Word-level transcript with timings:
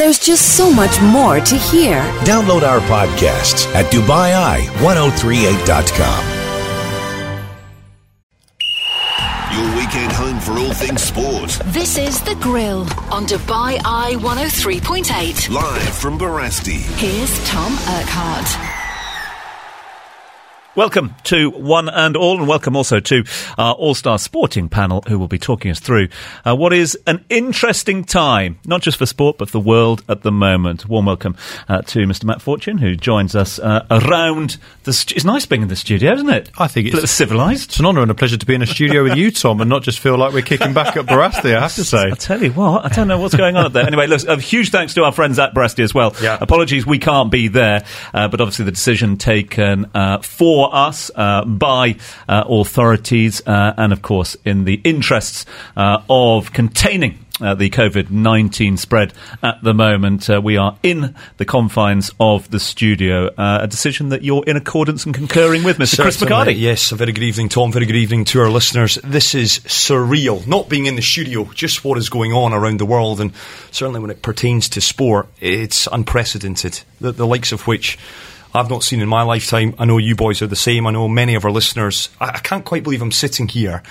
There's 0.00 0.18
just 0.18 0.56
so 0.56 0.72
much 0.72 0.98
more 1.02 1.40
to 1.40 1.56
hear. 1.56 2.00
Download 2.24 2.62
our 2.62 2.80
podcasts 2.88 3.66
at 3.74 3.84
DubaiEye1038.com. 3.92 6.24
Your 9.52 9.76
weekend 9.76 10.12
home 10.12 10.40
for 10.40 10.52
all 10.52 10.72
things 10.72 11.02
sport. 11.02 11.50
This 11.66 11.98
is 11.98 12.22
The 12.22 12.34
Grill 12.36 12.88
on 13.12 13.26
Dubai 13.26 13.78
Eye 13.84 14.16
103.8. 14.20 15.50
Live 15.50 15.82
from 15.82 16.18
Barasti. 16.18 16.80
Here's 16.96 17.38
Tom 17.46 17.74
Urquhart. 17.74 18.79
Welcome 20.76 21.16
to 21.24 21.50
one 21.50 21.88
and 21.88 22.16
all, 22.16 22.38
and 22.38 22.46
welcome 22.46 22.76
also 22.76 23.00
to 23.00 23.24
our 23.58 23.74
All 23.74 23.92
Star 23.92 24.20
Sporting 24.20 24.68
panel, 24.68 25.02
who 25.08 25.18
will 25.18 25.26
be 25.26 25.38
talking 25.38 25.68
us 25.72 25.80
through 25.80 26.06
uh, 26.44 26.54
what 26.54 26.72
is 26.72 26.96
an 27.08 27.24
interesting 27.28 28.04
time, 28.04 28.60
not 28.64 28.80
just 28.80 28.96
for 28.96 29.04
sport, 29.04 29.36
but 29.36 29.48
for 29.48 29.60
the 29.60 29.68
world 29.68 30.04
at 30.08 30.22
the 30.22 30.30
moment. 30.30 30.88
Warm 30.88 31.06
welcome 31.06 31.36
uh, 31.68 31.82
to 31.82 32.06
Mr. 32.06 32.22
Matt 32.22 32.40
Fortune, 32.40 32.78
who 32.78 32.94
joins 32.94 33.34
us 33.34 33.58
uh, 33.58 33.84
around 33.90 34.58
the. 34.84 34.92
Stu- 34.92 35.16
it's 35.16 35.24
nice 35.24 35.44
being 35.44 35.62
in 35.62 35.68
the 35.68 35.74
studio, 35.74 36.12
isn't 36.12 36.30
it? 36.30 36.52
I 36.56 36.68
think 36.68 36.94
it's 36.94 37.10
civilised. 37.10 37.70
It's 37.70 37.80
an 37.80 37.86
honour 37.86 38.02
and 38.02 38.10
a 38.12 38.14
pleasure 38.14 38.36
to 38.36 38.46
be 38.46 38.54
in 38.54 38.62
a 38.62 38.66
studio 38.66 39.02
with 39.02 39.16
you, 39.16 39.32
Tom, 39.32 39.60
and 39.60 39.68
not 39.68 39.82
just 39.82 39.98
feel 39.98 40.16
like 40.16 40.32
we're 40.32 40.42
kicking 40.42 40.72
back 40.72 40.96
at 40.96 41.04
Barasti, 41.06 41.52
I 41.56 41.62
have 41.62 41.74
to 41.74 41.84
say. 41.84 42.10
I 42.12 42.14
tell 42.14 42.40
you 42.40 42.52
what, 42.52 42.84
I 42.84 42.88
don't 42.90 43.08
know 43.08 43.18
what's 43.18 43.34
going 43.34 43.56
on 43.56 43.66
up 43.66 43.72
there. 43.72 43.88
Anyway, 43.88 44.06
look, 44.06 44.22
a 44.28 44.40
huge 44.40 44.70
thanks 44.70 44.94
to 44.94 45.02
our 45.02 45.10
friends 45.10 45.40
at 45.40 45.52
Barasti 45.52 45.82
as 45.82 45.92
well. 45.92 46.14
Yeah. 46.22 46.38
Apologies, 46.40 46.86
we 46.86 47.00
can't 47.00 47.32
be 47.32 47.48
there, 47.48 47.84
uh, 48.14 48.28
but 48.28 48.40
obviously 48.40 48.66
the 48.66 48.70
decision 48.70 49.16
taken 49.16 49.90
uh, 49.94 50.18
for 50.70 50.76
us 50.76 51.10
uh, 51.14 51.44
by 51.44 51.96
uh, 52.28 52.44
authorities, 52.48 53.42
uh, 53.46 53.74
and 53.76 53.92
of 53.92 54.02
course 54.02 54.36
in 54.44 54.64
the 54.64 54.80
interests 54.84 55.46
uh, 55.76 56.02
of 56.08 56.52
containing. 56.52 57.18
Uh, 57.42 57.54
the 57.54 57.70
COVID 57.70 58.10
19 58.10 58.76
spread 58.76 59.14
at 59.42 59.62
the 59.62 59.72
moment. 59.72 60.28
Uh, 60.28 60.42
we 60.44 60.58
are 60.58 60.76
in 60.82 61.14
the 61.38 61.46
confines 61.46 62.10
of 62.20 62.50
the 62.50 62.60
studio. 62.60 63.28
Uh, 63.28 63.60
a 63.62 63.66
decision 63.66 64.10
that 64.10 64.22
you're 64.22 64.44
in 64.46 64.58
accordance 64.58 65.06
and 65.06 65.14
concurring 65.14 65.64
with, 65.64 65.78
Mr. 65.78 66.02
Chris 66.02 66.18
Certainly. 66.18 66.52
McHardy. 66.52 66.60
Yes, 66.60 66.92
a 66.92 66.96
very 66.96 67.12
good 67.12 67.24
evening, 67.24 67.48
Tom. 67.48 67.72
Very 67.72 67.86
good 67.86 67.96
evening 67.96 68.26
to 68.26 68.40
our 68.40 68.50
listeners. 68.50 68.98
This 69.02 69.34
is 69.34 69.60
surreal. 69.60 70.46
Not 70.46 70.68
being 70.68 70.84
in 70.84 70.96
the 70.96 71.02
studio, 71.02 71.44
just 71.54 71.82
what 71.82 71.96
is 71.96 72.10
going 72.10 72.34
on 72.34 72.52
around 72.52 72.78
the 72.78 72.84
world, 72.84 73.22
and 73.22 73.32
certainly 73.70 74.00
when 74.00 74.10
it 74.10 74.20
pertains 74.20 74.68
to 74.70 74.82
sport, 74.82 75.26
it's 75.40 75.88
unprecedented. 75.90 76.82
The, 77.00 77.12
the 77.12 77.26
likes 77.26 77.52
of 77.52 77.66
which 77.66 77.96
I've 78.54 78.68
not 78.70 78.82
seen 78.82 79.00
in 79.00 79.08
my 79.08 79.22
lifetime. 79.22 79.74
I 79.78 79.84
know 79.84 79.98
you 79.98 80.16
boys 80.16 80.42
are 80.42 80.46
the 80.46 80.56
same. 80.56 80.86
I 80.86 80.90
know 80.90 81.08
many 81.08 81.34
of 81.34 81.44
our 81.44 81.50
listeners. 81.50 82.08
I, 82.20 82.26
I 82.30 82.38
can't 82.38 82.64
quite 82.64 82.82
believe 82.82 83.02
I'm 83.02 83.12
sitting 83.12 83.46
here 83.48 83.82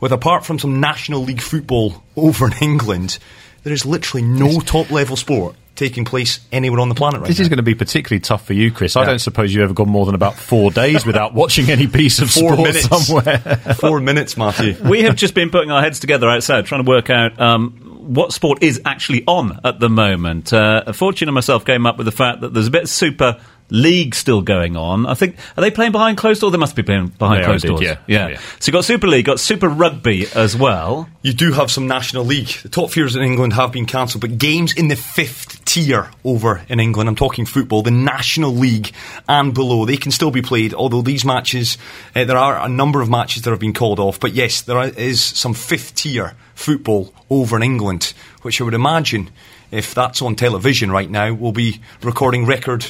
with, 0.00 0.12
apart 0.12 0.44
from 0.44 0.58
some 0.58 0.80
National 0.80 1.22
League 1.22 1.40
football 1.42 2.02
over 2.16 2.46
in 2.46 2.54
England, 2.60 3.18
there 3.62 3.72
is 3.72 3.84
literally 3.86 4.26
no 4.26 4.60
top 4.60 4.90
level 4.90 5.16
sport 5.16 5.54
taking 5.76 6.04
place 6.04 6.40
anywhere 6.50 6.80
on 6.80 6.88
the 6.88 6.94
planet 6.96 7.20
right 7.20 7.28
This 7.28 7.38
now. 7.38 7.42
is 7.42 7.48
going 7.48 7.58
to 7.58 7.62
be 7.62 7.76
particularly 7.76 8.18
tough 8.18 8.44
for 8.44 8.52
you, 8.52 8.72
Chris. 8.72 8.96
I 8.96 9.04
don't 9.04 9.20
suppose 9.20 9.54
you've 9.54 9.62
ever 9.62 9.74
gone 9.74 9.88
more 9.88 10.06
than 10.06 10.16
about 10.16 10.34
four 10.34 10.70
days 10.72 11.06
without 11.06 11.34
watching 11.34 11.70
any 11.70 11.86
piece 11.86 12.18
of 12.18 12.28
Four 12.32 12.54
sport 12.54 12.68
minutes. 12.68 12.88
somewhere. 13.06 13.38
Four 13.78 14.00
minutes, 14.00 14.36
Matthew. 14.36 14.74
we 14.88 15.02
have 15.02 15.14
just 15.14 15.34
been 15.34 15.50
putting 15.50 15.70
our 15.70 15.80
heads 15.80 16.00
together 16.00 16.28
outside 16.28 16.66
trying 16.66 16.82
to 16.84 16.88
work 16.88 17.10
out 17.10 17.38
um, 17.40 17.70
what 18.12 18.32
sport 18.32 18.64
is 18.64 18.80
actually 18.84 19.22
on 19.28 19.60
at 19.62 19.78
the 19.78 19.88
moment. 19.88 20.52
Uh, 20.52 20.92
Fortune 20.92 21.28
and 21.28 21.34
myself 21.36 21.64
came 21.64 21.86
up 21.86 21.96
with 21.96 22.06
the 22.06 22.12
fact 22.12 22.40
that 22.40 22.52
there's 22.52 22.66
a 22.66 22.72
bit 22.72 22.82
of 22.82 22.88
Super 22.88 23.40
League 23.70 24.14
still 24.14 24.40
going 24.40 24.76
on. 24.76 25.04
I 25.06 25.14
think 25.14 25.36
are 25.56 25.60
they 25.60 25.70
playing 25.70 25.92
behind 25.92 26.16
closed 26.16 26.40
doors? 26.40 26.52
They 26.52 26.58
must 26.58 26.74
be 26.74 26.82
playing 26.82 27.08
behind 27.08 27.40
They 27.42 27.44
closed 27.44 27.64
indeed, 27.66 27.84
doors. 27.84 27.98
yeah. 28.06 28.28
Yeah. 28.28 28.38
So 28.60 28.70
you 28.70 28.72
got 28.72 28.84
Super 28.84 29.06
League, 29.06 29.26
got 29.26 29.40
Super 29.40 29.68
Rugby 29.68 30.26
as 30.34 30.56
well. 30.56 31.08
You 31.22 31.32
do 31.34 31.52
have 31.52 31.70
some 31.70 31.86
National 31.86 32.24
League. 32.24 32.48
The 32.62 32.70
top 32.70 32.90
fears 32.90 33.14
in 33.14 33.22
England 33.22 33.52
have 33.52 33.72
been 33.72 33.84
cancelled, 33.86 34.22
but 34.22 34.38
games 34.38 34.72
in 34.74 34.88
the 34.88 34.96
fifth 34.96 35.64
tier 35.66 36.10
over 36.24 36.62
in 36.68 36.80
England, 36.80 37.08
I'm 37.08 37.16
talking 37.16 37.44
football, 37.44 37.82
the 37.82 37.90
National 37.90 38.52
League 38.52 38.92
and 39.28 39.52
below, 39.52 39.84
they 39.84 39.98
can 39.98 40.12
still 40.12 40.30
be 40.30 40.40
played, 40.40 40.72
although 40.72 41.02
these 41.02 41.24
matches, 41.24 41.76
uh, 42.16 42.24
there 42.24 42.38
are 42.38 42.58
a 42.64 42.68
number 42.68 43.02
of 43.02 43.10
matches 43.10 43.42
that 43.42 43.50
have 43.50 43.60
been 43.60 43.74
called 43.74 44.00
off. 44.00 44.18
But 44.18 44.32
yes, 44.32 44.62
there 44.62 44.82
is 44.82 45.22
some 45.22 45.52
fifth 45.52 45.94
tier 45.94 46.34
football 46.54 47.12
over 47.28 47.56
in 47.56 47.62
England, 47.62 48.14
which 48.42 48.60
I 48.60 48.64
would 48.64 48.72
imagine, 48.74 49.28
if 49.70 49.94
that's 49.94 50.22
on 50.22 50.34
television 50.36 50.90
right 50.90 51.10
now, 51.10 51.34
will 51.34 51.52
be 51.52 51.80
recording 52.02 52.46
record 52.46 52.86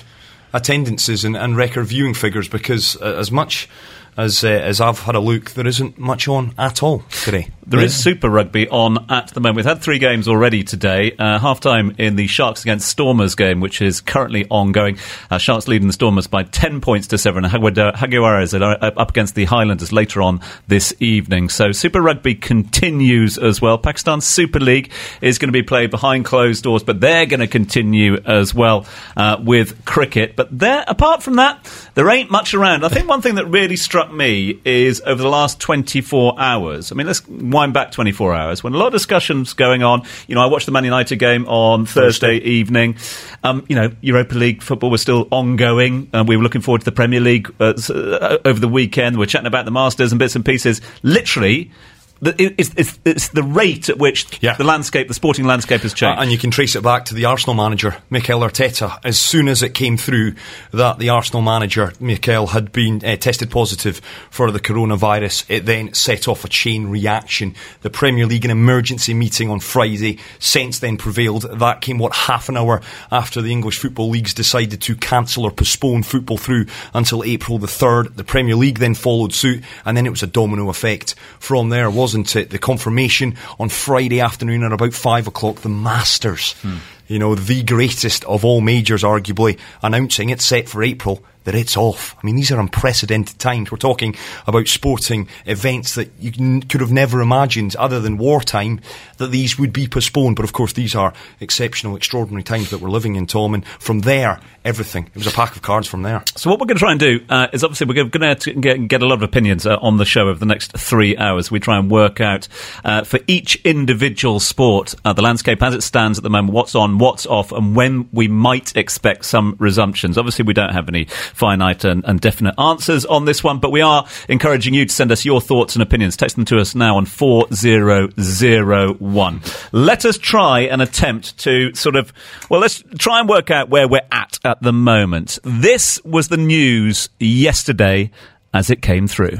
attendances 0.53 1.25
and, 1.25 1.37
and 1.37 1.57
record 1.57 1.87
viewing 1.87 2.15
figures 2.15 2.49
because 2.49 2.97
uh, 3.01 3.17
as 3.19 3.31
much 3.31 3.69
as 4.17 4.45
uh, 4.45 4.49
as 4.49 4.81
I've 4.81 5.01
had 5.01 5.15
a 5.15 5.21
look, 5.21 5.51
there 5.51 5.67
isn't 5.67 5.99
much 5.99 6.29
on 6.29 6.55
at 6.59 6.83
all 6.83 7.01
today. 7.11 7.49
There 7.69 7.81
is 7.81 7.95
Super 7.95 8.31
Rugby 8.31 8.67
on 8.67 9.11
at 9.11 9.29
the 9.29 9.41
moment. 9.41 9.57
We've 9.57 9.65
had 9.67 9.83
three 9.83 9.99
games 9.99 10.27
already 10.27 10.65
today. 10.65 11.15
Uh, 11.19 11.39
half 11.39 11.61
time 11.61 11.95
in 11.99 12.17
the 12.17 12.27
Sharks 12.27 12.63
against 12.63 12.89
Stormers 12.89 13.35
game, 13.35 13.61
which 13.61 13.83
is 13.83 14.01
currently 14.01 14.47
ongoing. 14.49 14.97
Uh, 15.31 15.37
Sharks 15.37 15.69
leading 15.69 15.87
the 15.87 15.93
Stormers 15.93 16.27
by 16.27 16.45
10 16.45 16.81
points 16.81 17.09
to 17.09 17.19
7. 17.19 17.45
And 17.45 17.53
Jaguar- 17.53 17.93
Jaguares 17.93 18.59
are 18.59 18.79
uh, 18.83 18.91
up 18.97 19.11
against 19.11 19.35
the 19.35 19.45
Highlanders 19.45 19.93
later 19.93 20.23
on 20.23 20.41
this 20.67 20.95
evening. 20.99 21.51
So 21.51 21.73
Super 21.73 22.01
Rugby 22.01 22.35
continues 22.37 23.37
as 23.37 23.61
well. 23.61 23.77
Pakistan 23.77 24.23
Super 24.23 24.61
League 24.61 24.91
is 25.21 25.39
going 25.39 25.49
to 25.49 25.53
be 25.53 25.63
played 25.63 25.91
behind 25.91 26.25
closed 26.25 26.65
doors, 26.65 26.83
but 26.83 27.03
they're 27.03 27.27
going 27.27 27.41
to 27.41 27.47
continue 27.47 28.17
as 28.25 28.55
well 28.55 28.87
uh, 29.15 29.37
with 29.45 29.85
cricket. 29.85 30.37
But 30.37 30.59
there, 30.59 30.85
apart 30.89 31.23
from 31.23 31.37
that, 31.37 31.71
there 31.93 32.09
ain't 32.09 32.31
much 32.31 32.55
around. 32.55 32.87
I 32.87 32.89
think 32.89 33.11
one 33.11 33.21
thing 33.21 33.35
that 33.35 33.47
really 33.47 33.77
struck 33.77 34.11
me 34.11 34.59
is 34.65 35.03
over 35.05 35.23
the 35.23 35.29
last 35.29 35.61
24 35.61 36.41
hours. 36.41 36.91
I 36.91 36.95
mean, 36.95 37.07
let's 37.07 37.21
wind 37.59 37.75
back 37.75 37.91
24 37.91 38.35
hours 38.35 38.63
when 38.63 38.73
a 38.73 38.77
lot 38.77 38.87
of 38.87 38.93
discussions 38.93 39.53
going 39.53 39.83
on. 39.83 40.03
You 40.29 40.37
know, 40.37 40.41
I 40.41 40.47
watched 40.47 40.67
the 40.67 40.73
Man 40.73 40.85
United 40.85 41.17
game 41.17 41.47
on 41.49 41.87
Thursday 41.87 42.37
evening. 42.37 42.97
Um, 43.43 43.67
you 43.69 43.75
know, 43.75 43.91
Europa 44.01 44.37
League 44.37 44.63
football 44.63 44.91
was 44.91 45.03
still 45.03 45.27
ongoing. 45.33 46.09
Uh, 46.15 46.25
we 46.27 46.37
were 46.37 46.43
looking 46.45 46.61
forward 46.61 46.83
to 46.83 46.85
the 46.85 46.93
Premier 46.93 47.19
League 47.19 47.53
uh, 47.59 47.75
uh, 47.91 48.39
over 48.45 48.61
the 48.61 48.69
weekend. 48.69 49.19
We're 49.19 49.27
chatting 49.27 49.49
about 49.49 49.65
the 49.65 49.73
Masters 49.73 50.13
and 50.13 50.21
bits 50.21 50.37
and 50.37 50.45
pieces. 50.45 50.81
Literally. 51.03 51.73
It's, 52.21 52.73
it's, 52.77 52.99
it's 53.05 53.29
the 53.29 53.43
rate 53.43 53.89
at 53.89 53.99
which 53.99 54.27
Yeah. 54.43 54.55
the 54.57 54.65
landscape, 54.65 55.07
the 55.09 55.15
sporting 55.15 55.47
landscape, 55.47 55.83
has 55.83 55.95
changed. 55.95 56.19
Uh, 56.19 56.23
and 56.23 56.33
you 56.33 56.39
can 56.39 56.51
trace 56.51 56.75
it 56.75 56.83
back 56.83 57.05
to 57.07 57.15
the 57.15 57.27
Arsenal 57.27 57.55
manager, 57.55 57.97
Mikel 58.11 58.41
Arteta. 58.41 58.99
As 59.05 59.19
soon 59.19 59.47
as 59.49 59.63
it 59.63 59.75
came 59.75 59.97
through 59.97 60.35
that 60.73 60.99
the 60.99 61.11
Arsenal 61.11 61.43
manager, 61.43 61.93
Mikel, 62.01 62.49
had 62.49 62.73
been 62.73 63.05
uh, 63.05 63.17
tested 63.17 63.51
positive 63.51 64.01
for 64.31 64.51
the 64.51 64.59
coronavirus, 64.61 65.45
it 65.49 65.65
then 65.67 65.95
set 65.95 66.27
off 66.27 66.45
a 66.45 66.49
chain 66.49 66.89
reaction. 66.89 67.55
The 67.83 67.91
Premier 67.91 68.27
League, 68.27 68.45
an 68.45 68.51
emergency 68.51 69.15
meeting 69.15 69.49
on 69.51 69.61
Friday, 69.61 70.19
since 70.41 70.81
then 70.81 70.97
prevailed. 70.97 71.43
That 71.61 71.81
came, 71.81 71.99
what, 71.99 72.15
half 72.15 72.49
an 72.49 72.57
hour 72.57 72.81
after 73.13 73.41
the 73.41 73.53
English 73.53 73.79
football 73.79 74.09
leagues 74.11 74.35
decided 74.35 74.81
to 74.83 74.97
cancel 74.97 75.45
or 75.45 75.51
postpone 75.53 76.03
football 76.03 76.39
through 76.39 76.67
until 76.95 77.23
April 77.23 77.59
the 77.59 77.67
3rd. 77.69 78.17
The 78.17 78.25
Premier 78.25 78.57
League 78.57 78.79
then 78.81 78.95
followed 78.95 79.33
suit, 79.33 79.63
and 79.85 79.97
then 79.97 80.07
it 80.07 80.11
was 80.11 80.23
a 80.23 80.27
domino 80.27 80.69
effect 80.69 81.15
from 81.39 81.69
there, 81.69 81.89
wasn't 82.09 82.37
it? 82.37 82.49
The 82.49 82.59
confirmation 82.59 83.37
on 83.61 83.69
Friday 83.69 84.23
afternoon 84.23 84.65
at 84.65 84.73
about 84.73 84.95
five 84.95 85.27
o'clock, 85.27 85.57
the 85.57 85.69
Masters, 85.69 86.55
hmm. 86.63 86.77
you 87.07 87.19
know, 87.19 87.35
the 87.35 87.63
greatest 87.63 88.25
of 88.25 88.47
all 88.47 88.63
majors, 88.63 89.03
arguably, 89.03 89.59
announcing 89.83 90.31
it's 90.31 90.47
set 90.47 90.71
for 90.71 90.83
April. 90.83 91.23
It's 91.55 91.77
off. 91.77 92.15
I 92.21 92.27
mean, 92.27 92.37
these 92.37 92.51
are 92.51 92.61
unprecedented 92.61 93.39
times. 93.39 93.71
We're 93.71 93.79
talking 93.79 94.15
about 94.47 94.69
sporting 94.69 95.29
events 95.47 95.95
that 95.95 96.11
you 96.19 96.33
n- 96.39 96.63
could 96.63 96.81
have 96.81 96.93
never 96.93 97.21
imagined, 97.21 97.77
other 97.77 98.01
than 98.01 98.19
wartime, 98.19 98.81
that 99.19 99.31
these 99.31 99.59
would 99.59 99.73
be 99.73 99.87
postponed. 99.87 100.37
But 100.37 100.45
of 100.45 100.53
course, 100.53 100.73
these 100.73 100.95
are 100.95 101.13
exceptional, 101.41 101.97
extraordinary 101.97 102.43
times 102.43 102.71
that 102.71 102.81
we're 102.81 102.91
living 102.91 103.17
in, 103.17 103.27
Tom. 103.27 103.55
And 103.55 103.67
from 103.67 104.01
there, 104.01 104.41
everything. 104.65 105.07
It 105.07 105.15
was 105.15 105.27
a 105.27 105.33
pack 105.33 105.57
of 105.57 105.63
cards 105.63 105.89
from 105.89 106.03
there. 106.03 106.23
So 106.37 106.51
what 106.51 106.61
we're 106.61 106.67
going 106.67 106.77
to 106.77 106.81
try 106.81 106.93
and 106.93 107.01
do 107.01 107.21
uh, 107.29 107.49
is 107.53 107.65
obviously 107.65 107.87
we're 107.87 108.05
going 108.05 108.37
to 108.37 108.53
get, 108.55 108.89
get 108.89 109.03
a 109.03 109.07
lot 109.07 109.15
of 109.15 109.23
opinions 109.23 109.67
uh, 109.67 109.77
on 109.81 109.97
the 109.97 110.05
show 110.05 110.29
over 110.29 110.39
the 110.39 110.47
next 110.47 110.77
three 110.77 111.17
hours. 111.17 111.51
We 111.51 111.61
try 111.61 111.79
and 111.79 111.91
work 111.91 112.21
out 112.21 112.49
uh, 112.85 113.05
for 113.05 113.21
each 113.27 113.57
individual 113.65 114.41
sport 114.41 114.95
uh, 115.05 115.13
the 115.13 115.23
landscape 115.23 115.63
as 115.63 115.75
it 115.75 115.83
stands 115.83 116.19
at 116.19 116.23
the 116.23 116.31
moment, 116.31 116.53
what's 116.53 116.75
on, 116.75 116.99
what's 116.99 117.27
off, 117.27 117.53
and 117.53 117.75
when 117.75 118.09
we 118.13 118.29
might 118.29 118.77
expect 118.77 119.25
some 119.25 119.57
resumptions. 119.57 120.19
Obviously, 120.19 120.45
we 120.45 120.55
don't 120.55 120.73
have 120.73 120.89
any 120.89 121.07
finite 121.39 121.85
and, 121.85 122.05
and 122.05 122.21
definite 122.21 122.55
answers 122.59 123.07
on 123.07 123.25
this 123.25 123.43
one, 123.43 123.59
but 123.59 123.71
we 123.71 123.81
are 123.81 124.07
encouraging 124.29 124.75
you 124.75 124.85
to 124.85 124.93
send 124.93 125.13
us 125.13 125.25
your 125.25 125.41
thoughts 125.41 125.77
and 125.77 125.83
opinions. 125.83 126.17
Text 126.17 126.37
them 126.37 126.45
to 126.47 126.59
us 126.59 126.75
now 126.75 126.97
on 126.97 127.07
four 127.07 127.47
zero 127.55 128.09
zero 128.21 128.95
one. 128.95 129.41
Let 129.73 130.05
us 130.05 130.19
try 130.19 130.61
and 130.61 130.83
attempt 130.83 131.39
to 131.39 131.75
sort 131.75 131.97
of 131.97 132.13
well, 132.51 132.61
let's 132.61 132.83
try 132.99 133.21
and 133.21 133.29
work 133.29 133.51
out 133.51 133.69
where 133.69 133.89
we're 133.89 134.01
at 134.11 134.39
at 134.45 134.61
the 134.63 134.73
moment. 134.73 135.39
This 135.45 136.03
was 136.05 136.29
the 136.29 136.37
news 136.37 137.09
yesterday 137.19 138.11
as 138.53 138.71
it 138.71 138.83
came 138.83 139.07
through. 139.07 139.39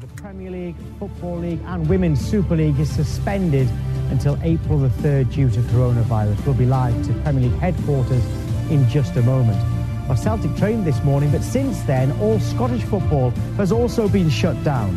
The 0.00 0.06
Premier 0.16 0.50
League, 0.50 0.76
Football 0.98 1.38
League, 1.38 1.60
and 1.66 1.88
Women's 1.88 2.20
Super 2.20 2.56
League 2.56 2.78
is 2.78 2.90
suspended 2.90 3.68
until 4.10 4.38
April 4.42 4.78
the 4.78 4.88
3rd 4.88 5.32
due 5.32 5.50
to 5.50 5.60
coronavirus. 5.60 6.44
We'll 6.46 6.54
be 6.54 6.66
live 6.66 7.06
to 7.06 7.12
Premier 7.22 7.48
League 7.48 7.60
headquarters 7.60 8.24
in 8.70 8.88
just 8.88 9.16
a 9.16 9.22
moment. 9.22 9.83
Well, 10.08 10.18
Celtic 10.18 10.54
trained 10.56 10.84
this 10.84 11.02
morning, 11.02 11.30
but 11.30 11.42
since 11.42 11.80
then, 11.82 12.12
all 12.20 12.38
Scottish 12.38 12.82
football 12.82 13.30
has 13.56 13.72
also 13.72 14.06
been 14.06 14.28
shut 14.28 14.62
down. 14.62 14.94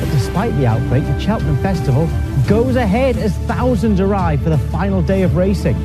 But 0.00 0.10
despite 0.10 0.52
the 0.56 0.66
outbreak, 0.66 1.04
the 1.04 1.18
Cheltenham 1.20 1.56
Festival 1.58 2.08
goes 2.48 2.74
ahead 2.74 3.16
as 3.16 3.36
thousands 3.46 4.00
arrive 4.00 4.42
for 4.42 4.50
the 4.50 4.58
final 4.58 5.00
day 5.00 5.22
of 5.22 5.36
racing. 5.36 5.76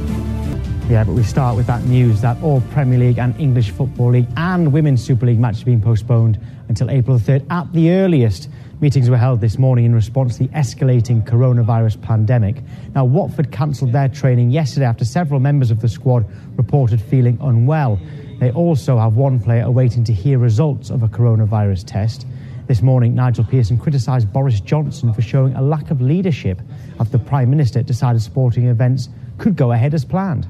Yeah, 0.90 1.04
but 1.04 1.14
we 1.14 1.22
start 1.22 1.56
with 1.56 1.68
that 1.68 1.84
news 1.84 2.20
that 2.22 2.42
all 2.42 2.62
Premier 2.72 2.98
League 2.98 3.20
and 3.20 3.40
English 3.40 3.70
Football 3.70 4.14
League 4.14 4.28
and 4.38 4.74
Women's 4.74 5.04
Super 5.04 5.28
League 5.28 5.38
matches 5.38 5.60
have 5.60 5.68
been 5.68 5.80
postponed 5.80 6.40
until 6.68 6.90
April 6.90 7.16
the 7.20 7.32
3rd 7.32 7.46
at 7.52 7.72
the 7.74 7.92
earliest. 7.92 8.50
Meetings 8.82 9.10
were 9.10 9.18
held 9.18 9.42
this 9.42 9.58
morning 9.58 9.84
in 9.84 9.94
response 9.94 10.38
to 10.38 10.44
the 10.44 10.50
escalating 10.54 11.22
coronavirus 11.26 12.02
pandemic. 12.02 12.64
Now, 12.96 13.04
Watford 13.04 13.52
cancelled 13.52 13.92
their 13.92 14.08
training 14.08 14.52
yesterday 14.52 14.86
after 14.86 15.04
several 15.04 15.42
members 15.42 15.70
of 15.70 15.82
the 15.82 15.90
squad 15.90 16.26
reported 16.56 17.02
feeling 17.02 17.38
unwell. 17.42 18.00
They 18.40 18.52
also 18.52 18.98
have 18.98 19.16
one 19.16 19.42
player 19.42 19.64
awaiting 19.64 20.06
to 20.06 20.14
hear 20.14 20.40
results 20.40 20.92
of 20.92 21.04
a 21.04 21.10
coronavirus 21.10 21.84
test. 21.88 22.26
This 22.68 22.82
morning, 22.82 23.16
Nigel 23.16 23.44
Pearson 23.44 23.78
criticised 23.78 24.32
Boris 24.32 24.62
Johnson 24.62 25.12
for 25.12 25.22
showing 25.22 25.56
a 25.56 25.62
lack 25.62 25.92
of 25.92 26.00
leadership 26.00 26.62
after 27.02 27.18
the 27.18 27.24
Prime 27.26 27.50
Minister 27.50 27.84
decided 27.84 28.22
sporting 28.22 28.68
events 28.68 29.10
could 29.40 29.58
go 29.58 29.74
ahead 29.74 29.94
as 29.94 30.06
planned. 30.06 30.48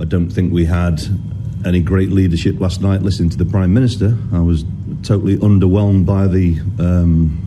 I 0.00 0.06
don't 0.06 0.30
think 0.30 0.54
we 0.54 0.64
had 0.64 1.02
any 1.66 1.82
great 1.82 2.08
leadership 2.08 2.58
last 2.60 2.80
night 2.80 3.02
listening 3.02 3.28
to 3.28 3.36
the 3.36 3.44
Prime 3.44 3.74
Minister. 3.74 4.16
I 4.32 4.40
was 4.40 4.64
totally 5.02 5.36
underwhelmed 5.38 6.06
by 6.06 6.26
the. 6.26 6.60
Um, 6.78 7.38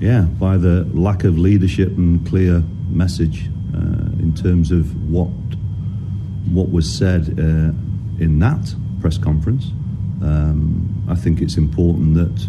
yeah, 0.00 0.22
by 0.22 0.58
the 0.58 0.84
lack 0.92 1.24
of 1.24 1.38
leadership 1.38 1.88
and 1.96 2.26
clear 2.28 2.62
message 2.90 3.48
uh, 3.74 4.12
in 4.20 4.34
terms 4.34 4.70
of 4.70 5.10
what 5.10 5.30
what 6.52 6.70
was 6.70 6.92
said 6.92 7.38
uh, 7.38 7.72
in 8.22 8.38
that 8.40 8.74
press 9.00 9.16
conference. 9.16 9.70
Um, 10.22 11.04
I 11.08 11.14
think 11.14 11.40
it's 11.40 11.56
important 11.56 12.14
that 12.14 12.48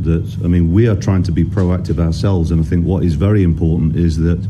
that 0.00 0.44
I 0.44 0.48
mean 0.48 0.72
we 0.72 0.86
are 0.88 0.96
trying 0.96 1.22
to 1.24 1.32
be 1.32 1.44
proactive 1.44 1.98
ourselves, 1.98 2.50
and 2.50 2.60
I 2.60 2.64
think 2.64 2.84
what 2.84 3.02
is 3.04 3.14
very 3.14 3.42
important 3.42 3.96
is 3.96 4.18
that 4.18 4.46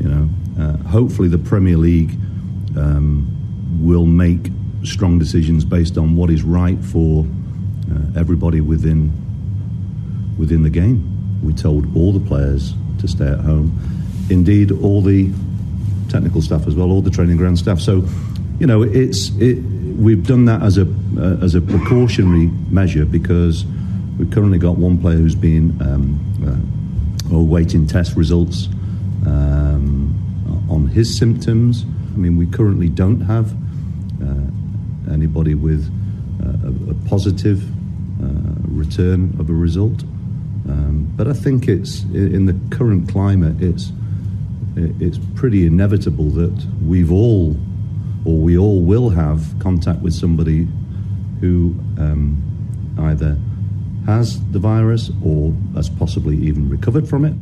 you 0.00 0.08
know 0.08 0.28
uh, 0.58 0.76
hopefully 0.88 1.28
the 1.28 1.38
Premier 1.38 1.76
League 1.76 2.12
um, 2.76 3.26
will 3.82 4.06
make 4.06 4.50
strong 4.82 5.18
decisions 5.18 5.64
based 5.64 5.98
on 5.98 6.16
what 6.16 6.30
is 6.30 6.42
right 6.42 6.82
for 6.82 7.26
uh, 7.90 8.18
everybody 8.18 8.60
within 8.60 9.12
within 10.38 10.62
the 10.62 10.70
game. 10.70 11.12
We 11.42 11.52
told 11.52 11.94
all 11.96 12.12
the 12.12 12.26
players 12.26 12.74
to 12.98 13.08
stay 13.08 13.28
at 13.28 13.40
home. 13.40 13.78
Indeed, 14.30 14.72
all 14.72 15.02
the 15.02 15.30
technical 16.08 16.42
staff 16.42 16.66
as 16.66 16.74
well, 16.74 16.90
all 16.90 17.02
the 17.02 17.10
training 17.10 17.36
ground 17.36 17.58
staff. 17.58 17.80
So, 17.80 18.04
you 18.58 18.66
know, 18.66 18.82
it's 18.82 19.30
it, 19.38 19.62
we've 19.96 20.26
done 20.26 20.44
that 20.46 20.62
as 20.62 20.78
a 20.78 20.82
uh, 21.18 21.38
as 21.42 21.54
a 21.54 21.60
precautionary 21.60 22.46
measure 22.70 23.04
because 23.04 23.64
we've 24.18 24.30
currently 24.30 24.58
got 24.58 24.76
one 24.76 24.98
player 24.98 25.16
who's 25.16 25.34
been 25.34 25.76
um, 25.80 26.20
uh, 27.32 27.36
awaiting 27.36 27.86
test 27.86 28.16
results 28.16 28.68
um, 29.26 30.14
on 30.70 30.88
his 30.88 31.16
symptoms. 31.16 31.84
I 32.14 32.18
mean, 32.18 32.36
we 32.36 32.46
currently 32.46 32.88
don't 32.88 33.20
have 33.20 33.52
uh, 34.22 35.12
anybody 35.12 35.54
with 35.54 35.90
uh, 36.42 36.68
a, 36.68 36.90
a, 36.90 37.08
positive 37.08 37.62
return 38.86 39.34
of 39.38 39.50
a 39.50 39.52
result. 39.52 40.02
Um, 40.68 41.12
but 41.16 41.28
I 41.28 41.32
think 41.32 41.68
it's 41.68 42.02
in 42.04 42.46
the 42.46 42.76
current 42.76 43.08
climate, 43.08 43.60
it's 43.60 43.92
it's 44.76 45.18
pretty 45.34 45.66
inevitable 45.66 46.28
that 46.30 46.66
we've 46.84 47.10
all, 47.10 47.56
or 48.24 48.38
we 48.38 48.58
all 48.58 48.82
will 48.82 49.08
have 49.08 49.58
contact 49.58 50.02
with 50.02 50.12
somebody 50.12 50.68
who 51.40 51.74
um, 51.98 52.42
either 52.98 53.38
has 54.04 54.42
the 54.52 54.58
virus 54.58 55.10
or 55.24 55.54
has 55.74 55.88
possibly 55.88 56.36
even 56.36 56.68
recovered 56.68 57.08
from 57.08 57.24
it. 57.24 57.34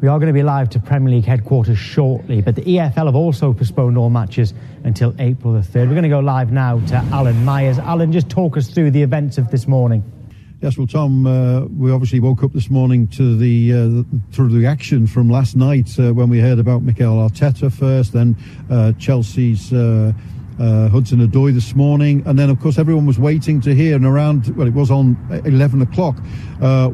We 0.00 0.08
are 0.08 0.18
going 0.18 0.26
to 0.26 0.34
be 0.34 0.42
live 0.42 0.68
to 0.70 0.80
Premier 0.80 1.14
League 1.14 1.24
headquarters 1.24 1.78
shortly, 1.78 2.42
but 2.42 2.54
the 2.54 2.62
EFL 2.62 3.06
have 3.06 3.14
also 3.14 3.52
postponed 3.52 3.96
all 3.96 4.10
matches 4.10 4.52
until 4.84 5.14
April 5.18 5.54
the 5.54 5.60
3rd. 5.60 5.86
We're 5.86 5.94
going 5.94 6.02
to 6.02 6.08
go 6.08 6.20
live 6.20 6.52
now 6.52 6.80
to 6.88 6.96
Alan 7.12 7.44
Myers. 7.44 7.78
Alan, 7.78 8.12
just 8.12 8.28
talk 8.28 8.56
us 8.56 8.68
through 8.68 8.90
the 8.90 9.02
events 9.02 9.38
of 9.38 9.50
this 9.50 9.66
morning. 9.66 10.04
Yes, 10.62 10.78
well, 10.78 10.86
Tom, 10.86 11.26
uh, 11.26 11.66
we 11.66 11.90
obviously 11.90 12.18
woke 12.18 12.42
up 12.42 12.54
this 12.54 12.70
morning 12.70 13.08
to 13.08 13.36
the 13.36 13.72
uh, 13.74 14.36
to 14.36 14.48
the 14.48 14.66
action 14.66 15.06
from 15.06 15.28
last 15.28 15.54
night 15.54 15.90
uh, 15.98 16.14
when 16.14 16.30
we 16.30 16.40
heard 16.40 16.58
about 16.58 16.80
Mikel 16.80 17.16
Arteta 17.16 17.70
first, 17.70 18.14
then 18.14 18.34
uh, 18.70 18.92
Chelsea's 18.92 19.70
uh, 19.70 20.14
Hudson 20.58 21.20
Odoi 21.20 21.52
this 21.52 21.74
morning, 21.74 22.22
and 22.24 22.38
then 22.38 22.48
of 22.48 22.58
course 22.58 22.78
everyone 22.78 23.04
was 23.04 23.18
waiting 23.18 23.60
to 23.60 23.74
hear. 23.74 23.96
And 23.96 24.06
around 24.06 24.48
well, 24.56 24.66
it 24.66 24.72
was 24.72 24.90
on 24.90 25.18
11 25.44 25.82
o'clock 25.82 26.16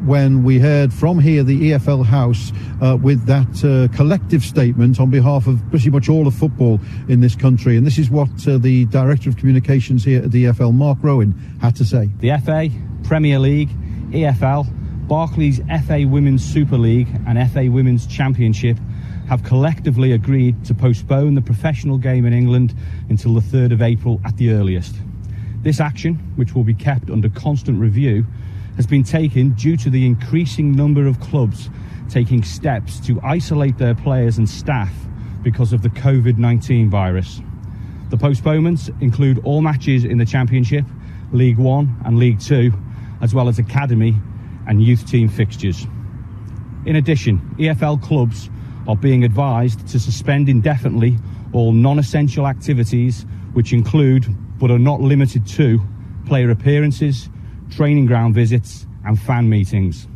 when 0.03 0.43
we 0.43 0.59
heard 0.59 0.93
from 0.93 1.17
here 1.17 1.41
the 1.41 1.71
EFL 1.71 2.05
House 2.05 2.51
with 3.01 3.25
that 3.27 3.89
collective 3.95 4.43
statement 4.43 4.99
on 4.99 5.09
behalf 5.09 5.47
of 5.47 5.61
pretty 5.69 5.89
much 5.89 6.09
all 6.09 6.27
of 6.27 6.35
football 6.35 6.81
in 7.07 7.21
this 7.21 7.33
country. 7.33 7.77
And 7.77 7.87
this 7.87 7.97
is 7.97 8.09
what 8.09 8.27
the 8.39 8.83
director 8.87 9.29
of 9.29 9.37
communications 9.37 10.03
here 10.03 10.21
at 10.21 10.31
the 10.31 10.43
EFL, 10.43 10.73
Mark 10.73 10.97
Rowan, 11.01 11.31
had 11.61 11.77
to 11.77 11.85
say. 11.85 12.09
The 12.19 12.37
FA 12.43 12.69
Premier 13.13 13.37
League, 13.37 13.69
EFL, 14.09 14.65
Barclays 15.07 15.61
FA 15.85 16.03
Women's 16.07 16.43
Super 16.43 16.79
League, 16.79 17.07
and 17.27 17.51
FA 17.51 17.69
Women's 17.69 18.07
Championship 18.07 18.75
have 19.29 19.43
collectively 19.43 20.13
agreed 20.13 20.65
to 20.65 20.73
postpone 20.73 21.35
the 21.35 21.41
professional 21.41 21.99
game 21.99 22.25
in 22.25 22.33
England 22.33 22.73
until 23.09 23.35
the 23.35 23.39
3rd 23.39 23.71
of 23.71 23.83
April 23.83 24.19
at 24.25 24.35
the 24.37 24.49
earliest. 24.49 24.95
This 25.61 25.79
action, 25.79 26.15
which 26.37 26.55
will 26.55 26.63
be 26.63 26.73
kept 26.73 27.11
under 27.11 27.29
constant 27.29 27.79
review, 27.79 28.25
has 28.77 28.87
been 28.87 29.03
taken 29.03 29.51
due 29.51 29.77
to 29.77 29.91
the 29.91 30.07
increasing 30.07 30.75
number 30.75 31.05
of 31.05 31.19
clubs 31.19 31.69
taking 32.09 32.41
steps 32.41 32.99
to 33.01 33.21
isolate 33.21 33.77
their 33.77 33.93
players 33.93 34.39
and 34.39 34.49
staff 34.49 34.91
because 35.43 35.71
of 35.71 35.83
the 35.83 35.89
COVID 35.89 36.39
19 36.39 36.89
virus. 36.89 37.41
The 38.09 38.17
postponements 38.17 38.89
include 39.01 39.37
all 39.45 39.61
matches 39.61 40.03
in 40.03 40.17
the 40.17 40.25
Championship, 40.25 40.85
League 41.31 41.59
One, 41.59 41.95
and 42.05 42.17
League 42.17 42.39
Two, 42.39 42.73
as 43.23 43.33
well 43.33 43.47
as 43.47 43.57
academy 43.57 44.13
and 44.67 44.83
youth 44.83 45.09
team 45.09 45.29
fixtures. 45.29 45.87
In 46.85 46.97
addition, 46.97 47.39
EFL 47.57 48.03
clubs 48.03 48.49
are 48.85 48.97
being 48.97 49.23
advised 49.23 49.87
to 49.87 49.99
suspend 49.99 50.49
indefinitely 50.49 51.17
all 51.53 51.71
non 51.71 51.99
essential 51.99 52.45
activities, 52.45 53.25
which 53.53 53.71
include, 53.71 54.27
but 54.59 54.69
are 54.69 54.79
not 54.79 54.99
limited 54.99 55.47
to, 55.47 55.81
player 56.25 56.51
appearances, 56.51 57.29
training 57.71 58.05
ground 58.05 58.35
visits, 58.35 58.85
and 59.05 59.19
fan 59.19 59.49
meetings. 59.49 60.07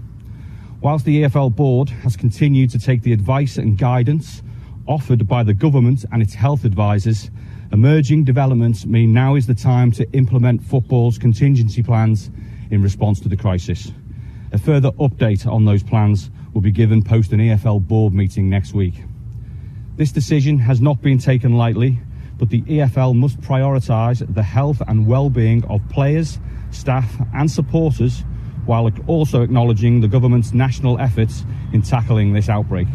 Whilst 0.82 1.06
the 1.06 1.24
EFL 1.24 1.56
board 1.56 1.90
has 1.90 2.18
continued 2.18 2.70
to 2.72 2.80
take 2.80 3.04
the 3.04 3.14
advice 3.14 3.58
and 3.58 3.78
guidance 3.78 4.44
offered 4.86 5.28
by 5.28 5.44
the 5.44 5.54
government 5.54 6.06
and 6.12 6.22
its 6.22 6.34
health 6.34 6.66
advisors, 6.66 7.32
emerging 7.72 8.26
developments 8.26 8.86
mean 8.86 9.14
now 9.14 9.36
is 9.36 9.48
the 9.48 9.56
time 9.56 9.92
to 9.94 10.10
implement 10.12 10.62
football's 10.62 11.18
contingency 11.18 11.82
plans 11.82 12.30
in 12.72 12.82
response 12.82 13.20
to 13.22 13.30
the 13.30 13.38
crisis. 13.38 13.92
A 14.52 14.58
further 14.58 14.92
update 14.92 15.46
on 15.46 15.66
those 15.66 15.84
plans 15.84 16.30
will 16.54 16.62
be 16.62 16.72
given 16.72 17.04
post 17.04 17.32
an 17.34 17.40
EFL 17.40 17.86
board 17.86 18.14
meeting 18.14 18.50
next 18.50 18.74
week. 18.74 19.04
This 19.96 20.12
decision 20.12 20.58
has 20.60 20.80
not 20.80 21.02
been 21.02 21.18
taken 21.18 21.58
lightly, 21.58 22.00
but 22.38 22.50
the 22.50 22.62
EFL 22.64 23.16
must 23.16 23.42
prioritise 23.42 24.26
the 24.34 24.44
health 24.44 24.82
and 24.88 25.08
well-being 25.08 25.66
of 25.66 25.82
players, 25.90 26.40
staff 26.72 27.10
and 27.34 27.50
supporters 27.50 28.24
while 28.68 28.92
also 29.08 29.42
acknowledging 29.42 30.02
the 30.02 30.08
government's 30.08 30.54
national 30.54 31.00
efforts 31.00 31.46
in 31.74 31.82
tackling 31.82 32.34
this 32.34 32.50
outbreak. 32.50 32.88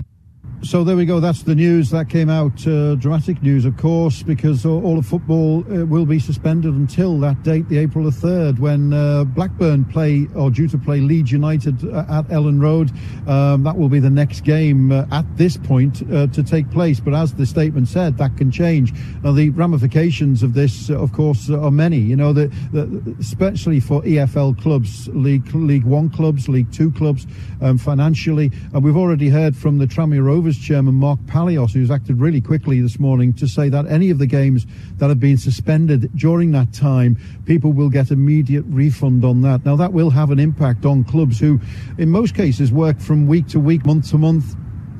So 0.64 0.84
there 0.84 0.96
we 0.96 1.06
go. 1.06 1.18
That's 1.18 1.42
the 1.42 1.56
news 1.56 1.90
that 1.90 2.08
came 2.08 2.30
out. 2.30 2.64
Uh, 2.64 2.94
dramatic 2.94 3.42
news, 3.42 3.64
of 3.64 3.76
course, 3.76 4.22
because 4.22 4.64
all 4.64 4.96
of 4.96 5.04
football 5.04 5.64
uh, 5.68 5.84
will 5.84 6.06
be 6.06 6.20
suspended 6.20 6.72
until 6.72 7.18
that 7.18 7.42
date, 7.42 7.68
the 7.68 7.78
April 7.78 8.04
the 8.04 8.12
third, 8.12 8.60
when 8.60 8.92
uh, 8.92 9.24
Blackburn 9.24 9.84
play 9.84 10.28
or 10.36 10.52
due 10.52 10.68
to 10.68 10.78
play 10.78 11.00
Leeds 11.00 11.32
United 11.32 11.84
uh, 11.84 12.06
at 12.08 12.28
Elland 12.28 12.62
Road. 12.62 12.92
Um, 13.28 13.64
that 13.64 13.76
will 13.76 13.88
be 13.88 13.98
the 13.98 14.08
next 14.08 14.44
game 14.44 14.92
uh, 14.92 15.04
at 15.10 15.24
this 15.36 15.56
point 15.56 16.04
uh, 16.12 16.28
to 16.28 16.44
take 16.44 16.70
place. 16.70 17.00
But 17.00 17.14
as 17.14 17.34
the 17.34 17.44
statement 17.44 17.88
said, 17.88 18.16
that 18.18 18.36
can 18.36 18.52
change. 18.52 18.92
Now 19.24 19.32
the 19.32 19.50
ramifications 19.50 20.44
of 20.44 20.54
this, 20.54 20.90
of 20.90 21.12
course, 21.12 21.50
are 21.50 21.72
many. 21.72 21.98
You 21.98 22.14
know, 22.14 22.32
that 22.32 23.16
especially 23.18 23.80
for 23.80 24.00
EFL 24.02 24.62
clubs, 24.62 25.08
League 25.08 25.52
League 25.54 25.84
One 25.84 26.08
clubs, 26.08 26.48
League 26.48 26.72
Two 26.72 26.92
clubs, 26.92 27.26
um, 27.60 27.78
financially, 27.78 28.52
and 28.72 28.84
we've 28.84 28.96
already 28.96 29.28
heard 29.28 29.56
from 29.56 29.78
the 29.78 29.86
Tranmere 29.86 30.24
Rovers 30.24 30.51
chairman 30.58 30.94
Mark 30.94 31.20
Palios, 31.20 31.72
who's 31.72 31.90
acted 31.90 32.20
really 32.20 32.40
quickly 32.40 32.80
this 32.80 32.98
morning 32.98 33.32
to 33.34 33.46
say 33.46 33.68
that 33.68 33.86
any 33.86 34.10
of 34.10 34.18
the 34.18 34.26
games 34.26 34.66
that 34.98 35.08
have 35.08 35.20
been 35.20 35.38
suspended 35.38 36.10
during 36.14 36.52
that 36.52 36.72
time, 36.72 37.16
people 37.44 37.72
will 37.72 37.88
get 37.88 38.10
immediate 38.10 38.64
refund 38.68 39.24
on 39.24 39.42
that. 39.42 39.64
Now, 39.64 39.76
that 39.76 39.92
will 39.92 40.10
have 40.10 40.30
an 40.30 40.38
impact 40.38 40.84
on 40.84 41.04
clubs 41.04 41.38
who, 41.38 41.60
in 41.98 42.10
most 42.10 42.34
cases, 42.34 42.72
work 42.72 43.00
from 43.00 43.26
week 43.26 43.46
to 43.48 43.60
week, 43.60 43.84
month 43.86 44.10
to 44.10 44.18
month, 44.18 44.56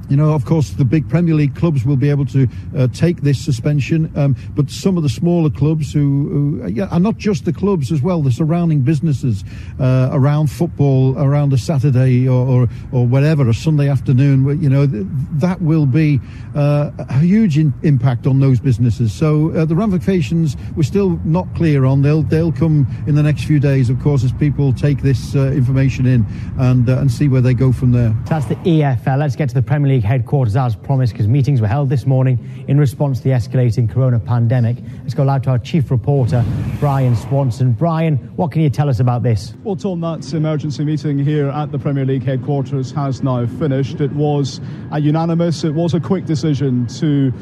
you 0.09 0.17
know, 0.17 0.33
of 0.33 0.45
course, 0.45 0.71
the 0.71 0.85
big 0.85 1.09
Premier 1.09 1.35
League 1.35 1.55
clubs 1.55 1.85
will 1.85 1.97
be 1.97 2.11
able 2.11 2.27
to 2.27 2.49
uh, 2.77 2.89
take 2.89 3.23
this 3.23 3.43
suspension, 3.43 4.13
um, 4.17 4.37
but 4.55 4.71
some 4.71 4.97
of 4.97 5.03
the 5.03 5.09
smaller 5.09 5.51
clubs 5.51 5.93
who, 5.93 6.29
who 6.61 6.67
yeah, 6.69 6.89
and 6.91 7.03
not 7.03 7.19
just 7.19 7.45
the 7.45 7.53
clubs 7.53 7.93
as 7.93 8.03
well, 8.03 8.23
the 8.23 8.33
surrounding 8.33 8.81
businesses 8.81 9.45
uh, 9.81 10.11
around 10.13 10.51
football, 10.51 11.17
around 11.19 11.53
a 11.53 11.59
Saturday 11.59 12.29
or, 12.29 12.47
or, 12.47 12.69
or 12.93 13.07
whatever, 13.07 13.49
a 13.49 13.55
Sunday 13.55 13.89
afternoon, 13.89 14.63
you 14.63 14.69
know, 14.69 14.87
th- 14.87 15.07
that 15.33 15.61
will 15.63 15.87
be 15.87 16.21
uh, 16.55 16.91
a 16.99 17.19
huge 17.19 17.59
in- 17.59 17.75
impact 17.83 18.27
on 18.27 18.41
those 18.41 18.61
businesses. 18.61 19.13
So 19.13 19.51
uh, 19.53 19.65
the 19.65 19.77
ramifications 19.77 20.57
we're 20.77 20.83
still 20.83 21.21
not 21.25 21.47
clear 21.55 21.85
on. 21.85 22.03
They'll 22.03 22.23
they'll 22.23 22.53
come 22.53 22.87
in 23.07 23.15
the 23.15 23.23
next 23.23 23.45
few 23.45 23.61
days, 23.61 23.91
of 23.91 24.01
course, 24.01 24.25
as 24.25 24.33
people 24.33 24.73
take 24.73 25.03
this 25.03 25.35
uh, 25.35 25.53
information 25.53 26.07
in 26.07 26.27
and 26.59 26.89
uh, 26.89 26.99
and 26.99 27.11
see 27.11 27.29
where 27.29 27.41
they 27.41 27.55
go 27.55 27.73
from 27.73 27.93
there. 27.93 28.15
That's 28.27 28.47
the 28.47 28.57
EFL. 28.57 29.19
Let's 29.19 29.37
get 29.37 29.49
to 29.51 29.55
the 29.55 29.63
Premier 29.63 29.92
League 29.92 29.92
headquarters 30.01 30.57
as 30.57 30.77
promised, 30.77 31.13
because 31.13 31.29
meetings 31.29 31.61
were 31.61 31.67
held 31.67 31.89
this 31.89 32.07
morning 32.07 32.65
in 32.69 32.79
response 32.79 33.19
to 33.19 33.25
the 33.25 33.31
escalating 33.31 33.91
corona 33.91 34.19
pandemic. 34.19 34.77
Let's 35.03 35.15
go 35.15 35.25
live 35.25 35.43
to 35.43 35.51
our 35.51 35.59
chief 35.59 35.91
reporter, 35.91 36.45
Bryan 36.81 37.17
Swanson. 37.17 37.73
Bryan, 37.73 38.17
what 38.37 38.53
can 38.53 38.63
you 38.63 38.71
tell 38.71 38.89
us 38.89 39.01
about 39.01 39.23
this? 39.23 39.55
Well, 39.65 39.77
Tom, 39.77 40.01
that 40.01 40.33
emergency 40.33 40.85
meeting 40.85 41.19
here 41.19 41.49
at 41.49 41.73
the 41.73 41.79
Premier 41.79 42.05
League 42.05 42.23
headquarters 42.23 42.93
has 42.93 43.23
now 43.23 43.47
finished. 43.47 44.01
It 44.01 44.13
was 44.13 44.61
a 44.91 45.01
unanimous, 45.01 45.65
it 45.65 45.75
was 45.75 45.95
a 45.95 46.01
quick 46.01 46.25
decision 46.25 46.87
to 46.99 47.33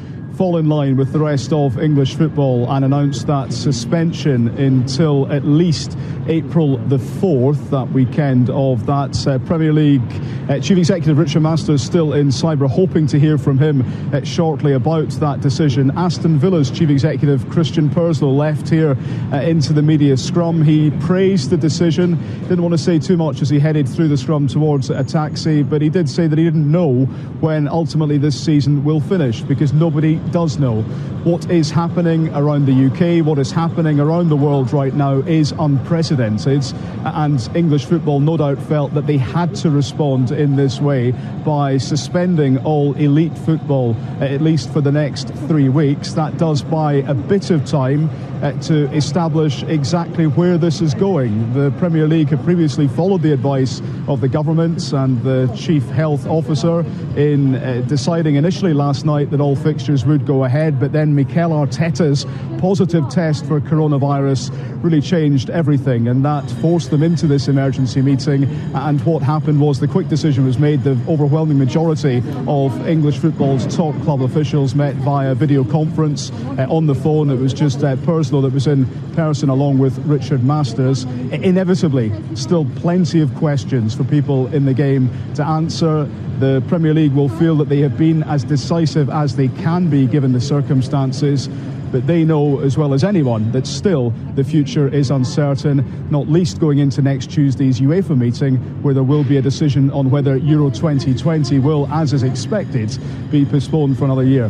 fall 0.40 0.56
in 0.56 0.70
line 0.70 0.96
with 0.96 1.12
the 1.12 1.18
rest 1.18 1.52
of 1.52 1.78
English 1.78 2.14
football 2.14 2.66
and 2.72 2.82
announce 2.82 3.24
that 3.24 3.52
suspension 3.52 4.48
until 4.56 5.30
at 5.30 5.44
least 5.44 5.98
April 6.28 6.78
the 6.88 6.96
4th, 6.96 7.68
that 7.68 7.90
weekend 7.92 8.48
of 8.48 8.86
that 8.86 9.26
uh, 9.26 9.38
Premier 9.40 9.70
League. 9.70 10.00
Uh, 10.48 10.58
Chief 10.58 10.78
Executive 10.78 11.18
Richard 11.18 11.40
Masters 11.40 11.82
still 11.82 12.14
in 12.14 12.28
Cyber, 12.28 12.70
hoping 12.70 13.06
to 13.08 13.18
hear 13.18 13.36
from 13.36 13.58
him 13.58 13.84
uh, 14.14 14.22
shortly 14.22 14.72
about 14.72 15.10
that 15.10 15.42
decision. 15.42 15.90
Aston 15.98 16.38
Villa's 16.38 16.70
Chief 16.70 16.88
Executive 16.88 17.46
Christian 17.50 17.90
Purslow 17.90 18.30
left 18.30 18.70
here 18.70 18.96
uh, 19.32 19.42
into 19.42 19.74
the 19.74 19.82
media 19.82 20.16
scrum. 20.16 20.62
He 20.62 20.90
praised 21.02 21.50
the 21.50 21.58
decision, 21.58 22.18
didn't 22.44 22.62
want 22.62 22.72
to 22.72 22.78
say 22.78 22.98
too 22.98 23.18
much 23.18 23.42
as 23.42 23.50
he 23.50 23.58
headed 23.58 23.86
through 23.86 24.08
the 24.08 24.16
scrum 24.16 24.48
towards 24.48 24.88
a 24.88 25.04
taxi, 25.04 25.62
but 25.62 25.82
he 25.82 25.90
did 25.90 26.08
say 26.08 26.26
that 26.26 26.38
he 26.38 26.44
didn't 26.44 26.70
know 26.70 27.04
when 27.40 27.68
ultimately 27.68 28.16
this 28.16 28.42
season 28.42 28.84
will 28.84 29.00
finish 29.00 29.42
because 29.42 29.74
nobody 29.74 30.18
does 30.32 30.58
know. 30.58 30.82
What 31.24 31.50
is 31.50 31.70
happening 31.70 32.34
around 32.34 32.66
the 32.66 32.86
UK, 32.86 33.24
what 33.24 33.38
is 33.38 33.52
happening 33.52 34.00
around 34.00 34.30
the 34.30 34.36
world 34.36 34.72
right 34.72 34.94
now 34.94 35.18
is 35.18 35.52
unprecedented. 35.52 36.64
And 37.04 37.48
English 37.54 37.84
football, 37.84 38.20
no 38.20 38.36
doubt, 38.36 38.58
felt 38.62 38.94
that 38.94 39.06
they 39.06 39.18
had 39.18 39.54
to 39.56 39.70
respond 39.70 40.30
in 40.30 40.56
this 40.56 40.80
way 40.80 41.12
by 41.44 41.76
suspending 41.76 42.58
all 42.64 42.94
elite 42.94 43.36
football, 43.36 43.94
at 44.20 44.40
least 44.40 44.72
for 44.72 44.80
the 44.80 44.92
next 44.92 45.28
three 45.46 45.68
weeks. 45.68 46.14
That 46.14 46.38
does 46.38 46.62
buy 46.62 46.94
a 46.94 47.14
bit 47.14 47.50
of 47.50 47.66
time 47.66 48.08
to 48.40 48.90
establish 48.94 49.62
exactly 49.64 50.26
where 50.26 50.56
this 50.56 50.80
is 50.80 50.94
going. 50.94 51.52
The 51.52 51.70
Premier 51.72 52.08
League 52.08 52.28
have 52.30 52.42
previously 52.42 52.88
followed 52.88 53.22
the 53.22 53.32
advice 53.32 53.82
of 54.08 54.20
the 54.20 54.28
government 54.28 54.92
and 54.92 55.22
the 55.22 55.52
chief 55.56 55.84
health 55.90 56.26
officer 56.26 56.80
in 57.16 57.56
uh, 57.56 57.84
deciding 57.86 58.36
initially 58.36 58.72
last 58.72 59.04
night 59.04 59.30
that 59.30 59.40
all 59.40 59.56
fixtures 59.56 60.06
would 60.06 60.26
go 60.26 60.44
ahead, 60.44 60.80
but 60.80 60.92
then 60.92 61.14
Mikel 61.14 61.50
Arteta's 61.50 62.24
positive 62.58 63.08
test 63.10 63.46
for 63.46 63.60
coronavirus 63.60 64.50
really 64.82 65.00
changed 65.00 65.50
everything, 65.50 66.08
and 66.08 66.24
that 66.24 66.50
forced 66.62 66.90
them 66.90 67.02
into 67.02 67.26
this 67.26 67.48
emergency 67.48 68.00
meeting. 68.00 68.44
And 68.74 69.04
what 69.04 69.22
happened 69.22 69.60
was 69.60 69.80
the 69.80 69.88
quick 69.88 70.08
decision 70.08 70.44
was 70.46 70.58
made. 70.58 70.82
The 70.82 70.98
overwhelming 71.08 71.58
majority 71.58 72.22
of 72.46 72.86
English 72.86 73.18
football's 73.18 73.66
top 73.74 73.94
club 74.02 74.22
officials 74.22 74.74
met 74.74 74.94
via 74.96 75.34
video 75.34 75.64
conference 75.64 76.30
uh, 76.30 76.66
on 76.70 76.86
the 76.86 76.94
phone. 76.94 77.30
It 77.30 77.36
was 77.36 77.52
just 77.52 77.84
uh, 77.84 77.96
That 78.30 78.52
was 78.52 78.68
in 78.68 78.86
person 79.14 79.48
along 79.48 79.78
with 79.78 79.98
Richard 80.06 80.44
Masters. 80.44 81.02
Inevitably, 81.32 82.12
still 82.36 82.64
plenty 82.76 83.20
of 83.20 83.34
questions 83.34 83.92
for 83.92 84.04
people 84.04 84.46
in 84.54 84.66
the 84.66 84.72
game 84.72 85.10
to 85.34 85.44
answer. 85.44 86.08
The 86.38 86.62
Premier 86.68 86.94
League 86.94 87.12
will 87.12 87.28
feel 87.28 87.56
that 87.56 87.68
they 87.68 87.80
have 87.80 87.98
been 87.98 88.22
as 88.22 88.44
decisive 88.44 89.10
as 89.10 89.34
they 89.34 89.48
can 89.48 89.90
be 89.90 90.06
given 90.06 90.32
the 90.32 90.40
circumstances 90.40 91.48
but 91.90 92.06
they 92.06 92.24
know 92.24 92.60
as 92.60 92.78
well 92.78 92.94
as 92.94 93.02
anyone 93.02 93.50
that 93.50 93.66
still 93.66 94.10
the 94.36 94.44
future 94.44 94.86
is 94.94 95.10
uncertain, 95.10 95.84
not 96.08 96.28
least 96.28 96.60
going 96.60 96.78
into 96.78 97.02
next 97.02 97.32
Tuesday's 97.32 97.80
UEFA 97.80 98.16
meeting, 98.16 98.56
where 98.82 98.94
there 98.94 99.02
will 99.02 99.24
be 99.24 99.38
a 99.38 99.42
decision 99.42 99.90
on 99.90 100.08
whether 100.08 100.36
Euro 100.36 100.70
2020 100.70 101.58
will, 101.58 101.88
as 101.88 102.12
is 102.12 102.22
expected, 102.22 102.96
be 103.32 103.44
postponed 103.44 103.98
for 103.98 104.04
another 104.04 104.22
year. 104.22 104.48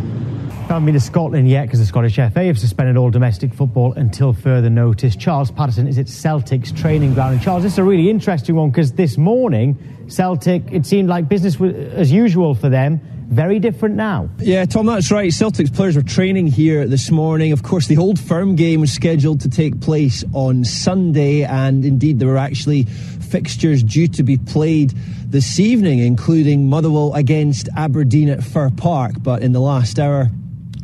Haven't 0.70 0.86
been 0.86 0.94
to 0.94 1.00
Scotland 1.00 1.48
yet 1.48 1.66
because 1.66 1.80
the 1.80 1.84
Scottish 1.84 2.14
FA 2.14 2.44
have 2.44 2.56
suspended 2.56 2.96
all 2.96 3.10
domestic 3.10 3.52
football 3.52 3.92
until 3.94 4.32
further 4.32 4.70
notice. 4.70 5.16
Charles 5.16 5.50
Patterson 5.50 5.88
is 5.88 5.98
at 5.98 6.08
Celtic's 6.08 6.70
training 6.70 7.12
ground. 7.12 7.34
And 7.34 7.42
Charles, 7.42 7.64
this 7.64 7.72
is 7.72 7.78
a 7.78 7.82
really 7.82 8.08
interesting 8.08 8.54
one 8.54 8.70
because 8.70 8.92
this 8.92 9.18
morning, 9.18 9.76
Celtic, 10.06 10.62
it 10.70 10.86
seemed 10.86 11.08
like 11.08 11.28
business 11.28 11.58
was 11.58 11.74
as 11.74 12.12
usual 12.12 12.54
for 12.54 12.68
them 12.68 13.00
very 13.30 13.58
different 13.58 13.96
now. 13.96 14.30
Yeah, 14.38 14.64
Tom, 14.64 14.86
that's 14.86 15.10
right. 15.10 15.32
Celtic's 15.32 15.70
players 15.70 15.96
were 15.96 16.02
training 16.02 16.46
here 16.46 16.86
this 16.86 17.10
morning. 17.10 17.50
Of 17.50 17.64
course, 17.64 17.88
the 17.88 17.96
Old 17.96 18.20
Firm 18.20 18.54
game 18.54 18.80
was 18.80 18.92
scheduled 18.92 19.40
to 19.40 19.50
take 19.50 19.80
place 19.80 20.22
on 20.32 20.64
Sunday, 20.64 21.42
and 21.42 21.84
indeed, 21.84 22.20
there 22.20 22.28
were 22.28 22.38
actually 22.38 22.84
fixtures 22.84 23.82
due 23.82 24.06
to 24.06 24.22
be 24.22 24.36
played 24.36 24.90
this 25.26 25.58
evening, 25.58 25.98
including 25.98 26.68
Motherwell 26.68 27.12
against 27.14 27.68
Aberdeen 27.76 28.28
at 28.28 28.44
Fir 28.44 28.70
Park. 28.70 29.14
But 29.20 29.42
in 29.42 29.50
the 29.50 29.60
last 29.60 29.98
hour, 29.98 30.30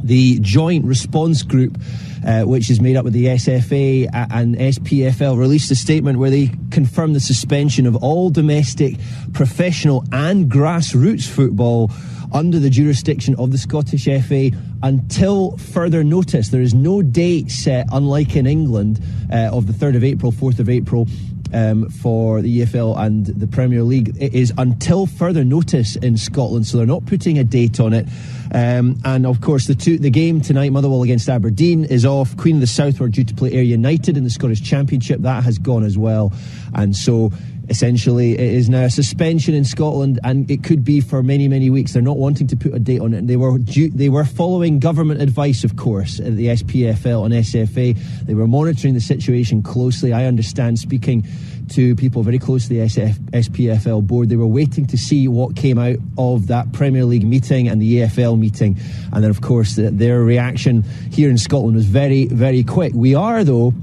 the 0.06 0.38
joint 0.40 0.84
response 0.84 1.42
group, 1.42 1.78
uh, 2.26 2.42
which 2.42 2.70
is 2.70 2.80
made 2.80 2.96
up 2.96 3.06
of 3.06 3.12
the 3.12 3.26
SFA 3.26 4.08
and 4.12 4.56
SPFL, 4.56 5.38
released 5.38 5.70
a 5.70 5.76
statement 5.76 6.18
where 6.18 6.30
they 6.30 6.50
confirmed 6.70 7.14
the 7.14 7.20
suspension 7.20 7.86
of 7.86 7.96
all 7.96 8.30
domestic, 8.30 8.96
professional, 9.32 10.04
and 10.12 10.50
grassroots 10.50 11.28
football 11.28 11.90
under 12.32 12.58
the 12.58 12.70
jurisdiction 12.70 13.34
of 13.36 13.52
the 13.52 13.58
Scottish 13.58 14.04
FA 14.04 14.50
until 14.82 15.56
further 15.56 16.04
notice. 16.04 16.48
There 16.48 16.60
is 16.60 16.74
no 16.74 17.02
date 17.02 17.50
set, 17.50 17.86
unlike 17.92 18.36
in 18.36 18.46
England, 18.46 19.00
uh, 19.32 19.50
of 19.52 19.66
the 19.66 19.72
3rd 19.72 19.96
of 19.96 20.04
April, 20.04 20.32
4th 20.32 20.58
of 20.58 20.68
April. 20.68 21.06
Um, 21.52 21.88
for 21.88 22.42
the 22.42 22.60
EFL 22.60 22.98
and 22.98 23.26
the 23.26 23.46
Premier 23.46 23.82
League. 23.82 24.16
It 24.18 24.34
is 24.34 24.52
until 24.58 25.06
further 25.06 25.44
notice 25.44 25.94
in 25.96 26.16
Scotland, 26.16 26.66
so 26.66 26.76
they're 26.76 26.86
not 26.86 27.06
putting 27.06 27.38
a 27.38 27.44
date 27.44 27.78
on 27.78 27.92
it. 27.92 28.08
Um, 28.52 28.98
and 29.04 29.26
of 29.26 29.40
course, 29.40 29.66
the 29.66 29.74
two, 29.74 29.98
the 29.98 30.10
game 30.10 30.40
tonight, 30.40 30.72
Motherwell 30.72 31.02
against 31.02 31.28
Aberdeen, 31.28 31.84
is 31.84 32.04
off. 32.04 32.36
Queen 32.36 32.56
of 32.56 32.60
the 32.60 32.66
South 32.66 33.00
were 33.00 33.08
due 33.08 33.24
to 33.24 33.34
play 33.34 33.52
Ayr 33.52 33.62
United 33.62 34.16
in 34.16 34.24
the 34.24 34.30
Scottish 34.30 34.62
Championship. 34.62 35.20
That 35.20 35.44
has 35.44 35.58
gone 35.58 35.84
as 35.84 35.96
well, 35.96 36.32
and 36.74 36.96
so 36.96 37.32
essentially. 37.68 38.32
It 38.32 38.54
is 38.54 38.68
now 38.68 38.84
a 38.84 38.90
suspension 38.90 39.54
in 39.54 39.64
Scotland 39.64 40.20
and 40.24 40.50
it 40.50 40.62
could 40.62 40.84
be 40.84 41.00
for 41.00 41.22
many 41.22 41.48
many 41.48 41.70
weeks. 41.70 41.92
They're 41.92 42.02
not 42.02 42.16
wanting 42.16 42.46
to 42.48 42.56
put 42.56 42.74
a 42.74 42.78
date 42.78 43.00
on 43.00 43.14
it. 43.14 43.26
They 43.26 43.36
were 43.36 43.58
due, 43.58 43.90
they 43.90 44.08
were 44.08 44.24
following 44.24 44.78
government 44.78 45.20
advice 45.20 45.64
of 45.64 45.76
course 45.76 46.20
at 46.20 46.36
the 46.36 46.48
SPFL 46.48 47.24
and 47.24 47.34
SFA 47.34 47.98
they 48.26 48.34
were 48.34 48.46
monitoring 48.46 48.94
the 48.94 49.00
situation 49.00 49.62
closely. 49.62 50.12
I 50.12 50.26
understand 50.26 50.78
speaking 50.78 51.26
to 51.70 51.96
people 51.96 52.22
very 52.22 52.38
close 52.38 52.64
to 52.64 52.68
the 52.68 52.78
SF, 52.80 53.14
SPFL 53.30 54.06
board 54.06 54.28
they 54.28 54.36
were 54.36 54.46
waiting 54.46 54.86
to 54.86 54.96
see 54.96 55.26
what 55.26 55.56
came 55.56 55.78
out 55.78 55.96
of 56.16 56.46
that 56.46 56.72
Premier 56.72 57.04
League 57.04 57.26
meeting 57.26 57.68
and 57.68 57.82
the 57.82 58.00
EFL 58.00 58.38
meeting. 58.38 58.78
And 59.12 59.24
then 59.24 59.30
of 59.30 59.40
course 59.40 59.76
the, 59.76 59.90
their 59.90 60.20
reaction 60.20 60.82
here 61.10 61.30
in 61.30 61.38
Scotland 61.38 61.76
was 61.76 61.86
very 61.86 62.26
very 62.26 62.62
quick. 62.62 62.92
We 62.94 63.14
are 63.14 63.42
though 63.42 63.74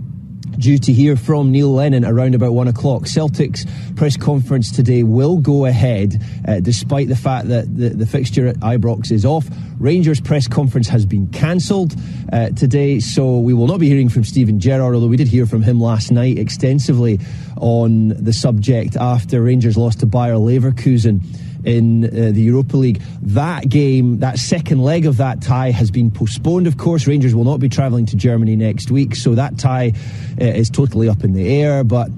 due 0.58 0.78
to 0.78 0.92
hear 0.92 1.16
from 1.16 1.52
Neil 1.52 1.74
Lennon 1.74 2.06
around 2.06 2.36
about 2.36 2.54
one 2.54 2.68
o'clock. 2.68 3.08
Celtic's 3.08 3.66
press 3.96 4.18
conference 4.18 4.72
today 4.72 5.04
will 5.04 5.38
go 5.38 5.66
ahead, 5.66 6.22
uh, 6.48 6.60
despite 6.60 7.08
the 7.08 7.16
fact 7.16 7.48
that 7.48 7.76
the, 7.76 7.90
the, 7.90 8.06
fixture 8.06 8.48
at 8.48 8.58
Ibrox 8.58 9.12
is 9.12 9.26
off. 9.26 9.48
Rangers' 9.80 10.22
press 10.22 10.48
conference 10.48 10.88
has 10.88 11.06
been 11.06 11.28
cancelled 11.28 11.96
uh, 12.32 12.50
today, 12.50 13.00
so 13.00 13.40
we 13.40 13.54
will 13.54 13.68
not 13.68 13.80
be 13.80 13.90
hearing 13.90 14.10
from 14.10 14.24
Steven 14.24 14.60
Gerrard, 14.60 14.94
although 14.94 15.08
we 15.08 15.18
did 15.18 15.28
hear 15.28 15.46
from 15.46 15.62
him 15.62 15.80
last 15.80 16.12
night 16.12 16.38
extensively 16.38 17.20
on 17.58 18.10
the 18.10 18.34
subject 18.34 18.96
after 18.96 19.42
Rangers 19.42 19.78
lost 19.78 20.02
to 20.02 20.06
Bayer 20.06 20.36
Leverkusen 20.36 21.22
in 21.64 22.06
uh, 22.06 22.32
the 22.32 22.42
Europa 22.42 22.78
League. 22.78 23.02
That 23.22 23.70
game, 23.70 24.20
that 24.20 24.40
second 24.40 24.82
leg 24.82 25.06
of 25.06 25.18
that 25.18 25.42
tie 25.42 25.72
has 25.72 25.92
been 25.92 26.12
postponed, 26.12 26.68
of 26.68 26.78
course. 26.78 27.08
Rangers 27.08 27.34
will 27.34 27.44
not 27.44 27.60
be 27.60 27.70
travelling 27.70 28.06
to 28.08 28.16
Germany 28.16 28.56
next 28.56 28.92
week, 28.92 29.16
so 29.16 29.36
that 29.36 29.58
tie 29.58 29.94
uh, 30.40 30.46
is 30.46 30.70
totally 30.70 31.10
up 31.10 31.24
in 31.24 31.34
the 31.34 31.62
air. 31.62 31.84
But 31.84 32.10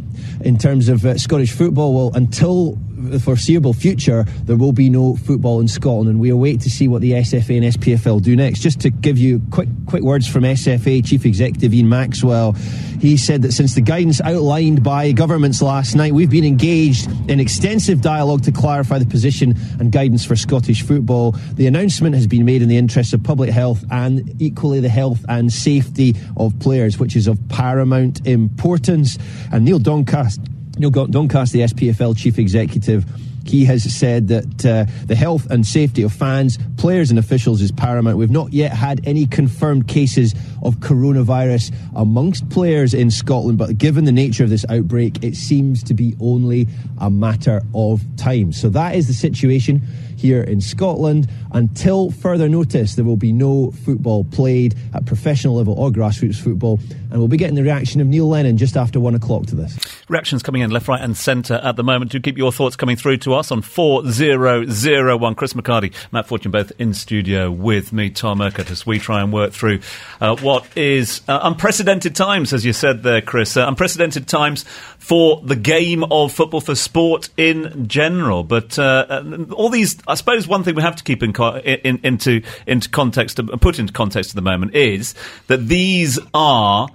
in 0.41 0.57
terms 0.57 0.89
of 0.89 1.05
uh, 1.05 1.17
Scottish 1.17 1.51
football, 1.51 1.93
well, 1.93 2.11
until 2.15 2.77
the 3.11 3.19
foreseeable 3.19 3.73
future, 3.73 4.23
there 4.43 4.55
will 4.55 4.71
be 4.71 4.89
no 4.89 5.15
football 5.15 5.59
in 5.59 5.67
Scotland, 5.67 6.09
and 6.09 6.19
we 6.19 6.29
await 6.29 6.61
to 6.61 6.69
see 6.69 6.87
what 6.87 7.01
the 7.01 7.11
SFA 7.11 7.57
and 7.57 7.73
SPFL 7.73 8.21
do 8.21 8.35
next. 8.35 8.59
Just 8.59 8.79
to 8.81 8.89
give 8.89 9.17
you 9.17 9.41
quick, 9.51 9.69
quick 9.85 10.03
words 10.03 10.27
from 10.27 10.43
SFA 10.43 11.05
Chief 11.05 11.25
Executive 11.25 11.73
Ian 11.73 11.89
Maxwell, 11.89 12.53
he 12.99 13.17
said 13.17 13.41
that 13.43 13.51
since 13.51 13.75
the 13.75 13.81
guidance 13.81 14.21
outlined 14.21 14.83
by 14.83 15.11
governments 15.11 15.61
last 15.61 15.95
night, 15.95 16.13
we've 16.13 16.29
been 16.29 16.45
engaged 16.45 17.09
in 17.29 17.39
extensive 17.39 18.01
dialogue 18.01 18.43
to 18.43 18.51
clarify 18.51 18.97
the 18.97 19.05
position 19.05 19.55
and 19.79 19.91
guidance 19.91 20.25
for 20.25 20.35
Scottish 20.35 20.81
football. 20.81 21.33
The 21.53 21.67
announcement 21.67 22.15
has 22.15 22.27
been 22.27 22.45
made 22.45 22.61
in 22.61 22.69
the 22.69 22.77
interests 22.77 23.13
of 23.13 23.23
public 23.23 23.49
health 23.49 23.83
and 23.91 24.41
equally 24.41 24.79
the 24.79 24.89
health 24.89 25.23
and 25.29 25.51
safety 25.51 26.15
of 26.37 26.57
players, 26.59 26.97
which 26.97 27.15
is 27.15 27.27
of 27.27 27.39
paramount 27.49 28.25
importance. 28.25 29.17
And 29.51 29.65
Neil 29.65 29.79
Doncaster 29.79 30.41
Neil 30.77 30.89
Doncaster, 30.89 31.57
the 31.57 31.63
SPFL 31.63 32.17
chief 32.17 32.37
executive, 32.37 33.05
he 33.45 33.65
has 33.65 33.83
said 33.95 34.27
that 34.29 34.65
uh, 34.65 34.85
the 35.05 35.15
health 35.15 35.49
and 35.51 35.65
safety 35.65 36.01
of 36.01 36.11
fans, 36.11 36.57
players, 36.77 37.11
and 37.11 37.19
officials 37.19 37.61
is 37.61 37.71
paramount. 37.71 38.17
We've 38.17 38.31
not 38.31 38.53
yet 38.53 38.71
had 38.71 39.07
any 39.07 39.27
confirmed 39.27 39.87
cases 39.87 40.33
of 40.63 40.77
coronavirus 40.77 41.73
amongst 41.95 42.49
players 42.49 42.93
in 42.93 43.11
Scotland, 43.11 43.57
but 43.57 43.77
given 43.77 44.05
the 44.05 44.11
nature 44.11 44.43
of 44.43 44.49
this 44.49 44.65
outbreak, 44.69 45.23
it 45.23 45.35
seems 45.35 45.83
to 45.83 45.93
be 45.93 46.15
only 46.19 46.67
a 46.99 47.09
matter 47.09 47.61
of 47.75 48.03
time. 48.17 48.51
So 48.51 48.69
that 48.69 48.95
is 48.95 49.07
the 49.07 49.13
situation 49.13 49.81
here 50.17 50.41
in 50.41 50.61
Scotland. 50.61 51.29
Until 51.51 52.11
further 52.11 52.49
notice, 52.49 52.95
there 52.95 53.05
will 53.05 53.17
be 53.17 53.31
no 53.31 53.71
football 53.71 54.25
played 54.25 54.75
at 54.93 55.05
professional 55.05 55.55
level 55.55 55.73
or 55.73 55.89
grassroots 55.89 56.35
football. 56.37 56.79
And 57.09 57.19
we'll 57.19 57.27
be 57.27 57.37
getting 57.37 57.55
the 57.55 57.63
reaction 57.63 58.01
of 58.01 58.07
Neil 58.07 58.27
Lennon 58.27 58.57
just 58.57 58.75
after 58.75 58.99
one 58.99 59.15
o'clock 59.15 59.45
to 59.47 59.55
this. 59.55 59.77
Reactions 60.09 60.43
coming 60.43 60.61
in 60.61 60.71
left, 60.71 60.87
right, 60.87 61.01
and 61.01 61.15
centre 61.15 61.55
at 61.55 61.75
the 61.75 61.83
moment. 61.83 62.11
Do 62.11 62.19
keep 62.19 62.37
your 62.37 62.51
thoughts 62.51 62.75
coming 62.75 62.95
through 62.95 63.17
to 63.17 63.33
us 63.33 63.51
on 63.51 63.61
4001. 63.61 65.35
Chris 65.35 65.53
McHardy, 65.53 65.93
Matt 66.11 66.27
Fortune, 66.27 66.51
both 66.51 66.71
in 66.77 66.93
studio 66.93 67.49
with 67.49 67.93
me, 67.93 68.09
Tom 68.09 68.41
Urquhart, 68.41 68.69
as 68.69 68.85
we 68.85 68.99
try 68.99 69.21
and 69.21 69.31
work 69.31 69.53
through 69.53 69.79
uh, 70.19 70.35
what 70.37 70.65
is 70.75 71.21
uh, 71.27 71.39
unprecedented 71.43 72.15
times, 72.15 72.53
as 72.53 72.65
you 72.65 72.73
said 72.73 73.03
there, 73.03 73.21
Chris. 73.21 73.55
Uh, 73.57 73.65
unprecedented 73.67 74.27
times 74.27 74.65
for 75.05 75.39
the 75.43 75.55
game 75.55 76.03
of 76.05 76.33
football, 76.33 76.59
for 76.59 76.73
sport 76.73 77.29
in 77.37 77.87
general. 77.87 78.43
But 78.43 78.79
uh, 78.79 79.05
uh, 79.07 79.45
all 79.51 79.69
these, 79.69 79.97
I 80.07 80.15
suppose, 80.15 80.47
one 80.47 80.63
thing 80.63 80.73
we 80.73 80.81
have 80.81 80.95
to 80.95 81.03
keep 81.03 81.21
in, 81.21 81.31
co- 81.31 81.57
in, 81.57 81.99
into 82.01 82.41
into 82.65 82.89
context, 82.89 83.39
put 83.61 83.77
into 83.77 83.93
context 83.93 84.31
at 84.31 84.35
the 84.35 84.41
moment, 84.41 84.73
is 84.73 85.13
that 85.45 85.67
these 85.67 86.17
are 86.33 86.87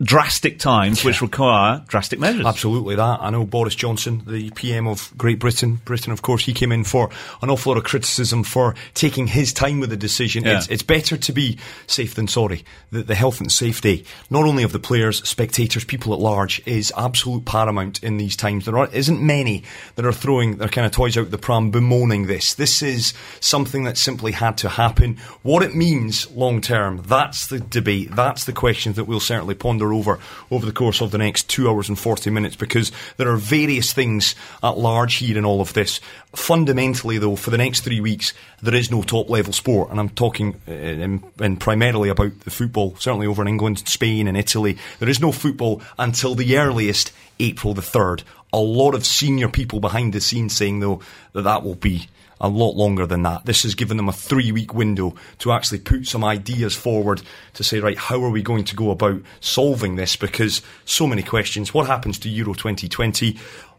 drastic 0.00 0.58
times 0.60 1.04
which 1.04 1.20
require 1.20 1.82
drastic 1.88 2.20
measures. 2.20 2.46
Absolutely, 2.46 2.94
that. 2.94 3.18
I 3.20 3.30
know 3.30 3.44
Boris 3.44 3.74
Johnson, 3.74 4.22
the 4.26 4.50
PM 4.50 4.86
of 4.86 5.12
Great 5.16 5.38
Britain, 5.38 5.80
Britain, 5.84 6.12
of 6.12 6.22
course, 6.22 6.44
he 6.44 6.52
came 6.52 6.70
in 6.70 6.84
for 6.84 7.10
an 7.42 7.50
awful 7.50 7.72
lot 7.72 7.78
of 7.78 7.84
criticism 7.84 8.44
for 8.44 8.74
taking 8.94 9.26
his 9.26 9.52
time 9.52 9.80
with 9.80 9.90
the 9.90 9.96
decision. 9.96 10.44
Yeah. 10.44 10.58
It's, 10.58 10.68
it's 10.68 10.82
better 10.82 11.16
to 11.16 11.32
be 11.32 11.58
safe 11.86 12.14
than 12.14 12.28
sorry. 12.28 12.64
The, 12.90 13.02
the 13.02 13.14
health 13.14 13.40
and 13.40 13.50
safety, 13.50 14.04
not 14.30 14.44
only 14.44 14.62
of 14.62 14.72
the 14.72 14.78
players, 14.78 15.26
spectators, 15.28 15.84
people 15.84 16.12
at 16.12 16.20
large, 16.20 16.62
is 16.66 16.92
absolute 16.96 17.44
paramount 17.44 18.02
in 18.02 18.18
these 18.18 18.36
times. 18.36 18.64
There 18.64 18.78
are, 18.78 18.88
isn't 18.92 19.20
many 19.20 19.64
that 19.96 20.06
are 20.06 20.12
throwing 20.12 20.58
their 20.58 20.68
kind 20.68 20.86
of 20.86 20.92
toys 20.92 21.16
out 21.18 21.30
the 21.30 21.38
pram 21.38 21.70
bemoaning 21.70 22.26
this. 22.26 22.54
This 22.54 22.82
is 22.82 23.14
something 23.40 23.84
that 23.84 23.98
simply 23.98 24.32
had 24.32 24.56
to 24.58 24.68
happen. 24.68 25.16
What 25.42 25.62
it 25.62 25.74
means 25.74 26.30
long 26.30 26.60
term, 26.60 27.02
that's 27.04 27.48
the 27.48 27.58
debate. 27.58 28.14
That's 28.14 28.44
the 28.44 28.52
questions 28.52 28.96
that 28.96 29.04
we'll 29.04 29.20
certainly 29.20 29.54
ponder 29.54 29.87
over 29.92 30.18
over 30.50 30.66
the 30.66 30.72
course 30.72 31.00
of 31.00 31.10
the 31.10 31.18
next 31.18 31.48
two 31.48 31.68
hours 31.68 31.88
and 31.88 31.98
40 31.98 32.30
minutes 32.30 32.56
because 32.56 32.92
there 33.16 33.28
are 33.28 33.36
various 33.36 33.92
things 33.92 34.34
at 34.62 34.78
large 34.78 35.16
here 35.16 35.36
in 35.38 35.44
all 35.44 35.60
of 35.60 35.72
this. 35.72 36.00
Fundamentally, 36.34 37.18
though, 37.18 37.36
for 37.36 37.50
the 37.50 37.58
next 37.58 37.80
three 37.80 38.00
weeks, 38.00 38.34
there 38.62 38.74
is 38.74 38.90
no 38.90 39.02
top 39.02 39.30
level 39.30 39.52
sport, 39.52 39.90
and 39.90 39.98
I'm 39.98 40.10
talking 40.10 40.60
uh, 40.68 40.72
in, 40.72 41.22
in 41.40 41.56
primarily 41.56 42.08
about 42.08 42.40
the 42.40 42.50
football, 42.50 42.96
certainly 42.98 43.26
over 43.26 43.42
in 43.42 43.48
England, 43.48 43.86
Spain, 43.88 44.28
and 44.28 44.36
Italy. 44.36 44.78
There 44.98 45.08
is 45.08 45.20
no 45.20 45.32
football 45.32 45.82
until 45.98 46.34
the 46.34 46.58
earliest 46.58 47.12
April 47.40 47.74
the 47.74 47.82
3rd. 47.82 48.22
A 48.52 48.58
lot 48.58 48.94
of 48.94 49.06
senior 49.06 49.48
people 49.48 49.80
behind 49.80 50.12
the 50.12 50.20
scenes 50.20 50.56
saying, 50.56 50.80
though, 50.80 51.00
that 51.32 51.42
that 51.42 51.62
will 51.62 51.74
be 51.74 52.08
a 52.40 52.48
lot 52.48 52.76
longer 52.76 53.06
than 53.06 53.22
that. 53.22 53.44
This 53.46 53.62
has 53.64 53.74
given 53.74 53.96
them 53.96 54.08
a 54.08 54.12
three 54.12 54.52
week 54.52 54.74
window 54.74 55.14
to 55.38 55.52
actually 55.52 55.80
put 55.80 56.06
some 56.06 56.24
ideas 56.24 56.74
forward 56.74 57.22
to 57.54 57.64
say, 57.64 57.80
right, 57.80 57.98
how 57.98 58.22
are 58.22 58.30
we 58.30 58.42
going 58.42 58.64
to 58.64 58.76
go 58.76 58.90
about 58.90 59.20
solving 59.40 59.96
this? 59.96 60.16
Because 60.16 60.62
so 60.84 61.06
many 61.06 61.22
questions. 61.22 61.74
What 61.74 61.86
happens 61.86 62.18
to 62.20 62.28
Euro 62.28 62.54
2020? 62.54 63.36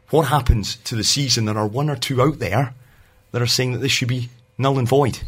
What 0.09 0.27
happens 0.27 0.77
to 0.77 0.95
the 0.95 1.03
season? 1.03 1.45
There 1.45 1.57
are 1.57 1.67
one 1.67 1.89
or 1.89 1.95
two 1.95 2.21
out 2.21 2.39
there 2.39 2.73
that 3.31 3.41
are 3.41 3.47
saying 3.47 3.73
that 3.73 3.79
this 3.79 3.91
should 3.91 4.07
be 4.07 4.29
null 4.57 4.79
and 4.79 4.87
void. 4.87 5.19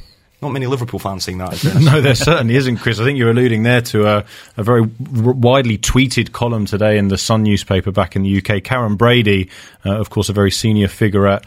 Not 0.41 0.50
many 0.50 0.65
Liverpool 0.65 0.97
fans 0.97 1.23
saying 1.23 1.38
that. 1.38 1.63
no, 1.81 2.01
there 2.01 2.15
certainly 2.15 2.55
isn't, 2.55 2.77
Chris. 2.77 3.00
I 3.00 3.03
think 3.03 3.19
you're 3.19 3.29
alluding 3.29 3.61
there 3.61 3.81
to 3.81 4.07
a, 4.07 4.25
a 4.57 4.63
very 4.63 4.81
r- 4.81 5.33
widely 5.33 5.77
tweeted 5.77 6.31
column 6.31 6.65
today 6.65 6.97
in 6.97 7.10
the 7.10 7.17
Sun 7.17 7.43
newspaper 7.43 7.91
back 7.91 8.15
in 8.15 8.23
the 8.23 8.38
UK. 8.38 8.63
Karren 8.63 8.97
Brady, 8.97 9.51
uh, 9.86 9.99
of 9.99 10.10
course, 10.10 10.29
a 10.29 10.34
very 10.34 10.49
senior 10.49 10.88
figure 10.88 11.27
at 11.27 11.45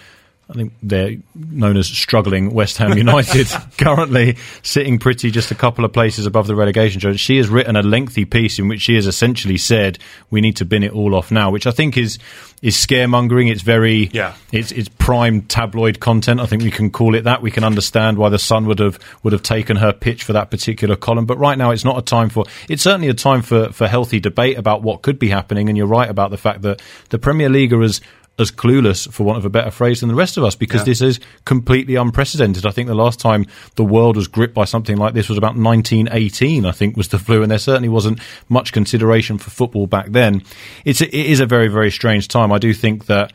I 0.48 0.52
think 0.52 0.74
they're 0.82 1.16
known 1.34 1.78
as 1.78 1.86
struggling 1.86 2.52
West 2.52 2.76
Ham 2.76 2.98
United, 2.98 3.46
currently 3.78 4.36
sitting 4.62 4.98
pretty 4.98 5.30
just 5.30 5.50
a 5.50 5.54
couple 5.54 5.86
of 5.86 5.92
places 5.94 6.26
above 6.26 6.46
the 6.46 6.54
relegation 6.54 7.00
zone. 7.00 7.16
She 7.16 7.38
has 7.38 7.48
written 7.48 7.76
a 7.76 7.82
lengthy 7.82 8.26
piece 8.26 8.58
in 8.58 8.68
which 8.68 8.82
she 8.82 8.94
has 8.96 9.06
essentially 9.06 9.56
said 9.56 9.98
we 10.30 10.42
need 10.42 10.56
to 10.56 10.66
bin 10.66 10.82
it 10.82 10.92
all 10.92 11.14
off 11.14 11.30
now, 11.30 11.50
which 11.50 11.66
I 11.66 11.70
think 11.70 11.96
is 11.96 12.18
is 12.60 12.76
scaremongering. 12.76 13.50
It's 13.50 13.62
very 13.62 14.10
Yeah. 14.12 14.34
it's 14.52 14.70
it's 14.70 14.88
prime 14.90 15.42
tabloid 15.42 16.00
content. 16.00 16.40
I 16.40 16.46
think 16.46 16.62
we 16.62 16.70
can 16.70 16.90
call 16.90 17.14
it 17.14 17.24
that. 17.24 17.40
We 17.40 17.50
can 17.50 17.64
understand 17.64 18.18
why 18.18 18.28
the 18.28 18.38
Sun 18.38 18.66
would 18.66 18.80
have 18.80 18.98
would 19.22 19.32
have 19.32 19.42
taken 19.42 19.76
her 19.76 19.94
pitch 19.94 20.24
for 20.24 20.34
that 20.34 20.50
particular 20.50 20.94
column, 20.94 21.24
but 21.24 21.38
right 21.38 21.56
now 21.56 21.70
it's 21.70 21.84
not 21.86 21.96
a 21.98 22.02
time 22.02 22.28
for. 22.28 22.44
It's 22.68 22.82
certainly 22.82 23.08
a 23.08 23.14
time 23.14 23.40
for 23.40 23.70
for 23.72 23.88
healthy 23.88 24.20
debate 24.20 24.58
about 24.58 24.82
what 24.82 25.00
could 25.00 25.18
be 25.18 25.30
happening. 25.30 25.70
And 25.70 25.78
you're 25.78 25.86
right 25.86 26.08
about 26.10 26.30
the 26.30 26.36
fact 26.38 26.60
that 26.62 26.82
the 27.08 27.18
Premier 27.18 27.48
League 27.48 27.72
are 27.72 27.82
as 28.38 28.50
clueless, 28.50 29.10
for 29.12 29.22
want 29.24 29.38
of 29.38 29.44
a 29.44 29.50
better 29.50 29.70
phrase, 29.70 30.00
than 30.00 30.08
the 30.08 30.14
rest 30.14 30.36
of 30.36 30.42
us 30.44 30.56
because 30.56 30.80
Yeah. 30.80 30.86
this 30.86 31.00
is 31.00 31.20
completely 31.44 31.94
unprecedented. 31.94 32.66
I 32.66 32.70
think 32.70 32.88
the 32.88 32.94
last 32.94 33.20
time 33.20 33.46
the 33.76 33.84
world 33.84 34.16
was 34.16 34.26
gripped 34.26 34.54
by 34.54 34.64
something 34.64 34.96
like 34.96 35.14
this 35.14 35.28
was 35.28 35.38
about 35.38 35.56
1918, 35.56 36.66
I 36.66 36.72
think, 36.72 36.96
was 36.96 37.08
the 37.08 37.18
flu, 37.18 37.42
and 37.42 37.50
there 37.50 37.58
certainly 37.58 37.88
wasn't 37.88 38.18
much 38.48 38.72
consideration 38.72 39.38
for 39.38 39.50
football 39.50 39.86
back 39.86 40.10
then. 40.10 40.42
It's 40.84 41.00
a, 41.00 41.06
it 41.06 41.26
is 41.26 41.40
a 41.40 41.46
very, 41.46 41.68
very 41.68 41.90
strange 41.90 42.26
time. 42.28 42.50
I 42.52 42.58
do 42.58 42.74
think 42.74 43.06
that 43.06 43.32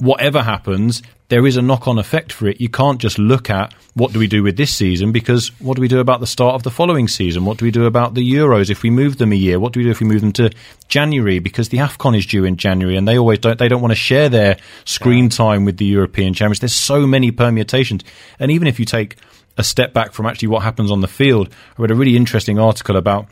whatever 0.00 0.42
happens, 0.42 1.02
there 1.28 1.46
is 1.46 1.56
a 1.56 1.62
knock 1.62 1.86
on 1.86 1.98
effect 1.98 2.32
for 2.32 2.48
it. 2.48 2.60
You 2.60 2.68
can't 2.68 3.00
just 3.00 3.18
look 3.18 3.50
at 3.50 3.72
what 3.94 4.12
do 4.12 4.18
we 4.18 4.26
do 4.26 4.42
with 4.42 4.56
this 4.56 4.74
season 4.74 5.12
because 5.12 5.48
what 5.60 5.76
do 5.76 5.80
we 5.80 5.88
do 5.88 6.00
about 6.00 6.20
the 6.20 6.26
start 6.26 6.54
of 6.54 6.62
the 6.62 6.70
following 6.70 7.06
season? 7.06 7.44
What 7.44 7.58
do 7.58 7.64
we 7.64 7.70
do 7.70 7.84
about 7.84 8.14
the 8.14 8.32
Euros 8.32 8.70
if 8.70 8.82
we 8.82 8.90
move 8.90 9.18
them 9.18 9.30
a 9.30 9.36
year? 9.36 9.60
What 9.60 9.72
do 9.72 9.80
we 9.80 9.84
do 9.84 9.90
if 9.90 10.00
we 10.00 10.06
move 10.06 10.22
them 10.22 10.32
to 10.32 10.50
January 10.88 11.38
because 11.38 11.68
the 11.68 11.78
AFCON 11.78 12.16
is 12.16 12.26
due 12.26 12.44
in 12.44 12.56
January 12.56 12.96
and 12.96 13.06
they 13.06 13.18
always 13.18 13.38
don't 13.38 13.58
they 13.58 13.68
don't 13.68 13.82
want 13.82 13.92
to 13.92 13.96
share 13.96 14.28
their 14.28 14.56
screen 14.84 15.28
time 15.28 15.64
with 15.64 15.76
the 15.76 15.84
European 15.84 16.34
champions. 16.34 16.60
There's 16.60 16.74
so 16.74 17.06
many 17.06 17.30
permutations. 17.30 18.02
And 18.38 18.50
even 18.50 18.66
if 18.66 18.80
you 18.80 18.86
take 18.86 19.16
a 19.56 19.62
step 19.62 19.92
back 19.92 20.12
from 20.12 20.26
actually 20.26 20.48
what 20.48 20.62
happens 20.62 20.90
on 20.90 21.00
the 21.00 21.08
field, 21.08 21.48
I 21.78 21.82
read 21.82 21.90
a 21.90 21.94
really 21.94 22.16
interesting 22.16 22.58
article 22.58 22.96
about 22.96 23.28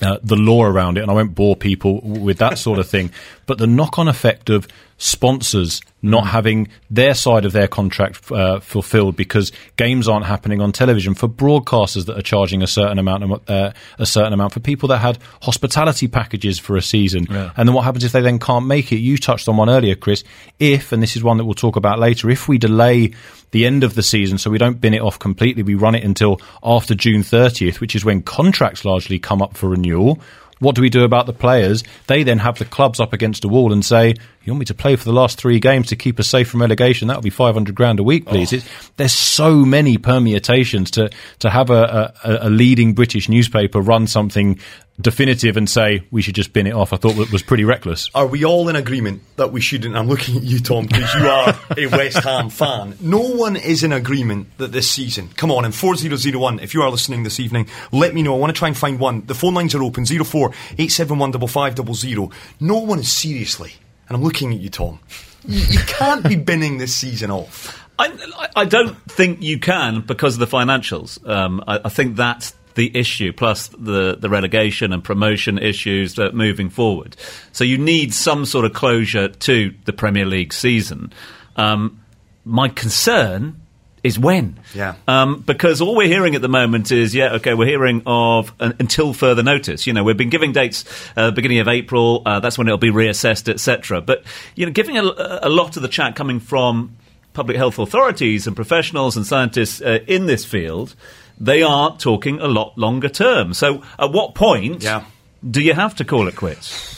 uh, 0.00 0.18
the 0.22 0.36
law 0.36 0.64
around 0.64 0.96
it, 0.96 1.02
and 1.02 1.10
I 1.10 1.14
won't 1.14 1.34
bore 1.34 1.56
people 1.56 2.00
with 2.00 2.38
that 2.38 2.58
sort 2.58 2.78
of 2.78 2.88
thing. 2.88 3.10
But 3.48 3.58
the 3.58 3.66
knock-on 3.66 4.06
effect 4.06 4.50
of 4.50 4.68
sponsors 4.98 5.80
not 6.02 6.26
having 6.26 6.68
their 6.90 7.14
side 7.14 7.44
of 7.44 7.52
their 7.52 7.66
contract 7.66 8.30
uh, 8.30 8.60
fulfilled 8.60 9.16
because 9.16 9.52
games 9.76 10.06
aren't 10.06 10.26
happening 10.26 10.60
on 10.60 10.70
television 10.70 11.14
for 11.14 11.28
broadcasters 11.28 12.06
that 12.06 12.18
are 12.18 12.22
charging 12.22 12.62
a 12.62 12.66
certain 12.66 12.98
amount 12.98 13.24
of, 13.24 13.42
uh, 13.48 13.72
a 13.98 14.06
certain 14.06 14.32
amount 14.32 14.52
for 14.52 14.60
people 14.60 14.88
that 14.88 14.98
had 14.98 15.18
hospitality 15.42 16.08
packages 16.08 16.58
for 16.58 16.76
a 16.76 16.82
season. 16.82 17.26
And 17.56 17.68
then 17.68 17.74
what 17.74 17.84
happens 17.84 18.04
if 18.04 18.12
they 18.12 18.20
then 18.20 18.38
can't 18.38 18.66
make 18.66 18.92
it? 18.92 18.98
You 18.98 19.16
touched 19.16 19.48
on 19.48 19.56
one 19.56 19.70
earlier 19.70 19.94
chris. 19.94 20.24
If 20.58 20.92
and 20.92 21.02
this 21.02 21.16
is 21.16 21.22
one 21.22 21.38
that 21.38 21.44
we'll 21.44 21.54
talk 21.54 21.76
about 21.76 21.98
later 21.98 22.28
if 22.28 22.48
we 22.48 22.58
delay 22.58 23.12
the 23.50 23.64
end 23.64 23.82
of 23.82 23.94
the 23.94 24.02
season 24.02 24.36
so 24.36 24.50
we 24.50 24.58
don't 24.58 24.80
bin 24.80 24.92
it 24.92 25.00
off 25.00 25.18
completely 25.18 25.62
we 25.62 25.74
run 25.74 25.94
it 25.94 26.04
until 26.04 26.38
after 26.62 26.94
June 26.94 27.22
30th 27.22 27.80
which 27.80 27.96
is 27.96 28.04
when 28.04 28.20
contracts 28.20 28.84
largely 28.84 29.18
come 29.18 29.40
up 29.40 29.56
for 29.56 29.70
renewal 29.70 30.20
what 30.60 30.74
do 30.74 30.82
we 30.82 30.90
do 30.90 31.04
about 31.04 31.26
the 31.26 31.32
players? 31.32 31.84
They 32.06 32.22
then 32.22 32.38
have 32.38 32.58
the 32.58 32.64
clubs 32.64 33.00
up 33.00 33.12
against 33.12 33.44
a 33.44 33.48
wall 33.48 33.72
and 33.72 33.84
say, 33.84 34.14
"You 34.48 34.52
want 34.54 34.60
me 34.60 34.66
to 34.66 34.74
play 34.74 34.96
for 34.96 35.04
the 35.04 35.12
last 35.12 35.38
three 35.38 35.60
games 35.60 35.88
to 35.88 35.96
keep 35.96 36.18
us 36.18 36.26
safe 36.26 36.48
from 36.48 36.62
relegation? 36.62 37.08
That 37.08 37.18
would 37.18 37.24
be 37.24 37.30
five 37.30 37.54
hundred 37.54 37.74
grand 37.74 38.00
a 38.00 38.02
week, 38.02 38.26
please." 38.26 38.52
Oh. 38.52 38.56
It's, 38.56 38.90
there's 38.96 39.12
so 39.12 39.56
many 39.56 39.98
permutations 39.98 40.90
to 40.92 41.10
to 41.40 41.50
have 41.50 41.68
a, 41.70 42.14
a, 42.24 42.48
a 42.48 42.50
leading 42.50 42.94
British 42.94 43.28
newspaper 43.28 43.80
run 43.80 44.06
something 44.06 44.58
definitive 45.00 45.56
and 45.56 45.68
say 45.68 46.02
we 46.10 46.22
should 46.22 46.34
just 46.34 46.52
bin 46.52 46.66
it 46.66 46.72
off. 46.72 46.92
I 46.92 46.96
thought 46.96 47.14
that 47.14 47.30
was 47.30 47.42
pretty 47.42 47.64
reckless. 47.64 48.10
Are 48.14 48.26
we 48.26 48.44
all 48.44 48.68
in 48.68 48.76
agreement 48.76 49.22
that 49.36 49.52
we 49.52 49.60
shouldn't? 49.60 49.96
I'm 49.96 50.08
looking 50.08 50.36
at 50.36 50.42
you, 50.42 50.58
Tom, 50.60 50.86
because 50.86 51.14
you 51.14 51.28
are 51.28 51.58
a 51.76 51.86
West 51.86 52.18
Ham 52.24 52.50
fan. 52.50 52.96
No 53.00 53.20
one 53.20 53.56
is 53.56 53.84
in 53.84 53.92
agreement 53.92 54.48
that 54.58 54.72
this 54.72 54.90
season. 54.90 55.28
Come 55.36 55.50
on, 55.50 55.64
in 55.64 55.72
4001, 55.72 56.60
if 56.60 56.74
you 56.74 56.82
are 56.82 56.90
listening 56.90 57.22
this 57.22 57.38
evening, 57.38 57.68
let 57.92 58.14
me 58.14 58.22
know. 58.22 58.34
I 58.34 58.38
want 58.38 58.54
to 58.54 58.58
try 58.58 58.68
and 58.68 58.76
find 58.76 58.98
one. 58.98 59.24
The 59.26 59.34
phone 59.34 59.54
lines 59.54 59.74
are 59.74 59.82
open 59.82 60.04
04 60.04 60.48
871 60.48 61.32
5500. 61.32 62.30
No 62.60 62.78
one 62.78 62.98
is 62.98 63.12
seriously, 63.12 63.74
and 64.08 64.16
I'm 64.16 64.22
looking 64.22 64.52
at 64.52 64.60
you, 64.60 64.70
Tom, 64.70 65.00
You, 65.46 65.60
you 65.68 65.80
can't 65.80 66.26
be 66.26 66.36
binning 66.36 66.78
this 66.78 66.94
season 66.94 67.30
off. 67.30 67.74
I, 67.98 68.48
I 68.54 68.64
don't 68.64 68.96
think 69.10 69.42
you 69.42 69.58
can 69.58 70.02
because 70.02 70.34
of 70.34 70.40
the 70.40 70.56
financials. 70.56 71.26
Um, 71.28 71.62
I, 71.66 71.80
I 71.84 71.88
think 71.88 72.16
that's 72.16 72.54
the 72.74 72.96
issue, 72.96 73.32
plus 73.32 73.68
the, 73.68 74.16
the 74.16 74.28
relegation 74.28 74.92
and 74.92 75.02
promotion 75.02 75.58
issues 75.58 76.14
that 76.14 76.32
moving 76.32 76.70
forward. 76.70 77.16
So 77.50 77.64
you 77.64 77.76
need 77.76 78.14
some 78.14 78.44
sort 78.44 78.64
of 78.64 78.72
closure 78.72 79.28
to 79.28 79.74
the 79.84 79.92
Premier 79.92 80.26
League 80.26 80.52
season. 80.52 81.12
Um, 81.56 82.00
my 82.44 82.68
concern 82.68 83.60
is 84.04 84.18
when. 84.18 84.58
Yeah. 84.74 84.94
Um, 85.06 85.40
because 85.40 85.80
all 85.80 85.96
we're 85.96 86.08
hearing 86.08 86.34
at 86.34 86.42
the 86.42 86.48
moment 86.48 86.90
is, 86.92 87.14
yeah, 87.14 87.34
okay, 87.34 87.54
we're 87.54 87.66
hearing 87.68 88.02
of 88.06 88.52
uh, 88.60 88.72
until 88.78 89.12
further 89.12 89.42
notice. 89.42 89.86
You 89.86 89.92
know, 89.92 90.04
we've 90.04 90.16
been 90.16 90.30
giving 90.30 90.52
dates 90.52 90.84
uh, 91.16 91.30
beginning 91.30 91.58
of 91.58 91.68
April. 91.68 92.22
Uh, 92.24 92.40
that's 92.40 92.56
when 92.58 92.68
it'll 92.68 92.78
be 92.78 92.90
reassessed, 92.90 93.48
etc. 93.48 94.00
But 94.00 94.22
you 94.54 94.66
know, 94.66 94.72
giving 94.72 94.96
a, 94.98 95.02
a 95.02 95.48
lot 95.48 95.76
of 95.76 95.82
the 95.82 95.88
chat 95.88 96.14
coming 96.16 96.40
from 96.40 96.96
public 97.32 97.56
health 97.56 97.78
authorities 97.78 98.46
and 98.46 98.56
professionals 98.56 99.16
and 99.16 99.26
scientists 99.26 99.80
uh, 99.80 100.00
in 100.06 100.26
this 100.26 100.44
field, 100.44 100.94
they 101.38 101.62
are 101.62 101.96
talking 101.96 102.40
a 102.40 102.48
lot 102.48 102.76
longer 102.76 103.08
term. 103.08 103.54
So, 103.54 103.82
at 103.98 104.12
what 104.12 104.34
point 104.34 104.82
Yeah. 104.82 105.04
do 105.48 105.60
you 105.62 105.74
have 105.74 105.94
to 105.96 106.04
call 106.04 106.26
it 106.28 106.34
quits? 106.36 106.96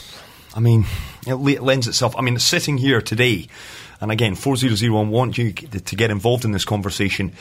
I 0.57 0.61
mean, 0.61 0.85
it 1.27 1.35
lends 1.63 1.87
itself. 1.87 2.17
I 2.17 2.23
mean, 2.23 2.39
sitting 2.39 2.79
here 2.79 3.01
today, 3.03 3.49
and 4.01 4.11
again, 4.11 4.35
4001 4.35 5.11
want 5.11 5.39
you 5.39 5.53
to 5.53 5.97
get 5.97 6.11
involved 6.11 6.45
in 6.45 6.53
this 6.53 6.65
conversation. 6.65 7.33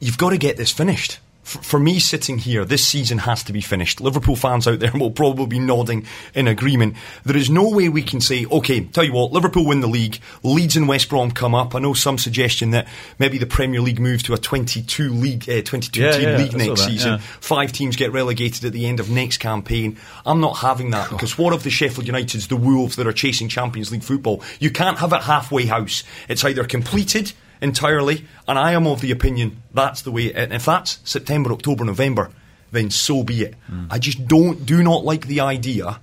You've 0.00 0.18
got 0.18 0.30
to 0.30 0.38
get 0.38 0.56
this 0.56 0.72
finished. 0.72 1.18
For 1.48 1.78
me, 1.78 1.98
sitting 1.98 2.36
here, 2.36 2.64
this 2.66 2.86
season 2.86 3.18
has 3.18 3.42
to 3.44 3.54
be 3.54 3.62
finished. 3.62 4.02
Liverpool 4.02 4.36
fans 4.36 4.68
out 4.68 4.80
there 4.80 4.92
will 4.94 5.10
probably 5.10 5.46
be 5.46 5.58
nodding 5.58 6.04
in 6.34 6.46
agreement. 6.46 6.94
There 7.24 7.36
is 7.36 7.48
no 7.48 7.70
way 7.70 7.88
we 7.88 8.02
can 8.02 8.20
say, 8.20 8.44
okay, 8.46 8.80
tell 8.84 9.02
you 9.04 9.14
what, 9.14 9.32
Liverpool 9.32 9.64
win 9.64 9.80
the 9.80 9.86
league, 9.88 10.18
Leeds 10.42 10.76
and 10.76 10.86
West 10.86 11.08
Brom 11.08 11.30
come 11.30 11.54
up. 11.54 11.74
I 11.74 11.78
know 11.78 11.94
some 11.94 12.18
suggestion 12.18 12.72
that 12.72 12.86
maybe 13.18 13.38
the 13.38 13.46
Premier 13.46 13.80
League 13.80 13.98
moves 13.98 14.22
to 14.24 14.34
a 14.34 14.38
22 14.38 15.08
league, 15.08 15.48
uh, 15.48 15.62
22 15.62 16.00
Yeah, 16.00 16.10
team 16.12 16.22
yeah, 16.28 16.36
league 16.36 16.52
next 16.56 16.80
that, 16.82 16.90
season. 16.90 17.12
yeah. 17.12 17.18
Five 17.40 17.72
teams 17.72 17.96
get 17.96 18.12
relegated 18.12 18.66
at 18.66 18.72
the 18.74 18.86
end 18.86 19.00
of 19.00 19.08
next 19.08 19.38
campaign. 19.38 19.96
I'm 20.26 20.40
not 20.40 20.58
having 20.58 20.90
that 20.90 21.08
because 21.08 21.38
what 21.38 21.54
of 21.54 21.62
the 21.62 21.70
Sheffield 21.70 22.06
Uniteds, 22.06 22.48
the 22.48 22.56
Wolves 22.56 22.96
that 22.96 23.06
are 23.06 23.12
chasing 23.12 23.48
Champions 23.48 23.90
League 23.90 24.02
football? 24.02 24.42
You 24.60 24.70
can't 24.70 24.98
have 24.98 25.14
it 25.14 25.22
halfway 25.22 25.64
house. 25.64 26.04
It's 26.28 26.44
either 26.44 26.64
completed 26.64 27.32
entirely, 27.60 28.24
and 28.46 28.58
I 28.58 28.72
am 28.72 28.86
of 28.86 29.00
the 29.00 29.10
opinion 29.10 29.62
that's 29.72 30.02
the 30.02 30.10
way. 30.10 30.32
And 30.32 30.52
if 30.52 30.64
that's 30.64 30.98
September, 31.04 31.52
October, 31.52 31.84
November, 31.84 32.30
then 32.70 32.90
so 32.90 33.22
be 33.22 33.42
it. 33.42 33.54
Hmm. 33.66 33.86
I 33.90 33.98
just 33.98 34.26
don't 34.26 34.66
do 34.66 34.82
not 34.82 35.04
like 35.04 35.26
the 35.26 35.40
idea 35.40 36.00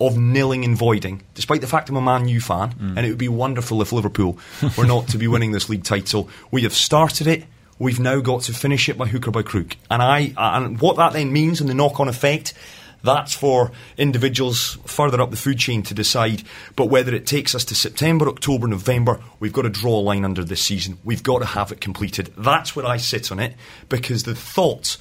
of 0.00 0.18
nilling 0.18 0.64
and 0.64 0.76
voiding, 0.76 1.22
despite 1.34 1.62
the 1.62 1.66
fact 1.66 1.88
I'm 1.88 1.96
a 1.96 2.00
Man 2.00 2.28
U 2.28 2.40
fan, 2.40 2.70
hmm. 2.72 2.98
and 2.98 3.06
it 3.06 3.08
would 3.08 3.18
be 3.18 3.28
wonderful 3.28 3.80
if 3.82 3.92
Liverpool 3.92 4.38
were 4.76 4.86
not 4.86 5.08
to 5.08 5.18
be 5.18 5.26
winning 5.26 5.52
this 5.52 5.68
league 5.68 5.84
title. 5.84 6.28
We 6.50 6.62
have 6.62 6.74
started 6.74 7.26
it. 7.26 7.44
We've 7.78 8.00
now 8.00 8.20
got 8.20 8.42
to 8.42 8.54
finish 8.54 8.88
it 8.88 8.96
by 8.96 9.06
hook 9.06 9.28
or 9.28 9.32
by 9.32 9.42
crook, 9.42 9.76
and 9.90 10.02
I 10.02 10.32
and 10.36 10.80
what 10.80 10.96
that 10.96 11.12
then 11.12 11.32
means 11.32 11.60
and 11.60 11.68
the 11.68 11.74
knock-on 11.74 12.08
effect. 12.08 12.54
That's 13.02 13.34
for 13.34 13.70
individuals 13.96 14.78
further 14.84 15.20
up 15.20 15.30
the 15.30 15.36
food 15.36 15.58
chain 15.58 15.82
to 15.84 15.94
decide. 15.94 16.42
But 16.74 16.86
whether 16.86 17.14
it 17.14 17.26
takes 17.26 17.54
us 17.54 17.64
to 17.66 17.74
September, 17.74 18.28
October, 18.28 18.66
November, 18.66 19.20
we've 19.38 19.52
got 19.52 19.62
to 19.62 19.70
draw 19.70 19.98
a 19.98 20.02
line 20.02 20.24
under 20.24 20.42
this 20.42 20.62
season. 20.62 20.98
We've 21.04 21.22
got 21.22 21.40
to 21.40 21.46
have 21.46 21.72
it 21.72 21.80
completed. 21.80 22.32
That's 22.36 22.74
where 22.74 22.86
I 22.86 22.96
sit 22.96 23.30
on 23.30 23.38
it 23.38 23.54
because 23.88 24.24
the 24.24 24.34
thought 24.34 24.96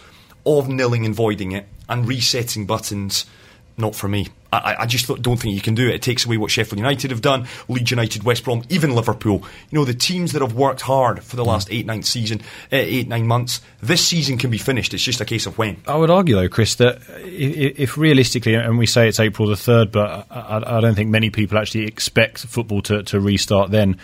of 0.45 0.69
nilling 0.69 1.05
and 1.05 1.15
voiding 1.15 1.51
it 1.51 1.67
and 1.89 2.07
resetting 2.07 2.65
buttons, 2.65 3.25
not 3.77 3.95
for 3.95 4.07
me. 4.07 4.27
I, 4.53 4.75
I- 4.79 4.85
just 4.85 5.07
don't 5.21 5.35
think 5.37 5.53
you 5.53 5.59
can 5.61 5.75
do 5.75 5.87
it. 5.89 5.95
It 5.95 6.01
takes 6.01 6.25
away 6.25 6.37
what 6.37 6.49
Sheffield 6.49 6.77
United 6.79 7.11
have 7.11 7.21
done, 7.21 7.45
Leeds 7.67 7.91
United, 7.91 8.23
West 8.23 8.45
Brom, 8.45 8.63
even 8.69 8.95
Liverpool. 8.95 9.43
You 9.69 9.79
know, 9.79 9.83
the 9.85 9.93
teams 9.93 10.31
that 10.31 10.41
have 10.41 10.53
worked 10.53 10.81
hard 10.81 11.21
for 11.23 11.35
the 11.35 11.43
last 11.43 11.67
eight, 11.71 11.85
nine 11.85 12.03
season, 12.03 12.39
uh, 12.71 12.77
eight, 12.77 13.07
nine 13.09 13.27
months. 13.27 13.59
This 13.81 14.05
season 14.05 14.37
can 14.37 14.49
be 14.49 14.57
finished. 14.57 14.93
It's 14.93 15.03
just 15.03 15.19
a 15.19 15.25
case 15.25 15.45
of 15.45 15.57
when. 15.57 15.77
I 15.87 15.97
would 15.97 16.09
argue, 16.09 16.35
though, 16.35 16.47
Chris, 16.47 16.75
that 16.75 16.99
if 17.19 17.97
realistically, 17.97 18.53
and 18.55 18.77
we 18.77 18.85
say 18.85 19.09
it's 19.09 19.19
April 19.19 19.49
the 19.49 19.55
3rd, 19.55 19.91
but 19.91 20.25
I, 20.31 20.39
I- 20.39 20.77
I 20.77 20.79
don't 20.81 20.95
think 20.95 21.09
many 21.09 21.29
people 21.29 21.57
actually 21.57 21.85
expect 21.85 22.39
football 22.45 22.81
to, 22.83 23.03
to 23.03 23.19
restart 23.19 23.71
then. 23.71 23.97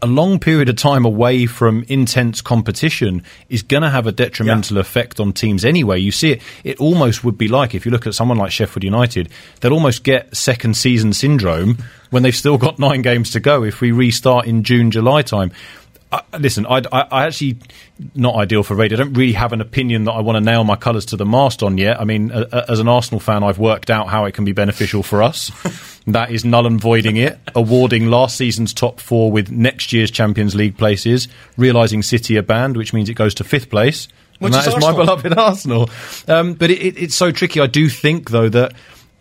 A 0.00 0.06
long 0.06 0.38
period 0.38 0.68
of 0.68 0.76
time 0.76 1.04
away 1.04 1.46
from 1.46 1.84
intense 1.88 2.40
competition 2.40 3.24
is 3.48 3.62
going 3.62 3.82
to 3.82 3.90
have 3.90 4.06
a 4.06 4.12
detrimental 4.12 4.78
effect 4.78 5.18
on 5.18 5.32
teams 5.32 5.64
anyway. 5.64 5.98
You 5.98 6.12
see 6.12 6.32
it, 6.32 6.42
it 6.62 6.76
almost 6.78 7.24
would 7.24 7.36
be 7.36 7.48
like 7.48 7.74
if 7.74 7.84
you 7.84 7.90
look 7.90 8.06
at 8.06 8.14
someone 8.14 8.38
like 8.38 8.52
Sheffield 8.52 8.84
United, 8.84 9.28
they'll 9.60 9.72
almost 9.72 10.04
get 10.04 10.36
second 10.36 10.76
season 10.76 11.12
syndrome 11.12 11.78
when 12.10 12.22
they've 12.22 12.36
still 12.36 12.58
got 12.58 12.78
nine 12.88 13.02
games 13.02 13.32
to 13.32 13.40
go 13.40 13.64
if 13.64 13.80
we 13.80 13.90
restart 13.90 14.46
in 14.46 14.62
June, 14.62 14.92
July 14.92 15.22
time. 15.22 15.50
I, 16.12 16.22
listen, 16.38 16.64
I, 16.66 16.80
I, 16.92 17.00
I 17.10 17.26
actually 17.26 17.56
not 18.14 18.36
ideal 18.36 18.62
for 18.62 18.74
radio. 18.76 18.96
I 18.98 19.02
don't 19.02 19.12
really 19.14 19.32
have 19.34 19.52
an 19.52 19.60
opinion 19.60 20.04
that 20.04 20.12
I 20.12 20.20
want 20.20 20.36
to 20.36 20.40
nail 20.40 20.62
my 20.64 20.76
colours 20.76 21.04
to 21.06 21.16
the 21.16 21.26
mast 21.26 21.62
on 21.62 21.76
yet. 21.76 22.00
I 22.00 22.04
mean, 22.04 22.30
a, 22.30 22.46
a- 22.52 22.70
as 22.70 22.78
an 22.80 22.88
Arsenal 22.88 23.20
fan, 23.20 23.42
I've 23.42 23.58
worked 23.58 23.90
out 23.90 24.08
how 24.08 24.24
it 24.26 24.32
can 24.32 24.44
be 24.46 24.52
beneficial 24.52 25.02
for 25.02 25.22
us. 25.24 25.50
That 26.14 26.30
is 26.30 26.44
null 26.44 26.66
and 26.66 26.80
voiding 26.80 27.16
it, 27.16 27.38
awarding 27.54 28.06
last 28.06 28.36
season's 28.36 28.72
top 28.72 29.00
four 29.00 29.30
with 29.30 29.50
next 29.50 29.92
year's 29.92 30.10
Champions 30.10 30.54
League 30.54 30.76
places, 30.76 31.28
realising 31.56 32.02
City 32.02 32.36
are 32.38 32.42
banned, 32.42 32.76
which 32.76 32.92
means 32.92 33.08
it 33.08 33.14
goes 33.14 33.34
to 33.34 33.44
fifth 33.44 33.70
place. 33.70 34.08
Which 34.38 34.52
and 34.52 34.54
that 34.54 34.68
is 34.68 34.74
is 34.74 34.80
my 34.80 34.92
beloved 34.92 35.32
Arsenal. 35.38 35.90
Um, 36.28 36.54
but 36.54 36.70
it, 36.70 36.80
it, 36.80 37.02
it's 37.02 37.14
so 37.14 37.32
tricky. 37.32 37.60
I 37.60 37.66
do 37.66 37.88
think, 37.88 38.30
though, 38.30 38.48
that 38.48 38.72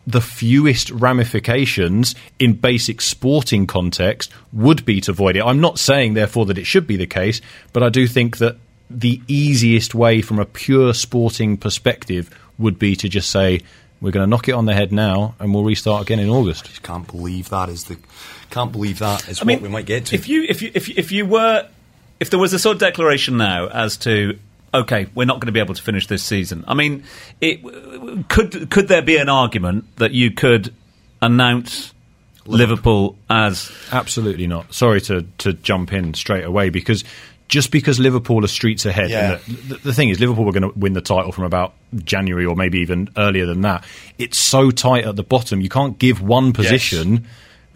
the 0.06 0.22
fewest 0.22 0.90
ramifications 0.92 2.16
in 2.40 2.54
basic 2.54 3.02
sporting 3.02 3.68
context 3.68 4.32
would 4.54 4.86
be 4.86 5.02
to 5.02 5.12
void 5.12 5.36
it. 5.36 5.44
I'm 5.44 5.60
not 5.60 5.80
saying, 5.80 6.14
therefore, 6.14 6.46
that 6.46 6.58
it 6.58 6.66
should 6.66 6.88
be 6.88 6.96
the 6.96 7.08
case, 7.08 7.42
but 7.74 7.84
I 7.84 7.90
do 7.90 8.08
think 8.08 8.38
that 8.38 8.58
the 8.90 9.22
easiest 9.28 9.94
way 9.94 10.22
from 10.22 10.40
a 10.40 10.46
pure 10.46 10.94
sporting 10.94 11.58
perspective 11.58 12.30
would 12.58 12.80
be 12.80 12.96
to 12.96 13.10
just 13.10 13.30
say, 13.30 13.62
we're 14.02 14.12
going 14.12 14.26
to 14.26 14.30
knock 14.30 14.48
it 14.48 14.54
on 14.54 14.66
the 14.66 14.74
head 14.74 14.92
now 14.92 15.36
and 15.40 15.54
we'll 15.54 15.64
restart 15.64 16.04
again 16.04 16.20
in 16.20 16.30
August. 16.30 16.66
just 16.66 16.84
can't 16.84 17.08
believe 17.08 17.50
that 17.50 17.70
is 17.70 17.86
the 17.86 17.98
can't 18.50 18.72
believe 18.72 19.00
that 19.00 19.28
is 19.28 19.42
I 19.42 19.46
mean, 19.46 19.58
what 19.58 19.64
we 19.64 19.70
might 19.70 19.86
get 19.86 20.06
to. 20.08 20.16
If 20.16 20.30
you, 20.30 20.46
if 20.48 20.62
you, 20.62 20.72
if 20.74 20.88
you, 20.88 20.96
if 20.98 21.12
you 21.12 21.26
were, 21.26 21.68
if 22.20 22.30
there 22.30 22.40
was 22.40 22.54
a 22.54 22.60
sort 22.60 22.76
of 22.76 22.80
declaration 22.80 23.38
now 23.38 23.68
as 23.68 23.98
to, 23.98 24.40
okay, 24.74 25.08
we're 25.16 25.26
not 25.26 25.36
going 25.36 25.48
to 25.48 25.52
be 25.52 25.60
able 25.60 25.74
to 25.74 25.82
finish 25.82 26.08
this 26.08 26.24
season. 26.24 26.64
I 26.68 26.74
mean, 26.74 27.04
it 27.42 27.62
could 28.30 28.70
could 28.70 28.88
there 28.88 29.02
be 29.02 29.18
an 29.18 29.30
argument 29.30 29.86
that 29.98 30.12
you 30.12 30.32
could 30.32 30.74
announce 31.22 31.94
Liverpool, 32.48 33.18
as 33.30 33.72
Absolutely 33.92 34.48
not. 34.48 34.74
Sorry 34.74 35.02
to, 35.02 35.24
to 35.40 35.54
jump 35.54 35.94
in 35.94 36.14
straight 36.14 36.46
away 36.46 36.70
because 36.70 37.04
just 37.48 37.72
because 37.72 38.00
Liverpool 38.00 38.44
are 38.44 38.48
streets 38.50 38.86
ahead, 38.86 39.10
Yeah. 39.10 39.40
and 39.48 39.58
the, 39.58 39.76
the 39.78 39.94
thing 39.94 40.10
is, 40.10 40.20
Liverpool 40.20 40.44
were 40.46 40.52
going 40.52 40.70
to 40.72 40.78
win 40.78 40.94
the 40.94 41.02
title 41.02 41.32
from 41.32 41.46
about 41.46 41.74
January 42.04 42.46
or 42.46 42.56
maybe 42.56 42.80
even 42.80 43.10
earlier 43.18 43.46
than 43.46 43.62
that. 43.62 43.86
It's 44.18 44.38
so 44.38 44.72
tight 44.72 45.06
at 45.06 45.16
the 45.16 45.24
bottom, 45.24 45.62
you 45.62 45.70
can't 45.70 45.98
give 45.98 46.22
one 46.22 46.52
position 46.54 47.26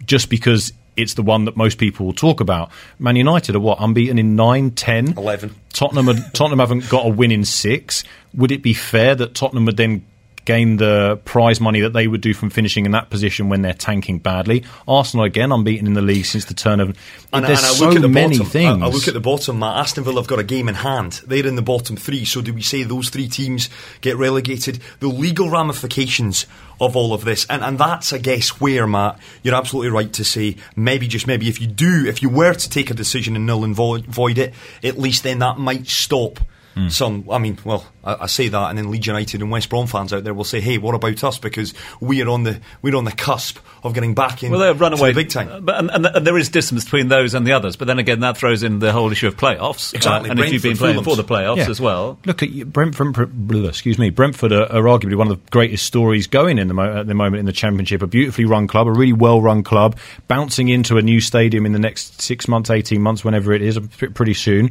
just 0.04 0.28
because 0.28 0.72
it's 0.94 1.14
the 1.14 1.22
one 1.22 1.46
that 1.46 1.56
most 1.56 1.78
people 1.78 2.04
will 2.04 2.12
talk 2.12 2.40
about. 2.40 2.70
Man 2.98 3.16
United 3.16 3.54
are 3.56 3.60
what 3.60 3.78
unbeaten 3.80 4.18
in 4.18 4.36
nine, 4.36 4.72
ten, 4.72 5.14
11. 5.16 5.54
Tottenham, 5.72 6.06
Tottenham 6.34 6.58
haven't 6.58 6.90
got 6.90 7.06
a 7.06 7.08
win 7.08 7.30
in 7.32 7.46
six. 7.46 8.04
Would 8.34 8.52
it 8.52 8.62
be 8.62 8.74
fair 8.74 9.14
that 9.14 9.34
Tottenham 9.34 9.64
would 9.64 9.78
then 9.78 10.04
gain 10.44 10.76
the 10.76 11.20
prize 11.24 11.60
money 11.60 11.80
that 11.80 11.92
they 11.92 12.06
would 12.06 12.20
do 12.20 12.34
from 12.34 12.50
finishing 12.50 12.86
in 12.86 12.92
that 12.92 13.10
position 13.10 13.48
when 13.48 13.62
they're 13.62 13.72
tanking 13.72 14.18
badly? 14.18 14.64
Arsenal 14.86 15.24
again 15.24 15.52
unbeaten 15.52 15.86
in 15.86 15.94
the 15.94 16.02
league 16.02 16.24
since 16.24 16.44
the 16.46 16.54
turn 16.54 16.80
of. 16.80 16.96
And, 17.32 17.44
there's 17.44 17.58
and 17.58 17.66
I 17.66 17.70
so 17.70 17.86
look 17.86 17.96
at 17.96 18.02
the 18.02 18.08
many 18.08 18.38
bottom. 18.38 18.50
things. 18.50 18.82
I, 18.82 18.86
I 18.86 18.88
look 18.88 19.08
at 19.08 19.14
the 19.14 19.20
bottom. 19.20 19.58
Matt 19.58 19.76
Aston 19.78 20.04
Villa 20.04 20.20
have 20.20 20.28
got 20.28 20.38
a 20.38 20.44
game 20.44 20.68
in 20.68 20.76
hand. 20.76 21.20
They're 21.26 21.46
in 21.46 21.56
the 21.56 21.62
bottom 21.62 21.96
three. 21.96 22.24
So 22.24 22.40
do 22.40 22.52
we 22.52 22.62
say 22.62 22.82
those 22.82 23.08
three 23.08 23.28
teams 23.28 23.68
get 24.00 24.16
relegated? 24.16 24.80
The 25.00 25.08
legal 25.08 25.50
ramifications 25.50 26.46
of 26.80 26.96
all 26.96 27.14
of 27.14 27.24
this, 27.24 27.46
and 27.48 27.62
and 27.62 27.78
that's 27.78 28.12
I 28.12 28.18
guess 28.18 28.60
where 28.60 28.86
Matt, 28.86 29.18
you're 29.42 29.54
absolutely 29.54 29.90
right 29.90 30.12
to 30.14 30.24
say 30.24 30.56
maybe 30.74 31.06
just 31.06 31.26
maybe 31.26 31.48
if 31.48 31.60
you 31.60 31.68
do, 31.68 32.06
if 32.06 32.22
you 32.22 32.28
were 32.28 32.54
to 32.54 32.70
take 32.70 32.90
a 32.90 32.94
decision 32.94 33.36
and 33.36 33.46
null 33.46 33.64
and 33.64 33.74
void, 33.74 34.06
void 34.06 34.38
it, 34.38 34.52
at 34.82 34.98
least 34.98 35.22
then 35.22 35.38
that 35.38 35.58
might 35.58 35.86
stop. 35.86 36.40
Hmm. 36.74 36.88
Some, 36.88 37.28
I 37.30 37.38
mean, 37.38 37.58
well, 37.64 37.84
I, 38.02 38.22
I 38.22 38.26
say 38.26 38.48
that, 38.48 38.68
and 38.70 38.78
then 38.78 38.90
Leeds 38.90 39.06
United 39.06 39.42
and 39.42 39.50
West 39.50 39.68
Brom 39.68 39.86
fans 39.86 40.12
out 40.12 40.24
there 40.24 40.32
will 40.32 40.44
say, 40.44 40.60
"Hey, 40.60 40.78
what 40.78 40.94
about 40.94 41.22
us?" 41.22 41.38
Because 41.38 41.74
we 42.00 42.22
are 42.22 42.28
on 42.30 42.44
the 42.44 42.60
we're 42.80 42.96
on 42.96 43.04
the 43.04 43.12
cusp 43.12 43.58
of 43.84 43.92
getting 43.94 44.14
back 44.14 44.42
in. 44.42 44.50
well, 44.50 44.60
they've 44.60 44.80
run 44.80 44.92
to 44.92 44.98
away 44.98 45.12
the 45.12 45.20
big 45.22 45.28
time. 45.30 45.64
But 45.64 45.76
and, 45.78 45.90
and, 45.90 46.06
and 46.06 46.26
there 46.26 46.38
is 46.38 46.48
distance 46.48 46.84
between 46.84 47.08
those 47.08 47.34
and 47.34 47.46
the 47.46 47.52
others. 47.52 47.76
But 47.76 47.88
then 47.88 47.98
again, 47.98 48.20
that 48.20 48.36
throws 48.36 48.62
in 48.62 48.78
the 48.78 48.92
whole 48.92 49.10
issue 49.12 49.26
of 49.28 49.36
playoffs. 49.36 49.92
Exactly. 49.94 50.30
Uh, 50.30 50.32
and 50.32 50.40
if 50.40 50.52
you've 50.52 50.62
been 50.62 50.76
playing 50.76 51.02
for 51.02 51.14
the 51.16 51.24
playoffs 51.24 51.58
Yeah. 51.58 51.70
as 51.70 51.80
well, 51.80 52.18
Look 52.24 52.42
at 52.42 52.50
you- 52.50 52.64
Brentford. 52.64 53.12
Brentford 53.12 53.66
excuse 53.68 53.98
me, 53.98 54.10
Brentford 54.10 54.52
are, 54.52 54.70
are 54.72 54.82
arguably 54.84 55.16
one 55.16 55.30
of 55.30 55.42
the 55.44 55.50
greatest 55.50 55.84
stories 55.84 56.26
going 56.26 56.58
in 56.58 56.68
the 56.68 56.74
mo- 56.74 57.00
at 57.00 57.06
the 57.06 57.14
moment 57.14 57.40
in 57.40 57.46
the 57.46 57.52
Championship. 57.52 58.02
A 58.02 58.06
beautifully 58.06 58.44
run 58.44 58.66
club, 58.66 58.86
a 58.86 58.92
really 58.92 59.12
well 59.12 59.40
run 59.42 59.62
club, 59.62 59.98
bouncing 60.28 60.68
into 60.68 60.96
a 60.96 61.02
new 61.02 61.20
stadium 61.20 61.66
in 61.66 61.72
the 61.72 61.78
next 61.78 62.20
six 62.22 62.48
months, 62.48 62.70
eighteen 62.70 63.02
months, 63.02 63.24
whenever 63.24 63.52
it 63.52 63.62
is, 63.62 63.78
pretty 64.14 64.34
soon. 64.34 64.70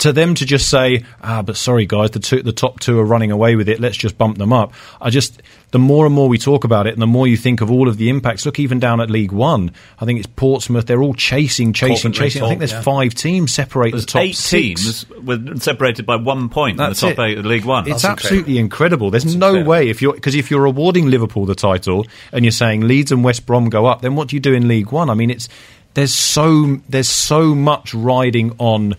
To 0.00 0.12
them 0.12 0.34
to 0.34 0.46
just 0.46 0.68
say, 0.68 1.04
ah, 1.22 1.42
but 1.42 1.56
sorry 1.56 1.86
guys, 1.86 2.10
the 2.10 2.20
two, 2.20 2.42
the 2.42 2.52
top 2.52 2.80
two 2.80 2.98
are 2.98 3.04
running 3.04 3.30
away 3.30 3.56
with 3.56 3.68
it. 3.68 3.80
Let's 3.80 3.96
just 3.96 4.16
bump 4.18 4.38
them 4.38 4.52
up. 4.52 4.72
I 5.00 5.10
just, 5.10 5.42
the 5.70 5.78
more 5.78 6.06
and 6.06 6.14
more 6.14 6.28
we 6.28 6.38
talk 6.38 6.64
about 6.64 6.86
it, 6.86 6.94
and 6.94 7.02
the 7.02 7.06
more 7.06 7.26
you 7.26 7.36
think 7.36 7.60
of 7.60 7.70
all 7.70 7.86
of 7.88 7.96
the 7.96 8.08
impacts. 8.08 8.44
Look, 8.44 8.58
even 8.58 8.80
down 8.80 9.00
at 9.00 9.10
League 9.10 9.32
One, 9.32 9.72
I 9.98 10.06
think 10.06 10.18
it's 10.18 10.28
Portsmouth. 10.28 10.86
They're 10.86 11.02
all 11.02 11.14
chasing, 11.14 11.72
chasing, 11.72 11.96
Coventry 11.96 12.26
chasing. 12.26 12.42
I 12.42 12.48
think 12.48 12.58
there's 12.60 12.72
yeah. 12.72 12.82
five 12.82 13.14
teams 13.14 13.52
separate 13.52 13.92
There's 13.92 14.06
the 14.06 14.12
top 14.12 14.22
eight 14.22 14.36
six. 14.36 15.04
teams 15.04 15.10
were 15.22 15.38
separated 15.56 16.06
by 16.06 16.16
one 16.16 16.48
point 16.48 16.78
That's 16.78 17.02
in 17.02 17.10
the 17.10 17.14
top 17.14 17.24
it. 17.24 17.32
eight 17.32 17.38
of 17.38 17.46
League 17.46 17.64
One. 17.64 17.88
It's 17.88 18.04
absolutely 18.04 18.58
incredible. 18.58 19.10
There's 19.10 19.36
no 19.36 19.62
way 19.62 19.90
if 19.90 20.00
you're 20.00 20.14
because 20.14 20.34
if 20.34 20.50
you're 20.50 20.64
awarding 20.64 21.10
Liverpool 21.10 21.44
the 21.44 21.54
title 21.54 22.06
and 22.32 22.44
you're 22.44 22.52
saying 22.52 22.82
Leeds 22.82 23.12
and 23.12 23.22
West 23.22 23.46
Brom 23.46 23.68
go 23.68 23.86
up, 23.86 24.00
then 24.00 24.16
what 24.16 24.28
do 24.28 24.36
you 24.36 24.40
do 24.40 24.54
in 24.54 24.66
League 24.66 24.92
One? 24.92 25.10
I 25.10 25.14
mean, 25.14 25.30
it's 25.30 25.48
there's 25.94 26.14
so 26.14 26.80
there's 26.88 27.08
so 27.08 27.54
much 27.54 27.94
riding 27.94 28.54
on 28.58 28.94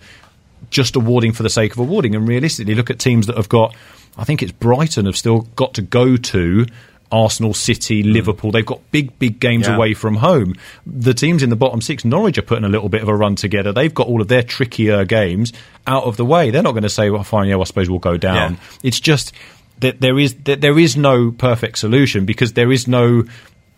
just 0.72 0.96
awarding 0.96 1.32
for 1.32 1.44
the 1.44 1.50
sake 1.50 1.74
of 1.74 1.80
awarding. 1.80 2.16
And 2.16 2.28
realistically, 2.28 2.74
look 2.74 2.90
at 2.90 2.98
teams 2.98 3.28
that 3.28 3.38
have 3.38 3.50
got. 3.50 3.76
I 4.18 4.24
think 4.24 4.42
it's 4.42 4.52
Brighton 4.52 5.06
have 5.06 5.16
still 5.16 5.42
got 5.56 5.76
to 5.76 5.82
go 5.84 6.18
to. 6.18 6.66
Arsenal, 7.14 7.54
City, 7.54 8.02
hmm. 8.02 8.12
Liverpool, 8.14 8.52
they've 8.52 8.66
got 8.66 8.80
big, 8.92 9.20
big 9.20 9.42
games 9.42 9.68
Yeah. 9.68 9.76
away 9.76 9.94
from 9.94 10.16
home. 10.16 10.56
The 10.86 11.14
teams 11.14 11.44
in 11.44 11.50
the 11.50 11.58
bottom 11.58 11.82
six, 11.82 12.06
Norwich 12.06 12.38
are 12.38 12.42
putting 12.42 12.64
a 12.64 12.70
little 12.70 12.88
bit 12.88 13.02
of 13.02 13.10
a 13.10 13.14
run 13.14 13.36
together. 13.36 13.74
They've 13.74 13.94
got 13.94 14.08
all 14.08 14.22
of 14.22 14.30
their 14.30 14.44
trickier 14.44 15.04
games 15.04 15.52
out 15.86 16.06
of 16.06 16.16
the 16.16 16.24
way. 16.24 16.52
They're 16.52 16.64
not 16.64 16.72
going 16.72 16.84
to 16.84 16.90
say, 16.90 17.10
well, 17.10 17.26
fine, 17.26 17.50
yeah, 17.50 17.56
well, 17.56 17.64
I 17.64 17.66
suppose 17.66 17.90
we'll 17.90 18.00
go 18.00 18.16
down. 18.16 18.54
Yeah. 18.54 18.60
It's 18.84 19.02
just 19.02 19.34
that 19.82 20.00
there 20.00 20.18
is 20.18 20.36
that 20.46 20.62
there 20.62 20.80
is 20.80 20.96
no 20.96 21.32
perfect 21.32 21.80
solution 21.80 22.26
because 22.26 22.54
there 22.54 22.72
is 22.72 22.88
no 22.88 23.26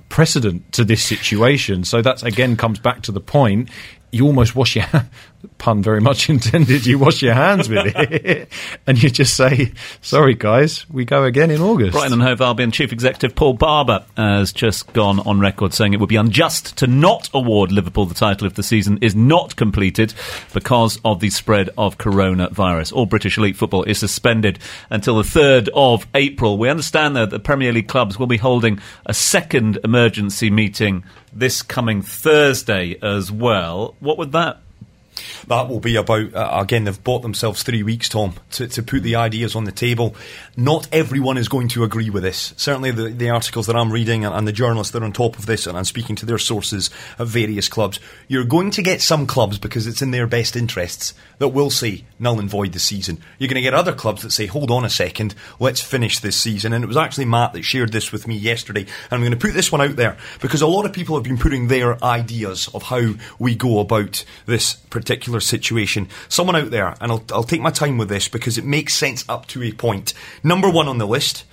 precedent 0.09 0.71
to 0.73 0.83
this 0.85 1.03
situation. 1.03 1.85
So 1.85 2.03
that 2.03 2.21
again 2.21 2.55
comes 2.55 2.77
back 2.77 3.01
to 3.03 3.11
the 3.11 3.19
point. 3.19 3.69
You 4.13 4.27
almost 4.27 4.55
wash 4.55 4.75
your 4.75 4.85
pun 5.57 5.81
very 5.81 5.99
much 5.99 6.29
intended. 6.29 6.85
You 6.85 6.99
wash 6.99 7.21
your 7.21 7.33
hands 7.33 7.67
with 7.67 7.95
it, 7.95 8.49
and 8.87 9.01
you 9.01 9.09
just 9.09 9.35
say, 9.35 9.73
"Sorry, 10.01 10.35
guys, 10.35 10.87
we 10.89 11.03
go 11.03 11.23
again 11.23 11.49
in 11.49 11.61
August." 11.61 11.93
Brighton 11.93 12.13
and 12.13 12.21
Hove 12.21 12.41
Albion 12.41 12.71
Chief 12.71 12.93
Executive 12.93 13.35
Paul 13.35 13.53
Barber 13.53 14.05
has 14.15 14.53
just 14.53 14.93
gone 14.93 15.19
on 15.21 15.39
record 15.39 15.73
saying 15.73 15.93
it 15.93 15.99
would 15.99 16.09
be 16.09 16.15
unjust 16.15 16.77
to 16.77 16.87
not 16.87 17.29
award 17.33 17.71
Liverpool 17.71 18.05
the 18.05 18.13
title 18.13 18.45
if 18.45 18.53
the 18.53 18.61
season 18.61 18.99
is 19.01 19.15
not 19.15 19.55
completed 19.55 20.13
because 20.53 20.99
of 21.03 21.19
the 21.19 21.31
spread 21.31 21.69
of 21.77 21.97
coronavirus. 21.97 22.93
All 22.93 23.07
British 23.07 23.37
elite 23.37 23.57
football 23.57 23.83
is 23.83 23.97
suspended 23.97 24.59
until 24.89 25.15
the 25.15 25.23
3rd 25.23 25.69
of 25.73 26.05
April. 26.13 26.57
We 26.57 26.69
understand, 26.69 27.15
that 27.15 27.31
the 27.31 27.39
Premier 27.39 27.73
League 27.73 27.87
clubs 27.87 28.19
will 28.19 28.27
be 28.27 28.37
holding 28.37 28.79
a 29.05 29.13
second 29.13 29.79
emergency 29.83 30.49
meeting 30.49 31.03
this 31.35 31.61
coming 31.61 32.01
Thursday 32.01 32.97
as 33.01 33.31
well. 33.31 33.95
What 33.99 34.17
would 34.17 34.31
that 34.33 34.59
That 35.47 35.69
will 35.69 35.79
be 35.79 35.95
about, 35.95 36.33
uh, 36.33 36.59
again, 36.59 36.85
they've 36.85 37.03
bought 37.03 37.21
themselves 37.21 37.61
three 37.61 37.83
weeks, 37.83 38.09
Tom, 38.09 38.33
to, 38.51 38.67
to 38.67 38.81
put 38.81 39.03
the 39.03 39.15
ideas 39.15 39.55
on 39.55 39.65
the 39.65 39.71
table. 39.71 40.15
Not 40.57 40.87
everyone 40.91 41.37
is 41.37 41.47
going 41.47 41.67
to 41.69 41.83
agree 41.83 42.09
with 42.09 42.23
this. 42.23 42.53
Certainly, 42.57 42.91
the, 42.91 43.09
the 43.09 43.29
articles 43.29 43.67
that 43.67 43.75
I'm 43.75 43.91
reading 43.91 44.25
and, 44.25 44.33
and 44.33 44.47
the 44.47 44.51
journalists 44.51 44.91
that 44.93 45.03
are 45.03 45.05
on 45.05 45.13
top 45.13 45.37
of 45.37 45.45
this, 45.45 45.67
and 45.67 45.77
I'm 45.77 45.85
speaking 45.85 46.15
to 46.17 46.25
their 46.25 46.39
sources 46.39 46.89
at 47.19 47.27
various 47.27 47.67
clubs, 47.67 47.99
you're 48.27 48.43
going 48.43 48.71
to 48.71 48.81
get 48.81 49.01
some 49.01 49.27
clubs, 49.27 49.59
because 49.59 49.85
it's 49.85 50.01
in 50.01 50.11
their 50.11 50.27
best 50.27 50.55
interests, 50.55 51.13
that 51.37 51.49
will 51.49 51.69
say 51.69 52.05
null 52.23 52.39
and 52.39 52.49
void 52.49 52.73
the 52.73 52.79
season. 52.79 53.19
You're 53.37 53.49
going 53.49 53.55
to 53.55 53.61
get 53.61 53.75
other 53.75 53.93
clubs 53.93 54.23
that 54.23 54.31
say, 54.31 54.47
hold 54.47 54.71
on 54.71 54.85
a 54.85 54.89
second, 54.89 55.35
let's 55.59 55.81
finish 55.81 56.19
this 56.19 56.35
season. 56.35 56.73
And 56.73 56.83
it 56.83 56.87
was 56.87 56.97
actually 56.97 57.25
Matt 57.25 57.53
that 57.53 57.63
shared 57.63 57.91
this 57.91 58.11
with 58.11 58.27
me 58.27 58.35
yesterday. 58.35 58.81
And 58.81 59.11
I'm 59.11 59.19
going 59.19 59.31
to 59.31 59.37
put 59.37 59.53
this 59.53 59.71
one 59.71 59.81
out 59.81 59.95
there, 59.95 60.17
because 60.41 60.61
a 60.61 60.67
lot 60.67 60.85
of 60.85 60.93
people 60.93 61.15
have 61.15 61.23
been 61.23 61.37
putting 61.37 61.67
their 61.67 62.03
ideas 62.03 62.69
of 62.73 62.83
how 62.83 63.13
we 63.37 63.53
go 63.53 63.79
about 63.79 64.25
this 64.45 64.73
particular 64.73 65.39
situation. 65.39 66.07
Someone 66.29 66.55
out 66.55 66.71
there, 66.71 66.95
and 66.99 67.11
I'll, 67.11 67.23
I'll 67.31 67.43
take 67.43 67.61
my 67.61 67.69
time 67.69 67.97
with 67.97 68.09
this 68.09 68.27
because 68.27 68.57
it 68.57 68.65
makes 68.65 68.95
sense 68.95 69.23
up 69.29 69.45
to 69.47 69.61
a 69.61 69.71
point. 69.71 70.13
Number 70.43 70.69
one 70.69 70.87
on 70.87 70.97
the 70.97 71.05
list, 71.05 71.43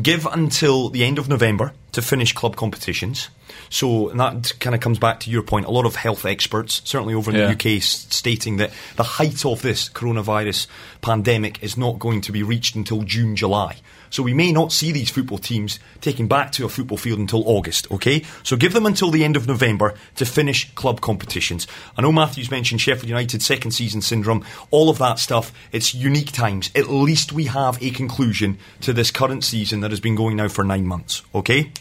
give 0.00 0.26
until 0.26 0.88
the 0.90 1.04
end 1.04 1.18
of 1.18 1.28
November 1.28 1.72
to 1.92 2.02
finish 2.02 2.32
club 2.32 2.56
competitions. 2.56 3.28
So 3.68 4.10
that 4.14 4.52
kind 4.60 4.74
of 4.74 4.80
comes 4.80 4.98
back 4.98 5.20
to 5.20 5.30
your 5.30 5.42
point. 5.42 5.66
A 5.66 5.70
lot 5.70 5.86
of 5.86 5.96
health 5.96 6.24
experts, 6.24 6.80
certainly 6.84 7.14
over 7.14 7.30
in 7.30 7.36
Yeah. 7.36 7.46
the 7.46 7.52
UK, 7.52 7.76
s- 7.78 8.06
stating 8.10 8.56
that 8.58 8.70
the 8.96 9.02
height 9.02 9.44
of 9.44 9.62
this 9.62 9.88
coronavirus 9.88 10.66
pandemic 11.00 11.62
is 11.62 11.76
not 11.76 11.98
going 11.98 12.20
to 12.22 12.32
be 12.32 12.42
reached 12.42 12.74
until 12.76 13.02
June, 13.02 13.36
July. 13.36 13.76
So 14.10 14.22
we 14.22 14.34
may 14.34 14.52
not 14.52 14.72
see 14.72 14.92
these 14.92 15.10
football 15.10 15.38
teams 15.38 15.78
taking 16.00 16.28
back 16.28 16.52
to 16.52 16.64
a 16.64 16.68
football 16.68 16.98
field 16.98 17.20
until 17.20 17.48
August, 17.48 17.90
okay? 17.92 18.24
So 18.42 18.56
give 18.56 18.72
them 18.72 18.86
until 18.86 19.10
the 19.10 19.24
end 19.24 19.36
of 19.36 19.46
November 19.46 19.94
to 20.16 20.26
finish 20.26 20.70
club 20.74 21.00
competitions. 21.00 21.66
I 21.96 22.02
know 22.02 22.12
Matthews 22.12 22.50
mentioned 22.50 22.80
Sheffield 22.80 23.08
United 23.08 23.42
second 23.42 23.70
season 23.70 24.02
syndrome, 24.02 24.44
all 24.70 24.90
of 24.90 24.98
that 24.98 25.20
stuff. 25.20 25.52
It's 25.72 25.94
unique 25.94 26.32
times. 26.32 26.70
At 26.74 26.90
least 26.90 27.32
we 27.32 27.44
have 27.44 27.80
a 27.82 27.90
conclusion 27.90 28.58
to 28.80 28.92
this 28.92 29.10
current 29.10 29.44
season 29.44 29.80
that 29.80 29.92
has 29.92 30.00
been 30.00 30.16
going 30.16 30.36
now 30.36 30.48
for 30.48 30.64
nine 30.64 30.86
months, 30.86 31.22
okay? 31.34 31.72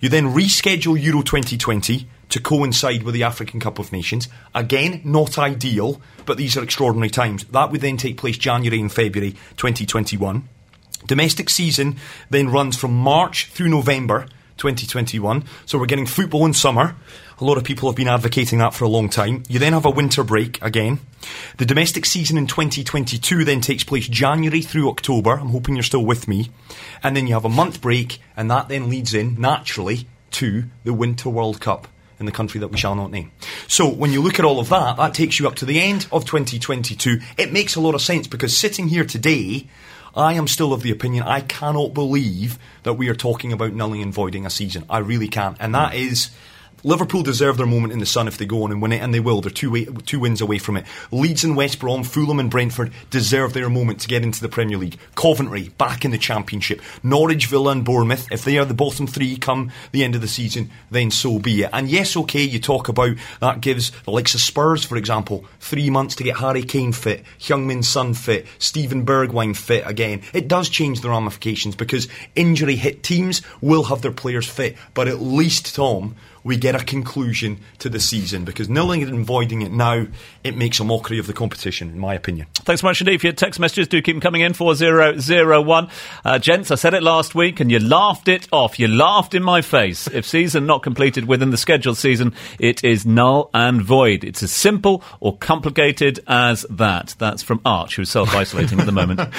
You 0.00 0.08
then 0.08 0.34
reschedule 0.34 1.00
Euro 1.02 1.22
2020 1.22 2.06
to 2.30 2.40
coincide 2.40 3.02
with 3.02 3.14
the 3.14 3.24
African 3.24 3.58
Cup 3.58 3.78
of 3.78 3.92
Nations. 3.92 4.28
Again, 4.54 5.00
not 5.04 5.38
ideal, 5.38 6.00
but 6.26 6.36
these 6.36 6.56
are 6.56 6.62
extraordinary 6.62 7.10
times. 7.10 7.44
That 7.44 7.70
would 7.70 7.80
then 7.80 7.96
take 7.96 8.16
place 8.16 8.38
January 8.38 8.80
and 8.80 8.92
February 8.92 9.32
2021. 9.56 10.48
Domestic 11.06 11.50
season 11.50 11.96
then 12.28 12.50
runs 12.50 12.76
from 12.76 12.94
March 12.94 13.46
through 13.46 13.68
November 13.68 14.26
2021. 14.58 15.44
So 15.64 15.78
we're 15.78 15.86
getting 15.86 16.06
football 16.06 16.44
in 16.44 16.52
summer. 16.52 16.94
A 17.40 17.44
lot 17.44 17.56
of 17.56 17.64
people 17.64 17.88
have 17.88 17.96
been 17.96 18.08
advocating 18.08 18.58
that 18.58 18.74
for 18.74 18.84
a 18.84 18.88
long 18.88 19.08
time. 19.08 19.42
You 19.48 19.58
then 19.58 19.72
have 19.72 19.86
a 19.86 19.90
winter 19.90 20.22
break 20.22 20.62
again. 20.62 21.00
The 21.56 21.64
domestic 21.64 22.04
season 22.04 22.36
in 22.36 22.46
2022 22.46 23.44
then 23.44 23.62
takes 23.62 23.82
place 23.82 24.06
January 24.06 24.60
through 24.60 24.90
October. 24.90 25.32
I'm 25.32 25.48
hoping 25.48 25.74
you're 25.74 25.82
still 25.82 26.04
with 26.04 26.28
me. 26.28 26.50
And 27.02 27.16
then 27.16 27.26
you 27.26 27.32
have 27.32 27.46
a 27.46 27.50
month 27.50 27.80
break, 27.80 28.20
and 28.36 28.50
that 28.50 28.68
then 28.68 28.90
leads 28.90 29.14
in 29.14 29.40
naturally 29.40 30.06
to 30.32 30.64
the 30.84 30.92
Winter 30.92 31.30
World 31.30 31.60
Cup 31.62 31.88
in 32.18 32.26
the 32.26 32.32
country 32.32 32.60
that 32.60 32.68
we 32.68 32.76
shall 32.76 32.94
not 32.94 33.10
name. 33.10 33.32
So 33.66 33.88
when 33.88 34.12
you 34.12 34.20
look 34.20 34.38
at 34.38 34.44
all 34.44 34.60
of 34.60 34.68
that, 34.68 34.98
that 34.98 35.14
takes 35.14 35.40
you 35.40 35.48
up 35.48 35.54
to 35.56 35.64
the 35.64 35.80
end 35.80 36.06
of 36.12 36.26
2022. 36.26 37.20
It 37.38 37.52
makes 37.52 37.74
a 37.74 37.80
lot 37.80 37.94
of 37.94 38.02
sense 38.02 38.26
because 38.26 38.54
sitting 38.54 38.88
here 38.88 39.06
today, 39.06 39.66
I 40.14 40.34
am 40.34 40.48
still 40.48 40.72
of 40.72 40.82
the 40.82 40.90
opinion 40.90 41.24
I 41.24 41.40
cannot 41.40 41.94
believe 41.94 42.58
that 42.82 42.94
we 42.94 43.08
are 43.08 43.14
talking 43.14 43.52
about 43.52 43.72
nulling 43.72 44.02
and 44.02 44.12
voiding 44.12 44.46
a 44.46 44.50
season. 44.50 44.84
I 44.90 44.98
really 44.98 45.28
can't. 45.28 45.56
And 45.60 45.74
that 45.74 45.94
is. 45.94 46.30
Liverpool 46.82 47.22
deserve 47.22 47.56
their 47.56 47.66
moment 47.66 47.92
in 47.92 47.98
the 47.98 48.06
sun 48.06 48.28
if 48.28 48.38
they 48.38 48.46
go 48.46 48.64
on 48.64 48.72
and 48.72 48.80
win 48.80 48.92
it, 48.92 49.02
and 49.02 49.12
they 49.12 49.20
will. 49.20 49.40
They're 49.40 49.50
two, 49.50 49.70
way, 49.70 49.84
two 49.84 50.20
wins 50.20 50.40
away 50.40 50.58
from 50.58 50.76
it. 50.76 50.86
Leeds 51.10 51.44
and 51.44 51.56
West 51.56 51.78
Brom, 51.78 52.04
Fulham 52.04 52.40
and 52.40 52.50
Brentford 52.50 52.92
deserve 53.10 53.52
their 53.52 53.68
moment 53.68 54.00
to 54.00 54.08
get 54.08 54.22
into 54.22 54.40
the 54.40 54.48
Premier 54.48 54.78
League. 54.78 54.98
Coventry, 55.14 55.70
back 55.78 56.04
in 56.04 56.10
the 56.10 56.18
Championship. 56.18 56.80
Norwich, 57.02 57.46
Villa 57.46 57.72
and 57.72 57.84
Bournemouth, 57.84 58.30
if 58.30 58.44
they 58.44 58.58
are 58.58 58.64
the 58.64 58.74
bottom 58.74 59.06
three 59.06 59.36
come 59.36 59.70
the 59.92 60.04
end 60.04 60.14
of 60.14 60.20
the 60.20 60.28
season, 60.28 60.70
then 60.90 61.10
so 61.10 61.38
be 61.38 61.62
it. 61.62 61.70
And 61.72 61.88
yes, 61.88 62.16
okay, 62.16 62.42
you 62.42 62.58
talk 62.58 62.88
about 62.88 63.16
that 63.40 63.60
gives 63.60 63.90
the 64.04 64.10
likes 64.10 64.34
of 64.34 64.40
Spurs, 64.40 64.84
for 64.84 64.96
example, 64.96 65.44
three 65.60 65.90
months 65.90 66.14
to 66.16 66.24
get 66.24 66.38
Harry 66.38 66.62
Kane 66.62 66.92
fit, 66.92 67.24
Heung-min 67.38 67.82
Son 67.82 68.14
fit, 68.14 68.46
Steven 68.58 69.04
Bergwijn 69.04 69.56
fit 69.56 69.86
again. 69.86 70.22
It 70.32 70.48
does 70.48 70.68
change 70.68 71.00
the 71.00 71.10
ramifications 71.10 71.76
because 71.76 72.08
injury 72.34 72.76
hit 72.76 73.02
teams 73.02 73.42
will 73.60 73.84
have 73.84 74.02
their 74.02 74.12
players 74.12 74.48
fit, 74.48 74.76
but 74.94 75.08
at 75.08 75.20
least, 75.20 75.74
Tom, 75.74 76.16
we 76.42 76.56
get 76.56 76.74
a 76.74 76.84
conclusion 76.84 77.60
to 77.78 77.88
the 77.88 78.00
season 78.00 78.44
because 78.44 78.68
nulling 78.68 79.02
it 79.02 79.08
and 79.08 79.24
voiding 79.24 79.62
it 79.62 79.72
now, 79.72 80.06
it 80.42 80.56
makes 80.56 80.80
a 80.80 80.84
mockery 80.84 81.18
of 81.18 81.26
the 81.26 81.32
competition, 81.32 81.90
in 81.90 81.98
my 81.98 82.14
opinion. 82.14 82.46
Thanks 82.54 82.80
so 82.80 82.86
much 82.86 83.00
indeed 83.00 83.20
for 83.20 83.26
your 83.26 83.34
text 83.34 83.60
messages. 83.60 83.88
Do 83.88 84.00
keep 84.00 84.14
them 84.14 84.20
coming 84.20 84.40
in, 84.40 84.54
4001. 84.54 85.88
Uh, 86.24 86.38
gents, 86.38 86.70
I 86.70 86.74
said 86.76 86.94
it 86.94 87.02
last 87.02 87.34
week 87.34 87.60
and 87.60 87.70
you 87.70 87.78
laughed 87.78 88.28
it 88.28 88.48
off. 88.52 88.78
You 88.78 88.88
laughed 88.88 89.34
in 89.34 89.42
my 89.42 89.60
face. 89.60 90.06
If 90.06 90.26
season 90.26 90.66
not 90.66 90.82
completed 90.82 91.26
within 91.26 91.50
the 91.50 91.56
scheduled 91.56 91.98
season, 91.98 92.34
it 92.58 92.82
is 92.84 93.04
null 93.04 93.50
and 93.52 93.82
void. 93.82 94.24
It's 94.24 94.42
as 94.42 94.52
simple 94.52 95.02
or 95.20 95.36
complicated 95.36 96.20
as 96.26 96.64
that. 96.70 97.14
That's 97.18 97.42
from 97.42 97.60
Arch, 97.64 97.96
who's 97.96 98.10
self-isolating 98.10 98.80
at 98.80 98.86
the 98.86 98.92
moment. 98.92 99.20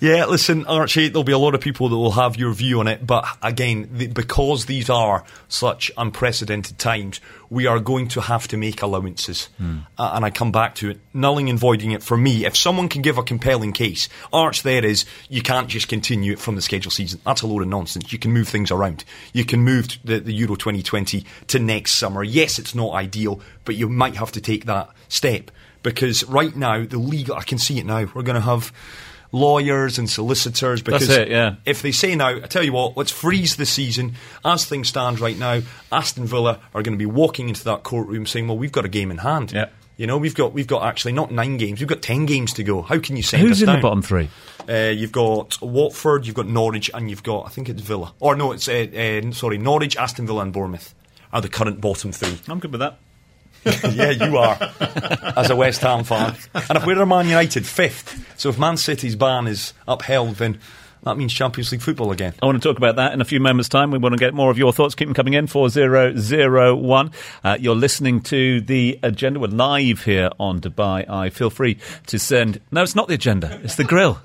Yeah, 0.00 0.26
listen, 0.26 0.64
Archie, 0.66 1.08
there'll 1.08 1.24
be 1.24 1.32
a 1.32 1.38
lot 1.38 1.54
of 1.54 1.60
people 1.60 1.88
that 1.88 1.96
will 1.96 2.12
have 2.12 2.36
your 2.36 2.52
view 2.52 2.80
on 2.80 2.86
it, 2.88 3.04
but 3.04 3.26
again, 3.42 3.88
the, 3.92 4.06
because 4.06 4.66
these 4.66 4.88
are 4.88 5.24
such 5.48 5.90
unprecedented 5.96 6.37
times, 6.46 7.20
we 7.50 7.66
are 7.66 7.80
going 7.80 8.08
to 8.08 8.20
have 8.20 8.48
to 8.48 8.56
make 8.56 8.82
allowances. 8.82 9.48
Uh, 9.60 10.12
and 10.14 10.24
I 10.24 10.30
come 10.30 10.52
back 10.52 10.74
to 10.76 10.90
it. 10.90 11.00
Nulling 11.14 11.48
and 11.48 11.58
voiding 11.58 11.92
it 11.92 12.02
for 12.02 12.16
me, 12.16 12.44
if 12.44 12.56
someone 12.56 12.88
can 12.88 13.02
give 13.02 13.18
a 13.18 13.22
compelling 13.22 13.72
case, 13.72 14.08
Arch 14.32 14.62
there 14.62 14.84
is, 14.84 15.04
you 15.28 15.42
can't 15.42 15.68
just 15.68 15.88
continue 15.88 16.32
it 16.32 16.38
from 16.38 16.54
the 16.54 16.62
schedule 16.62 16.90
season. 16.90 17.20
That's 17.24 17.42
a 17.42 17.46
load 17.46 17.62
of 17.62 17.68
nonsense. 17.68 18.12
You 18.12 18.18
can 18.18 18.32
move 18.32 18.48
things 18.48 18.70
around. 18.70 19.04
You 19.32 19.44
can 19.44 19.60
move 19.60 19.88
the, 20.04 20.20
the 20.20 20.32
Euro 20.32 20.56
2020 20.56 21.24
to 21.48 21.58
next 21.58 21.92
summer. 21.92 22.22
Yes, 22.22 22.58
it's 22.58 22.74
not 22.74 22.92
ideal, 22.92 23.40
but 23.64 23.76
you 23.76 23.88
might 23.88 24.16
have 24.16 24.32
to 24.32 24.40
take 24.40 24.66
that 24.66 24.90
step. 25.08 25.50
Because 25.82 26.24
right 26.24 26.54
now, 26.54 26.84
the 26.84 26.98
league, 26.98 27.30
I 27.30 27.42
can 27.42 27.58
see 27.58 27.78
it 27.78 27.86
now, 27.86 28.10
we're 28.14 28.22
going 28.22 28.34
to 28.34 28.40
have 28.40 28.72
lawyers 29.32 29.98
and 29.98 30.08
solicitors 30.08 30.82
because 30.82 31.06
That's 31.06 31.18
it, 31.20 31.28
yeah. 31.28 31.56
if 31.64 31.82
they 31.82 31.92
say 31.92 32.14
now, 32.14 32.28
I 32.28 32.40
tell 32.40 32.62
you 32.62 32.72
what, 32.72 32.96
let's 32.96 33.10
freeze 33.10 33.56
the 33.56 33.66
season 33.66 34.14
as 34.44 34.64
things 34.64 34.88
stand 34.88 35.20
right 35.20 35.36
now. 35.38 35.60
Aston 35.92 36.26
Villa 36.26 36.60
are 36.74 36.82
going 36.82 36.94
to 36.94 36.98
be 36.98 37.06
walking 37.06 37.48
into 37.48 37.64
that 37.64 37.82
courtroom 37.82 38.26
saying, 38.26 38.48
"Well, 38.48 38.58
we've 38.58 38.72
got 38.72 38.84
a 38.84 38.88
game 38.88 39.10
in 39.10 39.18
hand." 39.18 39.52
Yeah. 39.52 39.66
You 39.96 40.06
know, 40.06 40.16
we've 40.16 40.34
got 40.34 40.52
we've 40.52 40.66
got 40.66 40.84
actually 40.84 41.12
not 41.12 41.32
nine 41.32 41.56
games, 41.56 41.80
we've 41.80 41.88
got 41.88 42.02
ten 42.02 42.24
games 42.24 42.52
to 42.54 42.62
go. 42.62 42.82
How 42.82 42.98
can 43.00 43.16
you 43.16 43.22
send 43.22 43.42
Who's 43.42 43.60
in 43.60 43.66
down? 43.66 43.76
the 43.76 43.82
bottom 43.82 44.00
three? 44.02 44.28
Uh, 44.68 44.90
you've 44.94 45.12
got 45.12 45.60
Watford, 45.60 46.26
you've 46.26 46.36
got 46.36 46.46
Norwich, 46.46 46.90
and 46.94 47.10
you've 47.10 47.22
got 47.22 47.46
I 47.46 47.48
think 47.48 47.68
it's 47.68 47.82
Villa. 47.82 48.14
Or 48.20 48.36
no, 48.36 48.52
it's 48.52 48.68
uh, 48.68 48.86
uh, 49.26 49.32
sorry, 49.32 49.58
Norwich, 49.58 49.96
Aston 49.96 50.26
Villa, 50.26 50.42
and 50.42 50.52
Bournemouth 50.52 50.94
are 51.32 51.40
the 51.40 51.48
current 51.48 51.80
bottom 51.80 52.12
three. 52.12 52.38
I'm 52.48 52.60
good 52.60 52.70
with 52.72 52.80
that. 52.80 52.98
yeah, 53.92 54.10
you 54.10 54.36
are, 54.36 54.58
as 55.36 55.50
a 55.50 55.56
West 55.56 55.80
Ham 55.82 56.04
fan. 56.04 56.34
And 56.54 56.78
if 56.78 56.86
we're 56.86 57.00
a 57.00 57.06
Man 57.06 57.26
United 57.26 57.66
fifth, 57.66 58.38
so 58.38 58.48
if 58.48 58.58
Man 58.58 58.76
City's 58.76 59.16
ban 59.16 59.46
is 59.46 59.74
upheld, 59.86 60.36
then 60.36 60.58
that 61.04 61.16
means 61.16 61.32
Champions 61.32 61.70
League 61.72 61.82
football 61.82 62.10
again. 62.10 62.34
I 62.42 62.46
want 62.46 62.60
to 62.60 62.68
talk 62.68 62.76
about 62.76 62.96
that 62.96 63.12
in 63.12 63.20
a 63.20 63.24
few 63.24 63.40
moments' 63.40 63.68
time. 63.68 63.90
We 63.90 63.98
want 63.98 64.14
to 64.14 64.18
get 64.18 64.34
more 64.34 64.50
of 64.50 64.58
your 64.58 64.72
thoughts. 64.72 64.94
Keep 64.94 65.08
them 65.08 65.14
coming 65.14 65.34
in. 65.34 65.46
4001. 65.46 67.10
Uh, 67.44 67.56
you're 67.60 67.74
listening 67.74 68.20
to 68.22 68.60
the 68.60 68.98
agenda. 69.02 69.40
We're 69.40 69.48
live 69.48 70.04
here 70.04 70.30
on 70.40 70.60
Dubai 70.60 71.08
Eye. 71.08 71.30
Feel 71.30 71.50
free 71.50 71.78
to 72.08 72.18
send. 72.18 72.60
No, 72.72 72.82
it's 72.82 72.94
not 72.94 73.08
the 73.08 73.14
agenda, 73.14 73.60
it's 73.62 73.76
the 73.76 73.84
grill. 73.84 74.20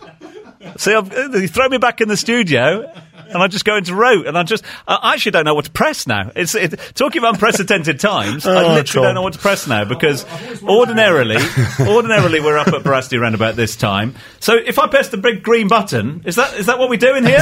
See, 0.77 0.93
I've, 0.93 1.11
you 1.11 1.47
throw 1.47 1.67
me 1.67 1.77
back 1.77 2.01
in 2.01 2.07
the 2.07 2.17
studio. 2.17 2.91
And 3.33 3.41
I 3.43 3.47
just 3.47 3.65
go 3.65 3.75
into 3.77 3.95
rote, 3.95 4.27
and 4.27 4.37
I 4.37 4.43
just, 4.43 4.63
I 4.87 5.13
actually 5.13 5.31
don't 5.31 5.45
know 5.45 5.55
what 5.55 5.65
to 5.65 5.71
press 5.71 6.07
now. 6.07 6.31
It's 6.35 6.55
it, 6.55 6.79
talking 6.95 7.19
about 7.19 7.33
unprecedented 7.35 7.99
times. 7.99 8.45
I 8.45 8.63
Oh, 8.63 8.73
literally 8.75 8.83
Tom. 8.85 9.03
don't 9.03 9.15
know 9.15 9.21
what 9.23 9.33
to 9.33 9.39
press 9.39 9.67
now 9.67 9.83
because 9.85 10.25
ordinarily, 10.63 11.37
ordinarily 11.79 12.39
we're 12.39 12.57
up 12.57 12.67
at 12.67 12.83
Barasti 12.83 13.19
around 13.19 13.35
about 13.35 13.55
this 13.55 13.75
time. 13.75 14.15
So 14.39 14.55
if 14.55 14.79
I 14.79 14.87
press 14.87 15.09
the 15.09 15.17
big 15.17 15.43
green 15.43 15.67
button, 15.67 16.21
is 16.25 16.35
that 16.35 16.53
is 16.55 16.67
that 16.67 16.79
what 16.79 16.89
we 16.89 16.97
do 16.97 17.15
in 17.15 17.25
here? 17.25 17.39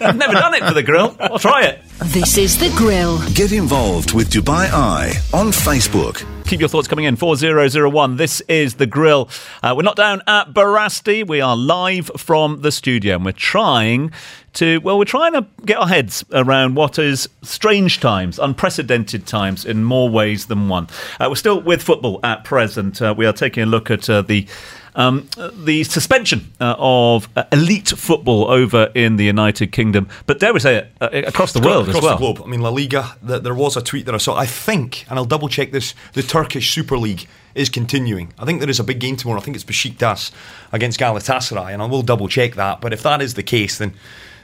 I've 0.00 0.16
never 0.16 0.32
done 0.34 0.54
it 0.54 0.62
for 0.64 0.74
the 0.74 0.82
grill. 0.82 1.16
I'll 1.20 1.38
try 1.38 1.64
it. 1.64 1.80
This 1.98 2.36
is 2.36 2.58
The 2.58 2.68
Grill. 2.76 3.18
Get 3.32 3.52
involved 3.52 4.12
with 4.12 4.28
Dubai 4.30 4.70
Eye 4.70 5.14
on 5.32 5.46
Facebook. 5.48 6.24
Keep 6.46 6.60
your 6.60 6.68
thoughts 6.68 6.86
coming 6.86 7.06
in. 7.06 7.16
4001. 7.16 8.16
This 8.16 8.42
is 8.42 8.74
The 8.74 8.86
Grill. 8.86 9.30
Uh, 9.62 9.72
we're 9.76 9.82
not 9.82 9.96
down 9.96 10.20
at 10.26 10.52
Barasti. 10.52 11.26
We 11.26 11.40
are 11.40 11.56
live 11.56 12.10
from 12.18 12.60
the 12.60 12.70
studio 12.70 13.16
and 13.16 13.24
we're 13.24 13.32
trying 13.32 14.12
to, 14.56 14.78
well, 14.78 14.98
we're 14.98 15.04
trying 15.04 15.32
to 15.32 15.46
get 15.64 15.78
our 15.78 15.88
heads 15.88 16.24
around 16.32 16.74
what 16.74 16.98
is 16.98 17.28
strange 17.42 18.00
times, 18.00 18.38
unprecedented 18.38 19.26
times 19.26 19.64
in 19.64 19.84
more 19.84 20.08
ways 20.08 20.46
than 20.46 20.68
one. 20.68 20.88
Uh, 21.20 21.26
we're 21.28 21.36
still 21.36 21.60
with 21.60 21.82
football 21.82 22.20
at 22.22 22.44
present. 22.44 23.00
Uh, 23.00 23.14
we 23.16 23.26
are 23.26 23.32
taking 23.32 23.62
a 23.62 23.66
look 23.66 23.90
at 23.90 24.08
uh, 24.10 24.22
the. 24.22 24.46
Um, 24.96 25.28
the 25.52 25.84
suspension 25.84 26.52
uh, 26.58 26.74
of 26.78 27.28
uh, 27.36 27.44
elite 27.52 27.88
football 27.90 28.50
over 28.50 28.90
in 28.94 29.16
the 29.16 29.24
United 29.24 29.70
Kingdom, 29.70 30.08
but 30.24 30.40
dare 30.40 30.54
we 30.54 30.60
say 30.60 30.76
it, 30.76 30.92
uh, 31.02 31.10
across 31.12 31.52
the 31.52 31.60
world 31.60 31.86
across 31.88 31.98
as 31.98 32.02
well. 32.02 32.16
the 32.16 32.18
globe. 32.18 32.40
I 32.42 32.48
mean, 32.48 32.62
La 32.62 32.70
Liga. 32.70 33.14
Th- 33.26 33.42
there 33.42 33.54
was 33.54 33.76
a 33.76 33.82
tweet 33.82 34.06
that 34.06 34.14
I 34.14 34.18
saw. 34.18 34.34
I 34.36 34.46
think, 34.46 35.04
and 35.10 35.18
I'll 35.18 35.26
double 35.26 35.48
check 35.50 35.70
this. 35.70 35.94
The 36.14 36.22
Turkish 36.22 36.70
Super 36.72 36.96
League 36.96 37.26
is 37.54 37.68
continuing. 37.68 38.32
I 38.38 38.46
think 38.46 38.60
there 38.60 38.70
is 38.70 38.80
a 38.80 38.84
big 38.84 38.98
game 38.98 39.16
tomorrow. 39.16 39.38
I 39.38 39.42
think 39.44 39.54
it's 39.54 39.64
Besiktas 39.64 40.30
against 40.72 40.98
Galatasaray, 40.98 41.74
and 41.74 41.82
I 41.82 41.84
will 41.86 42.02
double 42.02 42.26
check 42.28 42.54
that. 42.54 42.80
But 42.80 42.94
if 42.94 43.02
that 43.02 43.20
is 43.20 43.34
the 43.34 43.42
case, 43.42 43.76
then 43.76 43.92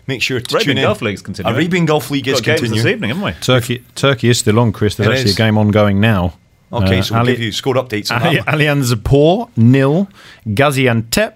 make 0.06 0.20
sure 0.20 0.38
to 0.38 0.54
Arabian 0.54 0.76
tune 0.76 0.78
in. 0.78 0.84
Gulf 0.84 1.00
League's 1.00 1.22
continuing. 1.22 1.56
Arabian 1.56 1.86
Gulf 1.86 2.10
League 2.10 2.28
is 2.28 2.40
Got 2.40 2.44
games 2.44 2.60
continuing 2.60 2.84
this 2.84 2.92
evening, 2.92 3.08
haven't 3.08 3.24
we? 3.24 3.32
Turkey, 3.40 3.84
Turkey 3.94 4.28
is 4.28 4.38
still 4.38 4.58
on, 4.58 4.72
Chris. 4.72 4.96
There's 4.96 5.08
It 5.08 5.12
actually 5.12 5.30
is. 5.30 5.34
a 5.36 5.38
game 5.38 5.56
ongoing 5.56 5.98
now. 5.98 6.34
Okay, 6.72 6.98
Uh, 6.98 7.02
so 7.02 7.14
we'll 7.14 7.20
Ali- 7.22 7.32
give 7.32 7.40
you 7.40 7.52
score 7.52 7.74
updates 7.74 8.11
on 8.14 8.22
Ali- 8.22 8.37
that. 8.37 8.46
Alanyaspor 8.46 9.48
nil, 9.56 10.08
Gaziantep 10.48 11.35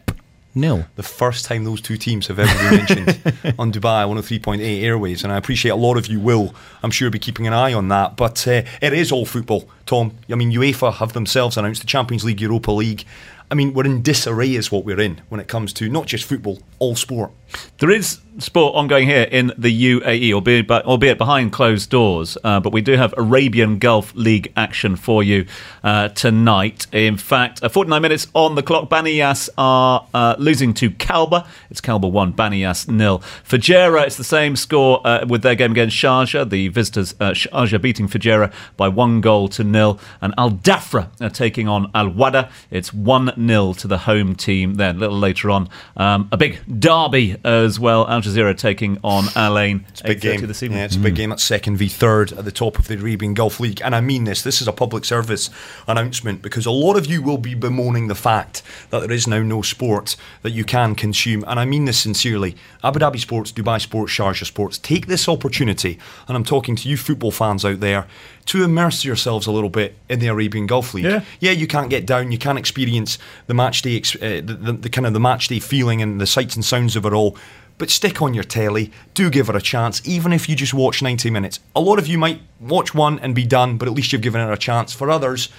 nil. 0.55 0.87
the 0.97 1.03
first 1.03 1.45
time 1.45 1.65
those 1.65 1.81
two 1.83 1.97
teams 1.97 2.27
have 2.29 2.39
ever 2.39 2.55
been 2.59 2.77
mentioned 2.79 3.55
on 3.59 3.71
Dubai 3.73 4.07
103.8 4.07 4.83
Airways, 4.83 5.25
and 5.25 5.33
I 5.33 5.37
appreciate 5.37 5.71
a 5.73 5.77
lot 5.77 5.97
of 5.97 6.07
you 6.07 6.19
will, 6.21 6.55
I'm 6.83 6.91
sure, 6.91 7.11
be 7.11 7.19
keeping 7.19 7.47
an 7.47 7.53
eye 7.53 7.75
on 7.75 7.89
that. 7.89 8.17
But 8.17 8.47
uh, 8.49 8.63
it 8.81 8.93
is 8.93 9.13
all 9.13 9.27
football, 9.27 9.69
Tom. 9.85 10.13
I 10.31 10.35
mean, 10.37 10.53
UEFA 10.53 10.95
have 10.95 11.13
themselves 11.13 11.57
announced 11.57 11.81
the 11.83 11.87
Champions 11.87 12.25
League, 12.25 12.41
Europa 12.41 12.71
League. 12.73 13.05
I 13.51 13.55
mean, 13.55 13.75
we're 13.75 13.85
in 13.87 14.03
disarray, 14.03 14.55
is 14.55 14.73
what 14.73 14.85
we're 14.85 14.99
in 15.01 15.21
when 15.29 15.41
it 15.41 15.49
comes 15.49 15.73
to 15.75 15.89
not 15.89 16.07
just 16.07 16.25
football, 16.25 16.59
all 16.79 16.97
sport. 16.97 17.31
There 17.79 17.91
is 17.91 18.19
sport 18.39 18.75
ongoing 18.75 19.07
here 19.07 19.23
in 19.31 19.53
the 19.57 20.01
UAE, 20.01 20.33
albeit, 20.33 21.19
behind 21.19 21.53
closed 21.53 21.91
doors. 21.91 22.37
Uh, 22.45 22.61
but 22.61 22.73
we 22.73 22.81
do 22.81 22.93
have 22.93 23.15
Arabian 23.17 23.79
Gulf 23.79 24.15
League 24.15 24.53
action 24.57 24.97
for 24.97 25.23
you 25.23 25.47
uh, 25.83 26.09
tonight. 26.09 26.87
In 26.93 27.17
fact, 27.17 27.63
uh, 27.63 27.69
49 27.69 28.03
minutes 28.03 28.27
on 28.35 28.55
the 28.55 28.63
clock. 28.63 28.91
Baniyas 28.91 29.49
are 29.57 30.07
uh, 30.13 30.37
losing 30.39 30.75
to 30.75 30.91
Kalba. 30.91 31.47
It's 31.71 31.81
Kalba 31.81 32.09
1, 32.09 32.35
Baniyas 32.35 32.89
nil. 32.89 33.21
Fujairah, 33.45 34.07
it's 34.07 34.17
the 34.17 34.25
same 34.25 34.57
score 34.57 35.07
uh, 35.07 35.25
with 35.27 35.43
their 35.43 35.55
game 35.55 35.73
against 35.73 35.97
Sharjah. 35.97 36.49
The 36.49 36.69
visitors, 36.69 37.15
uh, 37.21 37.31
Sharjah 37.31 37.81
beating 37.81 38.09
Fujairah 38.09 38.53
by 38.77 38.89
one 38.89 39.21
goal 39.21 39.49
to 39.49 39.65
nil. 39.65 39.99
And 40.21 40.35
Al 40.37 40.51
Dafra 40.51 41.09
are 41.21 41.31
taking 41.31 41.69
on 41.69 41.91
Al 41.95 42.11
Wahda. 42.11 42.51
It's 42.71 42.93
1 42.93 43.47
0 43.47 43.73
to 43.75 43.89
the 43.89 43.99
home 43.99 44.35
team. 44.35 44.75
Then 44.75 44.97
a 44.97 44.99
little 44.99 45.19
later 45.19 45.51
on, 45.51 45.69
um, 45.97 46.29
a 46.33 46.37
big 46.37 46.61
derby 46.81 47.37
as 47.45 47.81
well. 47.81 48.07
Jazeera 48.27 48.57
taking 48.57 48.99
on 49.03 49.27
Al 49.35 49.59
Ain. 49.59 49.85
It's 49.89 50.01
a 50.01 50.05
big 50.05 50.21
game. 50.21 50.47
this 50.47 50.63
evening. 50.63 50.79
Yeah, 50.79 50.85
it's 50.87 50.97
a 50.97 51.01
big 51.01 51.15
game. 51.15 51.31
That's 51.31 51.45
second 51.45 51.77
v 51.77 51.89
third 51.89 52.33
at 52.33 52.45
the 52.45 52.53
top 52.53 52.79
of 52.79 52.89
the 52.89 52.95
Arabian 52.95 53.35
Gulf 53.35 53.61
League. 53.61 53.81
And 53.85 53.95
I 53.95 54.01
mean 54.01 54.25
this. 54.25 54.43
This 54.43 54.61
is 54.61 54.69
a 54.69 54.73
public 54.73 55.05
service 55.05 55.51
announcement 55.87 56.43
because 56.43 56.67
a 56.67 56.71
lot 56.71 56.97
of 56.97 57.07
you 57.07 57.23
will 57.23 57.39
be 57.39 57.55
bemoaning 57.55 58.09
the 58.09 58.15
fact 58.15 58.63
that 58.91 59.01
there 59.01 59.13
is 59.13 59.27
now 59.27 59.43
no 59.43 59.63
sport 59.63 60.17
that 60.43 60.51
you 60.51 60.65
can 60.65 60.95
consume. 60.95 61.45
And 61.47 61.59
I 61.59 61.65
mean 61.65 61.85
this 61.85 61.99
sincerely. 61.99 62.57
Abu 62.83 62.99
Dhabi 62.99 63.19
Sports, 63.19 63.53
Dubai 63.53 63.81
Sports, 63.81 64.13
Sharjah 64.13 64.47
Sports, 64.47 64.79
take 64.79 65.07
this 65.07 65.29
opportunity, 65.29 65.99
and 66.29 66.37
I'm 66.37 66.45
talking 66.45 66.77
to 66.77 66.89
you 66.89 66.97
football 66.97 67.31
fans 67.31 67.65
out 67.65 67.81
there, 67.81 68.07
to 68.47 68.63
immerse 68.63 69.05
yourselves 69.05 69.47
a 69.47 69.53
little 69.53 69.71
bit 69.71 69.97
in 70.09 70.21
the 70.21 70.29
Arabian 70.29 70.67
Gulf 70.67 70.95
League. 70.95 71.05
Yeah. 71.05 71.25
yeah, 71.41 71.51
you 71.51 71.67
can't 71.67 71.91
get 71.91 72.07
down, 72.07 72.31
you 72.31 72.39
can't 72.39 72.59
experience 72.59 73.19
the 73.49 73.55
match 73.55 73.83
day, 73.83 73.99
uh, 73.99 74.41
the, 74.41 74.59
the, 74.61 74.73
the 74.73 74.91
kind 74.91 75.07
of 75.07 75.13
the 75.13 75.21
match 75.21 75.49
day 75.49 75.59
feeling 75.59 76.01
and 76.01 76.21
the 76.21 76.27
sights 76.27 76.55
and 76.55 76.65
sounds 76.65 76.97
of 76.97 77.05
it 77.05 77.13
all. 77.13 77.37
But 77.79 77.91
stick 77.91 78.23
on 78.23 78.33
your 78.33 78.45
telly, 78.45 78.91
do 79.13 79.29
give 79.29 79.49
her 79.49 79.57
a 79.57 79.61
chance, 79.61 80.01
even 80.07 80.33
if 80.33 80.49
you 80.49 80.57
just 80.57 80.73
watch 80.73 81.03
90 81.03 81.31
minutes. 81.31 81.61
A 81.75 81.81
lot 81.81 81.99
of 81.99 82.07
you 82.07 82.17
might 82.17 82.41
watch 82.59 82.95
one 82.95 83.19
and 83.19 83.35
be 83.35 83.45
done, 83.45 83.77
but 83.77 83.87
at 83.87 83.95
least 83.95 84.13
you've 84.13 84.23
given 84.23 84.41
her 84.41 84.53
a 84.53 84.57
chance. 84.57 84.95
For 84.95 85.11
others, 85.11 85.51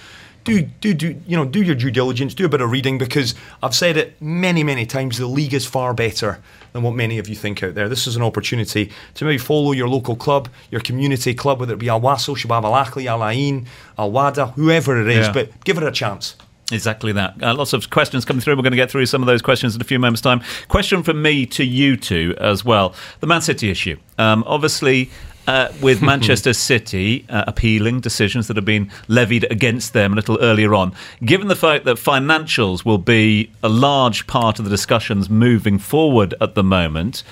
do 0.48 0.62
do 0.62 0.94
do 0.94 1.20
you 1.26 1.36
know 1.36 1.44
do 1.44 1.62
your 1.62 1.74
due 1.74 1.90
diligence, 1.90 2.34
do 2.34 2.46
a 2.46 2.48
bit 2.48 2.60
of 2.60 2.70
reading 2.70 2.96
because 2.96 3.34
I've 3.62 3.74
said 3.74 3.96
it 3.96 4.20
many 4.20 4.64
many 4.64 4.86
times. 4.86 5.18
The 5.18 5.26
league 5.26 5.54
is 5.54 5.66
far 5.66 5.92
better 5.92 6.40
than 6.72 6.82
what 6.82 6.94
many 6.94 7.18
of 7.18 7.28
you 7.28 7.34
think 7.34 7.62
out 7.62 7.74
there. 7.74 7.88
This 7.88 8.06
is 8.06 8.16
an 8.16 8.22
opportunity 8.22 8.90
to 9.14 9.24
maybe 9.24 9.38
follow 9.38 9.72
your 9.72 9.88
local 9.88 10.16
club, 10.16 10.48
your 10.70 10.80
community 10.80 11.34
club, 11.34 11.60
whether 11.60 11.74
it 11.74 11.78
be 11.78 11.88
Al 11.88 12.00
Wasl, 12.00 12.36
Shabab 12.36 12.64
Al 12.64 12.84
Ahli, 12.84 13.06
Al 13.06 13.24
Ain, 13.24 13.66
Al 13.98 14.10
Wahda, 14.10 14.52
whoever 14.54 15.00
it 15.00 15.08
is. 15.08 15.26
Yeah. 15.26 15.32
But 15.32 15.64
give 15.64 15.76
it 15.76 15.84
a 15.84 15.92
chance. 15.92 16.36
Exactly 16.70 17.12
that. 17.12 17.42
Uh, 17.42 17.54
lots 17.54 17.72
of 17.72 17.88
questions 17.90 18.24
coming 18.24 18.40
through. 18.40 18.56
We're 18.56 18.62
going 18.62 18.72
to 18.72 18.76
get 18.76 18.90
through 18.90 19.06
some 19.06 19.22
of 19.22 19.26
those 19.26 19.40
questions 19.40 19.74
in 19.74 19.80
a 19.80 19.84
few 19.84 19.98
moments' 19.98 20.20
time. 20.20 20.42
Question 20.68 21.02
from 21.02 21.22
me 21.22 21.46
to 21.46 21.64
you 21.64 21.96
two 21.96 22.34
as 22.38 22.64
well. 22.64 22.94
The 23.20 23.26
Man 23.26 23.40
City 23.40 23.70
issue. 23.70 23.98
Um, 24.18 24.44
obviously, 24.46 25.10
uh, 25.46 25.72
with 25.80 26.02
Manchester 26.12 26.52
City 26.52 27.24
uh, 27.30 27.44
appealing 27.46 28.00
decisions 28.00 28.48
that 28.48 28.56
have 28.56 28.66
been 28.66 28.90
levied 29.08 29.50
against 29.50 29.94
them 29.94 30.12
a 30.12 30.16
little 30.16 30.38
earlier 30.40 30.74
on, 30.74 30.94
given 31.24 31.48
the 31.48 31.56
fact 31.56 31.86
that 31.86 31.96
financials 31.96 32.84
will 32.84 32.98
be 32.98 33.50
a 33.62 33.68
large 33.68 34.26
part 34.26 34.58
of 34.58 34.66
the 34.66 34.70
discussions 34.70 35.30
moving 35.30 35.78
forward 35.78 36.34
at 36.40 36.54
the 36.54 36.62
moment, 36.62 37.24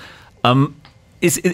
um, 0.43 0.75
is, 1.21 1.37
is, 1.37 1.53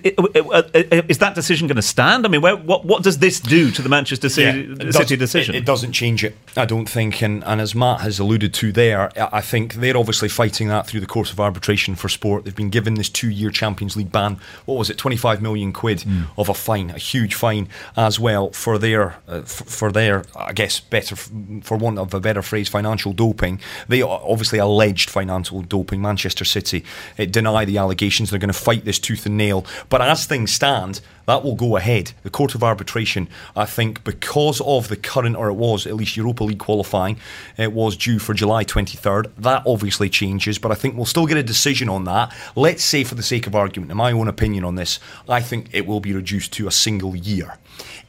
is 1.10 1.17
that 1.19 1.34
decision 1.36 1.67
going 1.67 1.76
to 1.78 1.82
stand? 1.82 2.26
I 2.26 2.30
mean, 2.30 2.41
where, 2.41 2.56
what, 2.56 2.86
what 2.86 3.04
does 3.04 3.19
this 3.19 3.39
do 3.39 3.71
to 3.71 3.82
the 3.82 3.89
Manchester 3.89 4.30
City, 4.30 4.60
Yeah, 4.62 4.88
it 4.88 4.93
City 4.93 5.15
decision? 5.15 5.56
It, 5.56 5.60
it 5.60 5.65
doesn't 5.65 5.93
change 5.93 6.23
it, 6.23 6.36
I 6.58 6.65
don't 6.65 6.88
think. 6.89 7.21
And, 7.21 7.43
and 7.45 7.62
as 7.62 7.73
Matt 7.73 8.02
has 8.02 8.19
alluded 8.19 8.54
to 8.56 8.71
there, 8.71 9.12
I 9.34 9.41
think 9.41 9.76
they're 9.76 9.97
obviously 9.97 10.30
fighting 10.30 10.67
that 10.67 10.88
through 10.88 10.99
the 10.99 11.06
course 11.06 11.32
of 11.32 11.39
arbitration 11.39 11.95
for 11.95 12.10
sport. 12.10 12.43
They've 12.43 12.56
been 12.56 12.69
given 12.69 12.95
this 12.95 13.10
two 13.10 13.30
year 13.30 13.49
Champions 13.52 13.95
League 13.95 14.12
ban. 14.12 14.38
What 14.65 14.78
was 14.78 14.89
it, 14.89 14.97
25 14.97 15.41
million 15.41 15.71
quid 15.73 16.02
Hmm. 16.04 16.23
of 16.38 16.49
a 16.49 16.54
fine, 16.54 16.89
a 16.89 16.97
huge 16.97 17.36
fine 17.36 17.69
as 17.95 18.19
well 18.19 18.52
for 18.52 18.78
their, 18.78 19.15
uh, 19.28 19.41
f- 19.43 19.45
for 19.47 19.91
their, 19.91 20.23
I 20.36 20.52
guess, 20.54 20.80
better, 20.80 21.15
for 21.15 21.78
want 21.78 21.99
of 21.99 22.13
a 22.13 22.19
better 22.19 22.41
phrase, 22.41 22.67
financial 22.67 23.13
doping. 23.13 23.60
They 23.88 24.02
obviously 24.02 24.60
alleged 24.60 25.10
financial 25.10 25.62
doping. 25.62 26.02
Manchester 26.02 26.43
City 26.45 26.84
uh, 27.17 27.26
deny 27.26 27.63
the 27.63 27.78
allegations. 27.78 28.30
They're 28.30 28.39
going 28.39 28.52
to 28.52 28.60
fight 28.60 28.84
this 28.86 28.99
tooth 28.99 29.26
and 29.26 29.38
nail. 29.38 29.53
But 29.89 30.02
as 30.02 30.26
things 30.26 30.52
stand, 30.52 31.02
that 31.26 31.44
will 31.44 31.56
go 31.56 31.78
ahead. 31.78 32.12
The 32.24 32.30
Court 32.30 32.56
of 32.56 32.63
Arbitration, 32.63 33.30
I 33.56 33.66
think, 33.66 34.04
because 34.04 34.60
of 34.62 34.89
the 34.89 34.96
current, 34.96 35.36
or 35.36 35.48
it 35.48 35.54
was 35.54 35.88
at 35.88 35.96
least 35.96 36.18
Europa 36.18 36.44
League 36.44 36.60
qualifying, 36.60 37.18
it 37.58 37.72
was 37.72 37.96
due 37.96 38.20
for 38.20 38.34
July 38.34 38.66
23rd. 38.66 39.32
That 39.38 39.63
obviously 39.66 40.10
changes, 40.10 40.60
but 40.60 40.72
I 40.72 40.76
think 40.76 40.96
we'll 40.96 41.06
still 41.06 41.26
get 41.26 41.38
a 41.38 41.44
decision 41.44 41.89
on 41.89 42.04
that. 42.06 42.36
Let's 42.56 42.84
say, 42.84 43.04
for 43.04 43.16
the 43.16 43.24
sake 43.24 43.48
of 43.48 43.56
argument, 43.56 43.92
in 43.92 43.98
my 43.98 44.12
own 44.12 44.28
opinion 44.28 44.63
on 44.66 44.76
this, 44.76 45.00
I 45.30 45.42
think 45.42 45.70
it 45.72 45.86
will 45.86 46.00
be 46.00 46.13
reduced 46.13 46.52
to 46.54 46.68
a 46.68 46.72
single 46.72 47.16
year. 47.16 47.58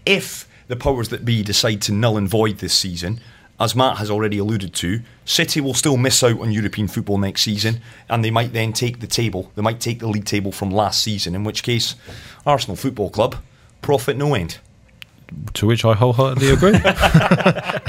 If 0.05 0.49
the 0.67 0.77
powers 0.77 1.11
that 1.11 1.25
be 1.25 1.43
decide 1.43 1.83
to 1.83 1.93
null 1.93 2.17
and 2.17 2.29
void 2.29 2.59
this 2.59 2.75
season, 2.75 3.21
as 3.61 3.77
Matt 3.77 3.99
has 3.99 4.11
already 4.11 4.39
alluded 4.39 4.75
to, 4.75 5.01
City 5.25 5.61
will 5.61 5.75
still 5.75 5.97
miss 5.97 6.23
out 6.23 6.41
on 6.41 6.51
European 6.51 6.89
football 6.89 7.19
next 7.19 7.43
season, 7.43 7.81
and 8.09 8.25
they 8.25 8.31
might 8.31 8.53
then 8.53 8.73
take 8.73 9.01
the 9.01 9.07
table. 9.07 9.53
They 9.55 9.63
might 9.63 9.81
take 9.81 10.01
the 10.01 10.09
league 10.09 10.25
table 10.25 10.53
from 10.53 10.71
last 10.71 11.03
season, 11.03 11.35
in 11.35 11.45
which 11.45 11.63
case, 11.63 11.95
Arsenal 12.45 12.77
Football 12.77 13.11
Club, 13.11 13.37
profit 13.81 14.17
no 14.17 14.35
end. 14.35 14.59
To 15.55 15.67
which 15.67 15.85
I 15.85 15.95
wholeheartedly 15.95 16.51
agree. 16.51 16.75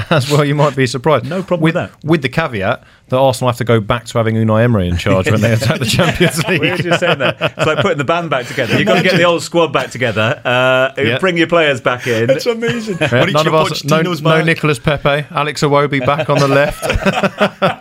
As 0.10 0.30
well, 0.30 0.44
you 0.44 0.54
might 0.54 0.76
be 0.76 0.86
surprised. 0.86 1.26
No 1.26 1.42
problem 1.42 1.62
with, 1.62 1.74
with 1.74 1.90
that. 1.90 2.04
With 2.04 2.22
the 2.22 2.28
caveat 2.28 2.84
that 3.08 3.16
Arsenal 3.16 3.48
have 3.50 3.58
to 3.58 3.64
go 3.64 3.80
back 3.80 4.04
to 4.06 4.18
having 4.18 4.34
Unai 4.34 4.64
Emery 4.64 4.88
in 4.88 4.96
charge 4.96 5.30
when 5.30 5.40
they 5.40 5.52
attack 5.58 5.78
the 5.78 5.84
Champions 5.86 6.42
League. 6.48 6.60
We 6.60 6.70
were 6.70 6.76
just 6.76 7.00
saying 7.00 7.18
that. 7.18 7.36
It's 7.40 7.66
like 7.66 7.78
putting 7.78 7.98
the 7.98 8.04
band 8.04 8.30
back 8.30 8.46
together. 8.46 8.76
You've 8.76 8.86
got 8.88 8.96
to 8.96 9.02
get 9.02 9.16
the 9.16 9.24
old 9.24 9.42
squad 9.42 9.68
back 9.72 9.90
together. 9.90 10.40
Uh, 10.44 10.92
Yeah. 11.00 11.18
Bring 11.18 11.36
your 11.38 11.46
players 11.46 11.80
back 11.80 12.06
in. 12.06 12.30
It's 12.30 12.46
amazing. 12.46 12.98
Yeah, 13.00 13.24
none 13.26 13.46
of 13.46 13.54
us, 13.54 13.84
no, 13.84 14.02
no 14.02 14.14
back. 14.20 14.44
Nicholas 14.46 14.78
Pepe, 14.78 15.26
Alex 15.30 15.62
Iwobi 15.62 16.04
back 16.04 16.28
on 16.30 16.38
the 16.38 16.48
left. 16.48 16.82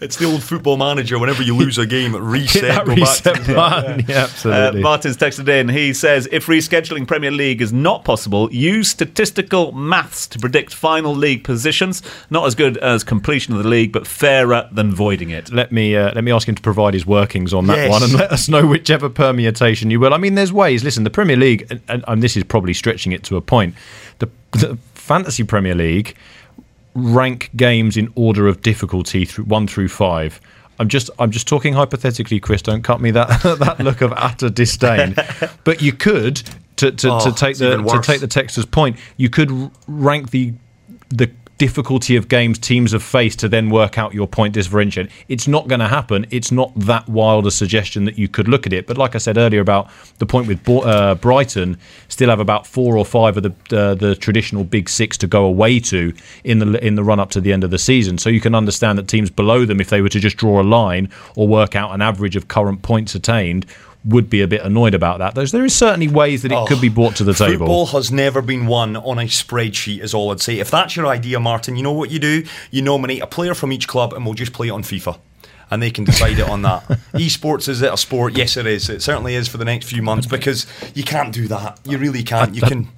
It's 0.00 0.16
the 0.16 0.26
old 0.26 0.42
football 0.42 0.76
manager. 0.76 1.18
Whenever 1.18 1.42
you 1.42 1.54
lose 1.56 1.78
a 1.78 1.86
game, 1.86 2.14
reset, 2.20 2.84
go 2.86 2.94
reset 2.94 3.34
back 3.34 3.44
to 3.44 3.54
button. 3.54 4.04
Yeah, 4.08 4.16
Uh, 4.16 4.20
absolutely. 4.24 4.82
Martin's 4.82 5.16
texted 5.16 5.48
in. 5.48 5.68
He 5.68 5.92
says, 5.92 6.28
if 6.32 6.46
rescheduling 6.46 7.06
Premier 7.06 7.30
League 7.30 7.60
is 7.62 7.72
not 7.72 8.04
possible, 8.04 8.52
use 8.52 8.90
statistical 8.90 9.72
maths 9.72 10.26
to 10.28 10.38
predict 10.38 10.74
final 10.74 11.14
league 11.14 11.44
positions. 11.44 12.02
Not 12.30 12.46
as 12.46 12.54
good 12.54 12.76
as 12.78 13.04
completion 13.04 13.54
of 13.56 13.62
the 13.62 13.68
league, 13.68 13.92
but 13.92 14.06
fairer 14.48 14.68
than 14.72 14.94
voiding 14.94 15.30
it. 15.30 15.52
let 15.52 15.70
me 15.72 15.96
uh, 15.96 16.12
let 16.14 16.24
me 16.24 16.32
ask 16.32 16.48
him 16.48 16.54
to 16.54 16.62
provide 16.62 16.94
his 16.94 17.06
workings 17.06 17.52
on 17.54 17.66
that 17.66 17.76
Yes. 17.76 17.90
one 17.90 18.02
and 18.02 18.12
let 18.14 18.30
us 18.32 18.48
know 18.48 18.66
whichever 18.66 19.08
permutation 19.08 19.90
you 19.90 20.00
will. 20.00 20.14
I 20.14 20.18
mean, 20.18 20.34
there's 20.34 20.52
ways. 20.52 20.82
Listen, 20.84 21.04
the 21.04 21.10
Premier 21.10 21.36
League, 21.36 21.66
and, 21.70 21.80
and, 21.88 22.04
and 22.08 22.22
this 22.22 22.36
is 22.36 22.44
probably 22.44 22.74
stretching 22.74 23.12
it 23.12 23.22
to 23.24 23.36
a 23.36 23.40
point. 23.40 23.74
The, 24.18 24.28
the 24.52 24.78
fantasy 24.94 25.44
Premier 25.44 25.74
League 25.74 26.16
rank 26.94 27.50
games 27.56 27.96
in 27.96 28.12
order 28.14 28.48
of 28.48 28.60
difficulty 28.62 29.24
through 29.24 29.44
one 29.44 29.66
through 29.66 29.88
five. 29.88 30.40
I'm 30.80 30.88
just 30.88 31.10
I'm 31.18 31.30
just 31.30 31.48
talking 31.48 31.74
hypothetically, 31.74 32.38
Chris. 32.40 32.62
Don't 32.62 32.82
cut 32.82 33.00
me 33.00 33.10
that 33.12 33.28
that 33.60 33.80
look 33.80 34.00
of 34.00 34.12
utter 34.16 34.48
disdain. 34.48 35.14
but 35.64 35.82
you 35.82 35.92
could 35.92 36.42
to 36.76 36.90
to, 36.92 37.10
Oh, 37.12 37.20
to 37.20 37.32
take 37.32 37.58
the 37.58 37.72
even 37.74 37.86
to 37.86 38.00
take 38.00 38.20
the 38.20 38.28
texter's 38.28 38.66
point. 38.66 38.96
You 39.16 39.28
could 39.28 39.70
rank 39.88 40.30
the 40.30 40.54
the 41.10 41.30
difficulty 41.58 42.16
of 42.16 42.28
games 42.28 42.58
teams 42.58 42.92
have 42.92 43.02
faced 43.02 43.40
to 43.40 43.48
then 43.48 43.68
work 43.68 43.98
out 43.98 44.14
your 44.14 44.26
point 44.26 44.54
differential. 44.54 45.06
It's 45.28 45.48
not 45.48 45.68
going 45.68 45.80
to 45.80 45.88
happen. 45.88 46.24
It's 46.30 46.50
not 46.52 46.72
that 46.76 47.08
wild 47.08 47.46
a 47.46 47.50
suggestion 47.50 48.04
that 48.04 48.16
you 48.16 48.28
could 48.28 48.48
look 48.48 48.66
at 48.66 48.72
it. 48.72 48.86
But 48.86 48.96
like 48.96 49.14
I 49.14 49.18
said 49.18 49.36
earlier 49.36 49.60
about 49.60 49.90
the 50.18 50.26
point 50.26 50.46
with 50.46 50.66
uh, 50.68 51.16
Brighton, 51.16 51.76
still 52.08 52.30
have 52.30 52.40
about 52.40 52.66
four 52.66 52.96
or 52.96 53.04
five 53.04 53.36
of 53.36 53.42
the 53.42 53.76
uh, 53.76 53.94
the 53.94 54.14
traditional 54.14 54.64
big 54.64 54.88
six 54.88 55.18
to 55.18 55.26
go 55.26 55.44
away 55.44 55.80
to 55.80 56.12
in 56.44 56.60
the 56.60 56.84
in 56.84 56.94
the 56.94 57.04
run 57.04 57.20
up 57.20 57.30
to 57.30 57.40
the 57.40 57.52
end 57.52 57.64
of 57.64 57.70
the 57.70 57.78
season. 57.78 58.18
So 58.18 58.30
you 58.30 58.40
can 58.40 58.54
understand 58.54 58.98
that 58.98 59.08
teams 59.08 59.30
below 59.30 59.64
them, 59.64 59.80
if 59.80 59.90
they 59.90 60.00
were 60.00 60.08
to 60.08 60.20
just 60.20 60.36
draw 60.36 60.60
a 60.60 60.62
line 60.62 61.10
or 61.36 61.48
work 61.48 61.74
out 61.74 61.92
an 61.92 62.00
average 62.00 62.36
of 62.36 62.48
current 62.48 62.82
points 62.82 63.14
attained. 63.14 63.66
Would 64.08 64.28
be 64.30 64.40
a 64.40 64.48
bit 64.48 64.62
annoyed 64.62 64.94
about 64.94 65.18
that. 65.18 65.34
There's 65.34 65.52
there 65.52 65.64
is 65.64 65.74
certainly 65.74 66.08
ways 66.08 66.42
that 66.42 66.50
it 66.50 66.56
Oh, 66.56 66.64
could 66.66 66.80
be 66.80 66.88
brought 66.88 67.14
to 67.16 67.24
the 67.24 67.34
table. 67.34 67.58
Football 67.66 67.86
has 67.86 68.10
never 68.10 68.40
been 68.42 68.66
won 68.66 68.96
on 68.96 69.18
a 69.18 69.24
spreadsheet, 69.24 70.00
is 70.00 70.14
all 70.14 70.32
I'd 70.32 70.40
say. 70.40 70.58
If 70.58 70.70
that's 70.70 70.96
your 70.96 71.06
idea, 71.06 71.38
Martin, 71.38 71.76
you 71.76 71.82
know 71.82 71.92
what 71.92 72.10
you 72.10 72.18
do? 72.18 72.44
You 72.70 72.82
nominate 72.82 73.22
a 73.22 73.26
player 73.26 73.54
from 73.54 73.70
each 73.72 73.86
club 73.86 74.12
and 74.14 74.24
we'll 74.24 74.34
just 74.34 74.52
play 74.52 74.68
it 74.68 74.72
on 74.72 74.82
FIFA. 74.82 75.18
And 75.70 75.82
they 75.82 75.90
can 75.90 76.04
decide 76.04 76.38
it 76.38 76.48
on 76.48 76.62
that. 76.62 76.82
Esports, 77.12 77.68
is 77.68 77.82
it 77.82 77.92
a 77.92 77.96
sport? 77.98 78.34
Yes, 78.38 78.56
it 78.56 78.66
is. 78.66 78.88
It 78.88 79.02
certainly 79.02 79.34
is 79.34 79.48
for 79.48 79.58
the 79.58 79.66
next 79.66 79.90
few 79.90 80.00
months 80.00 80.26
because 80.26 80.66
you 80.94 81.04
can't 81.04 81.30
do 81.30 81.46
that. 81.48 81.78
You 81.84 81.98
really 81.98 82.22
can't. 82.22 82.54
You 82.54 82.62
can. 82.62 82.88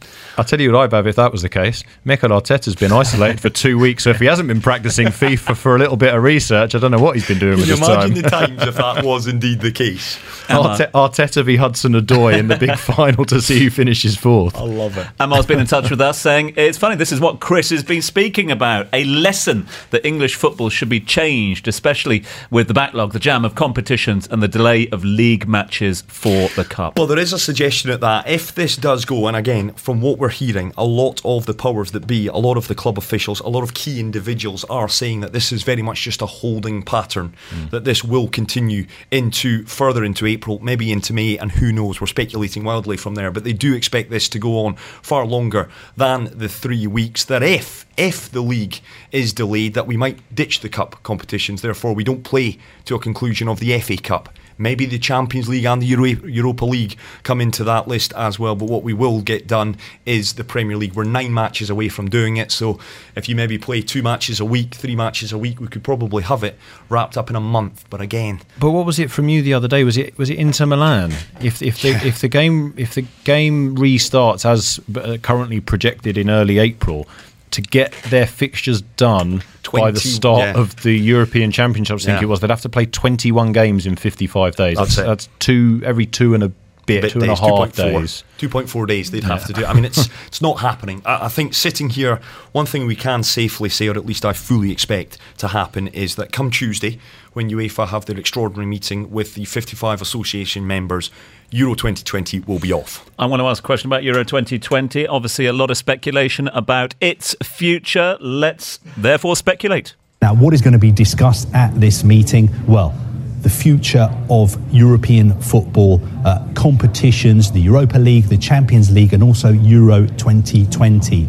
I'll 0.40 0.44
tell 0.46 0.58
you 0.58 0.72
what 0.72 0.80
I'd 0.84 0.92
have 0.96 1.06
if 1.06 1.16
that 1.16 1.32
was 1.32 1.42
the 1.42 1.50
case. 1.50 1.84
Mikel 2.06 2.30
Arteta's 2.30 2.74
been 2.74 2.92
isolated 2.92 3.40
for 3.42 3.50
two 3.50 3.78
weeks, 3.78 4.04
so 4.04 4.10
if 4.10 4.20
he 4.20 4.24
hasn't 4.24 4.48
been 4.48 4.62
practicing 4.62 5.08
FIFA 5.08 5.54
for 5.54 5.76
a 5.76 5.78
little 5.78 5.98
bit 5.98 6.14
of 6.14 6.22
research, 6.22 6.74
I 6.74 6.78
don't 6.78 6.90
know 6.90 6.98
what 6.98 7.14
he's 7.14 7.28
been 7.28 7.38
doing 7.38 7.58
Can 7.58 7.60
with 7.60 7.68
you 7.68 7.76
his 7.76 7.86
imagine 7.86 8.14
time. 8.14 8.22
the 8.22 8.30
times 8.56 8.62
if 8.62 8.74
that 8.76 9.04
was 9.04 9.26
indeed 9.26 9.60
the 9.60 9.70
case? 9.70 10.18
Arte- 10.48 10.90
Arteta 10.94 11.44
v 11.44 11.56
Hudson 11.56 11.92
Odoi 11.92 12.38
in 12.38 12.48
the 12.48 12.56
big 12.56 12.74
final 12.78 13.26
to 13.26 13.42
see 13.42 13.62
who 13.64 13.68
finishes 13.68 14.16
fourth. 14.16 14.56
I 14.56 14.62
love 14.62 14.96
it. 14.96 15.08
Amar's 15.20 15.44
been 15.44 15.60
in 15.60 15.66
touch 15.66 15.90
with 15.90 16.00
us 16.00 16.18
saying 16.18 16.54
it's 16.56 16.78
funny. 16.78 16.96
This 16.96 17.12
is 17.12 17.20
what 17.20 17.38
Chris 17.40 17.68
has 17.68 17.84
been 17.84 18.00
speaking 18.00 18.50
about. 18.50 18.88
A 18.94 19.04
lesson 19.04 19.66
that 19.90 20.06
English 20.06 20.36
football 20.36 20.70
should 20.70 20.88
be 20.88 21.00
changed, 21.00 21.68
especially 21.68 22.24
with 22.50 22.66
the 22.66 22.74
backlog, 22.74 23.12
the 23.12 23.18
jam 23.18 23.44
of 23.44 23.54
competitions, 23.54 24.26
and 24.30 24.42
the 24.42 24.48
delay 24.48 24.88
of 24.88 25.04
league 25.04 25.46
matches 25.46 26.00
for 26.08 26.48
the 26.56 26.64
cup. 26.64 26.96
Well, 26.96 27.06
there 27.06 27.18
is 27.18 27.34
a 27.34 27.38
suggestion 27.38 27.90
at 27.90 28.00
that. 28.00 28.26
If 28.26 28.54
this 28.54 28.76
does 28.78 29.04
go, 29.04 29.26
and 29.26 29.36
again, 29.36 29.72
from 29.74 30.00
what 30.00 30.16
we're 30.18 30.29
hearing, 30.30 30.72
a 30.76 30.84
lot 30.84 31.20
of 31.24 31.46
the 31.46 31.54
powers 31.54 31.92
that 31.92 32.06
be, 32.06 32.26
a 32.26 32.36
lot 32.36 32.56
of 32.56 32.68
the 32.68 32.74
club 32.74 32.98
officials, 32.98 33.40
a 33.40 33.48
lot 33.48 33.62
of 33.62 33.74
key 33.74 34.00
individuals 34.00 34.64
are 34.64 34.88
saying 34.88 35.20
that 35.20 35.32
this 35.32 35.52
is 35.52 35.62
very 35.62 35.82
much 35.82 36.02
just 36.02 36.22
a 36.22 36.26
holding 36.26 36.82
pattern, 36.82 37.34
mm. 37.50 37.70
that 37.70 37.84
this 37.84 38.02
will 38.02 38.28
continue 38.28 38.86
into 39.10 39.64
further 39.66 40.04
into 40.04 40.26
April, 40.26 40.58
maybe 40.60 40.92
into 40.92 41.12
May, 41.12 41.36
and 41.38 41.52
who 41.52 41.72
knows? 41.72 42.00
We're 42.00 42.06
speculating 42.06 42.64
wildly 42.64 42.96
from 42.96 43.14
there, 43.14 43.30
but 43.30 43.44
they 43.44 43.52
do 43.52 43.74
expect 43.74 44.10
this 44.10 44.28
to 44.30 44.38
go 44.38 44.64
on 44.64 44.76
far 44.76 45.26
longer 45.26 45.68
than 45.96 46.36
the 46.36 46.48
three 46.48 46.86
weeks. 46.86 47.24
That 47.24 47.42
if 47.42 47.86
if 47.96 48.30
the 48.30 48.40
league 48.40 48.80
is 49.12 49.32
delayed, 49.32 49.74
that 49.74 49.86
we 49.86 49.96
might 49.96 50.34
ditch 50.34 50.60
the 50.60 50.68
cup 50.68 51.02
competitions. 51.02 51.62
Therefore, 51.62 51.94
we 51.94 52.04
don't 52.04 52.24
play 52.24 52.58
to 52.86 52.94
a 52.94 52.98
conclusion 52.98 53.48
of 53.48 53.60
the 53.60 53.78
FA 53.80 53.96
Cup. 53.96 54.30
Maybe 54.60 54.84
the 54.86 54.98
Champions 54.98 55.48
League 55.48 55.64
and 55.64 55.80
the 55.82 55.86
Euro- 55.86 56.04
Europa 56.26 56.64
League 56.66 56.96
come 57.22 57.40
into 57.40 57.64
that 57.64 57.88
list 57.88 58.12
as 58.12 58.38
well. 58.38 58.54
But 58.54 58.68
what 58.68 58.82
we 58.82 58.92
will 58.92 59.22
get 59.22 59.46
done 59.46 59.76
is 60.04 60.34
the 60.34 60.44
Premier 60.44 60.76
League. 60.76 60.92
We're 60.92 61.04
nine 61.04 61.32
matches 61.34 61.70
away 61.70 61.88
from 61.88 62.10
doing 62.10 62.36
it. 62.36 62.52
So 62.52 62.78
if 63.16 63.28
you 63.28 63.34
maybe 63.34 63.56
play 63.58 63.80
two 63.80 64.02
matches 64.02 64.38
a 64.38 64.44
week, 64.44 64.74
three 64.74 64.94
matches 64.94 65.32
a 65.32 65.38
week, 65.38 65.60
we 65.60 65.66
could 65.66 65.82
probably 65.82 66.22
have 66.24 66.44
it 66.44 66.58
wrapped 66.88 67.16
up 67.16 67.30
in 67.30 67.36
a 67.36 67.40
month. 67.40 67.84
But 67.90 68.00
again, 68.00 68.40
But 68.58 68.72
what 68.72 68.84
was 68.84 68.98
it 68.98 69.10
from 69.10 69.28
you 69.30 69.40
the 69.42 69.54
other 69.54 69.66
day? 69.68 69.82
Was 69.82 69.96
it 69.96 70.16
was 70.18 70.28
it 70.30 70.38
Inter 70.38 70.66
Milan? 70.66 71.12
If 71.40 71.62
if 71.62 71.80
the 71.80 71.90
if 72.06 72.20
the 72.20 72.28
game 72.28 72.74
if 72.76 72.94
the 72.94 73.06
game 73.24 73.76
restarts 73.76 74.44
as 74.44 74.78
uh, 74.96 75.16
currently 75.22 75.60
projected 75.60 76.18
in 76.18 76.28
early 76.28 76.58
April, 76.58 77.08
to 77.52 77.62
get 77.62 77.92
their 78.10 78.26
fixtures 78.26 78.82
done 78.96 79.42
by 79.72 79.90
the 79.90 80.00
start 80.00 80.40
yeah. 80.40 80.60
of 80.60 80.82
the 80.82 80.96
European 80.96 81.50
Championships, 81.50 82.04
I 82.04 82.06
think 82.06 82.20
Yeah. 82.20 82.26
it 82.26 82.28
was, 82.28 82.40
they'd 82.40 82.50
have 82.50 82.60
to 82.62 82.68
play 82.68 82.86
21 82.86 83.52
games 83.52 83.86
in 83.86 83.96
55 83.96 84.56
days. 84.56 84.76
That's 84.76 84.96
That's, 84.96 85.06
that's 85.06 85.28
two 85.38 85.82
every 85.84 86.06
two 86.06 86.34
and 86.34 86.42
a 86.42 86.52
bit, 86.86 87.02
bit 87.02 87.12
two 87.12 87.18
and 87.20 87.30
a 87.30 87.34
days, 87.34 87.40
half 87.40 87.50
2.4 87.50 87.74
days. 87.74 88.24
2.4 88.38 88.86
days 88.88 89.10
they'd 89.10 89.24
have 89.24 89.44
to 89.46 89.52
do. 89.52 89.64
I 89.64 89.72
mean, 89.74 89.84
it's 89.84 90.08
it's 90.26 90.40
not 90.42 90.60
happening. 90.60 91.02
I, 91.04 91.26
I 91.26 91.28
think 91.28 91.54
sitting 91.54 91.90
here, 91.90 92.20
one 92.52 92.66
thing 92.66 92.86
we 92.86 92.96
can 92.96 93.22
safely 93.22 93.68
say, 93.68 93.88
or 93.88 93.96
at 93.96 94.06
least 94.06 94.24
I 94.24 94.32
fully 94.32 94.70
expect 94.72 95.18
to 95.38 95.48
happen, 95.48 95.88
is 95.88 96.16
that 96.16 96.32
come 96.32 96.50
Tuesday, 96.50 96.98
when 97.32 97.50
UEFA 97.50 97.88
have 97.88 98.06
their 98.06 98.18
extraordinary 98.18 98.66
meeting 98.66 99.10
with 99.10 99.34
the 99.34 99.44
55 99.44 100.02
association 100.02 100.66
members, 100.66 101.10
Euro 101.52 101.74
2020 101.74 102.40
will 102.40 102.60
be 102.60 102.72
off. 102.72 103.10
I 103.18 103.26
want 103.26 103.40
to 103.40 103.46
ask 103.46 103.62
a 103.62 103.66
question 103.66 103.88
about 103.88 104.04
Euro 104.04 104.22
2020. 104.22 105.06
Obviously, 105.08 105.46
a 105.46 105.52
lot 105.52 105.70
of 105.70 105.76
speculation 105.76 106.46
about 106.48 106.94
its 107.00 107.34
future. 107.42 108.16
Let's 108.20 108.78
therefore 108.96 109.34
speculate. 109.34 109.94
Now, 110.22 110.34
what 110.34 110.54
is 110.54 110.62
going 110.62 110.74
to 110.74 110.78
be 110.78 110.92
discussed 110.92 111.52
at 111.52 111.74
this 111.80 112.04
meeting? 112.04 112.50
Well, 112.68 112.94
the 113.40 113.50
future 113.50 114.08
of 114.28 114.56
European 114.72 115.40
football 115.40 116.00
uh, 116.24 116.46
competitions, 116.54 117.50
the 117.50 117.60
Europa 117.60 117.98
League, 117.98 118.24
the 118.24 118.36
Champions 118.36 118.90
League, 118.92 119.12
and 119.12 119.22
also 119.22 119.50
Euro 119.50 120.06
2020. 120.06 121.26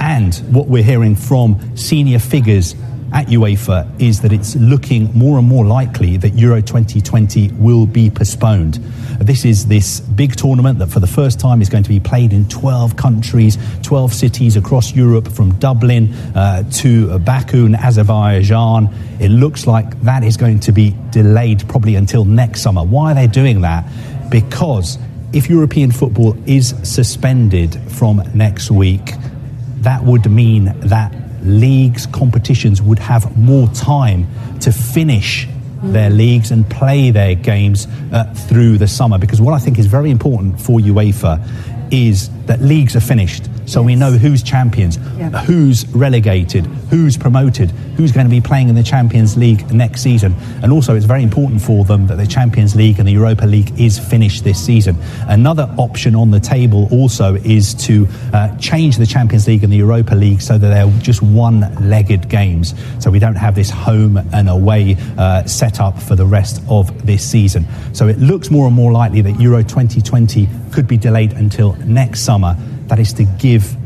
And 0.00 0.34
what 0.50 0.66
we're 0.66 0.82
hearing 0.82 1.14
from 1.14 1.76
senior 1.76 2.18
figures 2.18 2.74
at 3.12 3.26
UEFA 3.26 4.00
is 4.00 4.20
that 4.22 4.32
it's 4.32 4.56
looking 4.56 5.16
more 5.16 5.38
and 5.38 5.46
more 5.46 5.64
likely 5.64 6.16
that 6.16 6.30
Euro 6.30 6.60
2020 6.60 7.52
will 7.52 7.86
be 7.86 8.10
postponed. 8.10 8.82
This 9.20 9.44
is 9.44 9.66
this 9.66 10.00
big 10.00 10.34
tournament 10.34 10.78
that 10.78 10.86
for 10.86 10.98
the 10.98 11.06
first 11.06 11.38
time 11.38 11.60
is 11.60 11.68
going 11.68 11.82
to 11.82 11.90
be 11.90 12.00
played 12.00 12.32
in 12.32 12.48
12 12.48 12.96
countries, 12.96 13.58
12 13.82 14.14
cities 14.14 14.56
across 14.56 14.94
Europe, 14.94 15.28
from 15.28 15.58
Dublin 15.58 16.14
uh, 16.34 16.62
to 16.76 17.18
Baku 17.18 17.66
and 17.66 17.76
Azerbaijan. 17.76 18.88
It 19.20 19.28
looks 19.28 19.66
like 19.66 20.00
that 20.04 20.24
is 20.24 20.38
going 20.38 20.60
to 20.60 20.72
be 20.72 20.96
delayed 21.10 21.68
probably 21.68 21.96
until 21.96 22.24
next 22.24 22.62
summer. 22.62 22.82
Why 22.82 23.12
are 23.12 23.14
they 23.14 23.26
doing 23.26 23.60
that? 23.60 23.84
Because 24.30 24.96
if 25.34 25.50
European 25.50 25.92
football 25.92 26.34
is 26.48 26.74
suspended 26.82 27.78
from 27.92 28.22
next 28.34 28.70
week, 28.70 29.12
that 29.82 30.02
would 30.02 30.30
mean 30.30 30.72
that 30.80 31.14
leagues, 31.42 32.06
competitions 32.06 32.80
would 32.80 32.98
have 32.98 33.36
more 33.36 33.68
time 33.68 34.26
to 34.60 34.72
finish 34.72 35.46
their 35.82 36.10
leagues 36.10 36.50
and 36.50 36.68
play 36.68 37.10
their 37.10 37.34
games 37.34 37.86
uh, 38.12 38.24
through 38.34 38.78
the 38.78 38.88
summer. 38.88 39.18
Because 39.18 39.40
what 39.40 39.54
I 39.54 39.58
think 39.58 39.78
is 39.78 39.86
very 39.86 40.10
important 40.10 40.60
for 40.60 40.78
UEFA 40.78 41.46
is 41.92 42.30
that 42.46 42.60
leagues 42.60 42.96
are 42.96 43.00
finished. 43.00 43.48
So 43.70 43.82
we 43.82 43.94
know 43.94 44.10
who's 44.10 44.42
champions, 44.42 44.98
who's 45.46 45.86
relegated, 45.90 46.66
who's 46.66 47.16
promoted, 47.16 47.70
who's 47.96 48.10
going 48.10 48.26
to 48.26 48.30
be 48.30 48.40
playing 48.40 48.68
in 48.68 48.74
the 48.74 48.82
Champions 48.82 49.36
League 49.36 49.72
next 49.72 50.00
season. 50.00 50.34
And 50.60 50.72
also, 50.72 50.96
it's 50.96 51.06
very 51.06 51.22
important 51.22 51.62
for 51.62 51.84
them 51.84 52.08
that 52.08 52.16
the 52.16 52.26
Champions 52.26 52.74
League 52.74 52.98
and 52.98 53.06
the 53.06 53.12
Europa 53.12 53.46
League 53.46 53.78
is 53.78 53.96
finished 53.96 54.42
this 54.42 54.58
season. 54.58 54.96
Another 55.28 55.72
option 55.78 56.16
on 56.16 56.32
the 56.32 56.40
table 56.40 56.88
also 56.90 57.36
is 57.36 57.74
to 57.86 58.08
uh, 58.32 58.56
change 58.56 58.96
the 58.96 59.06
Champions 59.06 59.46
League 59.46 59.62
and 59.62 59.72
the 59.72 59.76
Europa 59.76 60.16
League 60.16 60.42
so 60.42 60.58
that 60.58 60.68
they're 60.68 61.00
just 61.00 61.22
one 61.22 61.60
legged 61.88 62.28
games. 62.28 62.74
So 62.98 63.08
we 63.08 63.20
don't 63.20 63.36
have 63.36 63.54
this 63.54 63.70
home 63.70 64.16
and 64.32 64.48
away 64.48 64.96
uh, 65.16 65.44
set 65.44 65.80
up 65.80 66.02
for 66.02 66.16
the 66.16 66.26
rest 66.26 66.60
of 66.68 67.06
this 67.06 67.24
season. 67.24 67.66
So 67.92 68.08
it 68.08 68.18
looks 68.18 68.50
more 68.50 68.66
and 68.66 68.74
more 68.74 68.90
likely 68.90 69.20
that 69.20 69.40
Euro 69.40 69.62
2020 69.62 70.48
could 70.72 70.88
be 70.88 70.96
delayed 70.96 71.34
until 71.34 71.74
next 71.74 72.22
summer. 72.22 72.56
That 72.90 72.98
is 72.98 73.12
to 73.14 73.24
give 73.24 73.76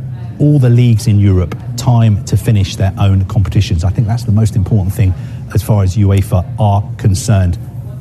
all 0.41 0.59
the 0.59 0.71
leagues 0.71 1.07
in 1.07 1.21
Europe 1.21 1.55
time 1.77 2.25
to 2.25 2.39
finish 2.39 2.77
their 2.77 2.95
own 2.99 3.27
competitions. 3.27 3.85
I 3.85 3.91
think 3.91 4.07
that's 4.07 4.25
the 4.25 4.33
most 4.33 4.57
important 4.57 4.95
thing 4.95 5.13
as 5.55 5.63
far 5.63 5.83
as 5.83 5.95
UEFA 5.95 6.43
are 6.59 6.83
concerned 6.97 7.59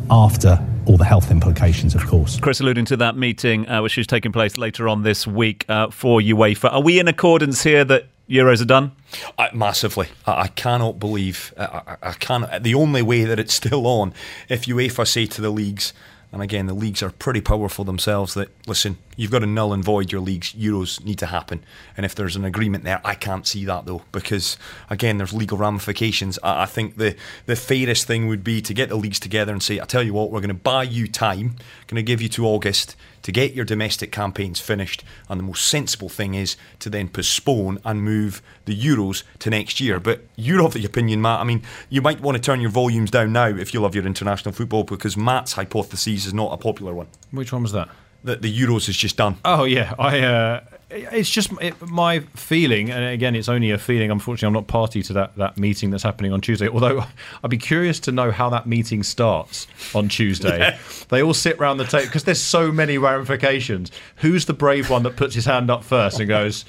after 0.10 0.58
all 0.86 0.96
the 0.96 1.04
health 1.04 1.30
implications, 1.30 1.94
of 1.94 2.06
course. 2.08 2.40
Chris 2.40 2.62
alluding 2.62 2.86
to 2.86 2.98
that 2.98 3.18
meeting, 3.18 3.68
uh, 3.68 3.82
which 3.82 3.98
is 3.98 4.08
taking 4.08 4.32
place 4.32 4.58
later 4.58 4.88
on 4.88 5.04
this 5.04 5.28
week 5.28 5.66
uh, 5.68 5.90
for 5.90 6.22
UEFA. 6.22 6.72
Are 6.72 6.82
we 6.82 7.00
in 7.00 7.10
accordance 7.10 7.64
here 7.64 7.84
that 7.84 8.08
Euros 8.30 8.62
are 8.62 8.66
done? 8.66 8.94
Uh, 9.38 9.50
massively. 9.54 10.08
I, 10.26 10.44
I, 10.44 10.48
cannot 10.48 11.00
believe. 11.00 11.54
I, 11.58 11.64
I, 11.64 11.98
I 12.02 12.12
can't. 12.14 12.64
The 12.64 12.76
only 12.76 13.02
way 13.02 13.26
that 13.26 13.40
it's 13.40 13.54
still 13.54 13.86
on, 13.88 14.14
if 14.48 14.66
UEFA 14.68 15.06
say 15.06 15.26
to 15.26 15.42
the 15.42 15.50
leagues, 15.50 15.92
and 16.34 16.42
again, 16.42 16.66
the 16.66 16.74
leagues 16.74 17.04
are 17.04 17.12
pretty 17.12 17.42
powerful 17.42 17.86
themselves. 17.86 18.34
That 18.34 18.50
listen, 18.68 18.98
you've 19.16 19.30
got 19.30 19.40
to 19.40 19.46
null 19.46 19.72
and 19.72 19.84
void 19.84 20.12
your 20.12 20.20
leagues. 20.20 20.52
Euros 20.54 21.04
need 21.06 21.20
to 21.20 21.28
happen, 21.28 21.64
and 21.96 22.06
if 22.06 22.16
there's 22.16 22.36
an 22.36 22.44
agreement 22.44 22.84
there, 22.84 23.00
I 23.06 23.14
can't 23.14 23.46
see 23.46 23.64
that 23.66 23.86
though 23.86 24.02
because 24.12 24.58
again, 24.90 25.20
there's 25.20 25.32
legal 25.32 25.60
ramifications. 25.60 26.40
I, 26.44 26.66
think 26.66 26.98
the 26.98 27.16
the 27.46 27.56
fairest 27.56 28.08
thing 28.08 28.28
would 28.28 28.44
be 28.44 28.62
to 28.64 28.74
get 28.74 28.90
the 28.90 28.96
leagues 28.96 29.20
together 29.20 29.54
and 29.54 29.62
say, 29.62 29.80
I 29.80 29.86
tell 29.86 30.02
you 30.02 30.14
what, 30.14 30.32
we're 30.32 30.42
going 30.42 30.50
to 30.50 30.56
buy 30.56 30.84
you 30.84 31.08
time, 31.08 31.56
going 31.88 31.98
to 31.98 32.04
give 32.04 32.20
you 32.20 32.30
to 32.30 32.48
August 32.48 32.96
to 33.24 33.32
get 33.32 33.54
your 33.54 33.66
domestic 33.66 34.12
campaigns 34.12 34.60
finished. 34.60 35.04
And 35.28 35.40
the 35.40 35.44
most 35.44 35.68
sensible 35.68 36.10
thing 36.10 36.36
is 36.36 36.56
to 36.80 36.90
then 36.90 37.10
postpone 37.10 37.80
and 37.84 38.04
move 38.04 38.42
the 38.66 38.80
Euros 38.80 39.24
to 39.40 39.50
next 39.50 39.80
year. 39.80 40.00
But 40.00 40.24
you're 40.36 40.64
of 40.64 40.74
the 40.74 40.86
opinion, 40.86 41.22
Matt. 41.22 41.40
I 41.40 41.44
mean, 41.44 41.64
you 41.90 42.02
might 42.02 42.22
want 42.22 42.38
to 42.38 42.42
turn 42.42 42.62
your 42.62 42.70
volumes 42.70 43.12
down 43.12 43.34
now 43.34 43.48
if 43.48 43.74
you 43.74 43.82
love 43.82 43.96
your 43.96 44.06
international 44.06 44.54
football 44.54 44.84
because 44.84 45.18
Matt's 45.18 45.54
hypothesis 45.54 46.26
is 46.26 46.34
not 46.34 46.54
a 46.54 46.58
popular 46.58 46.94
one. 46.94 47.08
Which 47.32 47.52
one 47.52 47.64
was 47.64 47.72
that? 47.72 47.90
That 48.24 48.42
the 48.42 48.58
Euros 48.58 48.88
is 48.88 48.96
just 48.96 49.18
done. 49.18 49.38
Oh 49.44 49.66
yeah, 49.66 49.94
I 50.00 50.22
uh, 50.22 50.64
it's 50.94 51.30
just 51.30 51.52
it, 51.62 51.82
my 51.90 52.20
feeling, 52.36 52.92
and 52.92 53.04
again, 53.04 53.36
it's 53.36 53.50
only 53.50 53.72
a 53.72 53.78
feeling. 53.78 54.12
Unfortunately, 54.12 54.48
I'm 54.48 54.54
not 54.54 54.68
party 54.68 55.02
to 55.04 55.14
that, 55.14 55.36
that 55.38 55.58
meeting 55.58 55.90
that's 55.90 56.04
happening 56.04 56.32
on 56.32 56.42
Tuesday. 56.42 56.68
Although 56.68 57.06
I'd 57.44 57.50
be 57.50 57.58
curious 57.58 58.00
to 58.02 58.12
know 58.12 58.32
how 58.32 58.50
that 58.50 58.68
meeting 58.68 59.04
starts 59.04 59.68
on 59.94 60.10
Tuesday. 60.10 60.60
yeah. 60.60 60.78
They 61.10 61.24
all 61.24 61.34
sit 61.34 61.58
around 61.60 61.78
the 61.78 61.86
table 61.86 62.06
because 62.06 62.24
there's 62.24 62.42
so 62.42 62.72
many 62.72 62.98
ramifications. 62.98 63.92
Who's 64.18 64.46
the 64.46 64.54
brave 64.54 64.90
one 64.90 65.04
that 65.04 65.16
puts 65.16 65.36
his 65.36 65.46
hand 65.46 65.70
up 65.70 65.84
first 65.84 66.20
and 66.20 66.28
goes? 66.30 66.66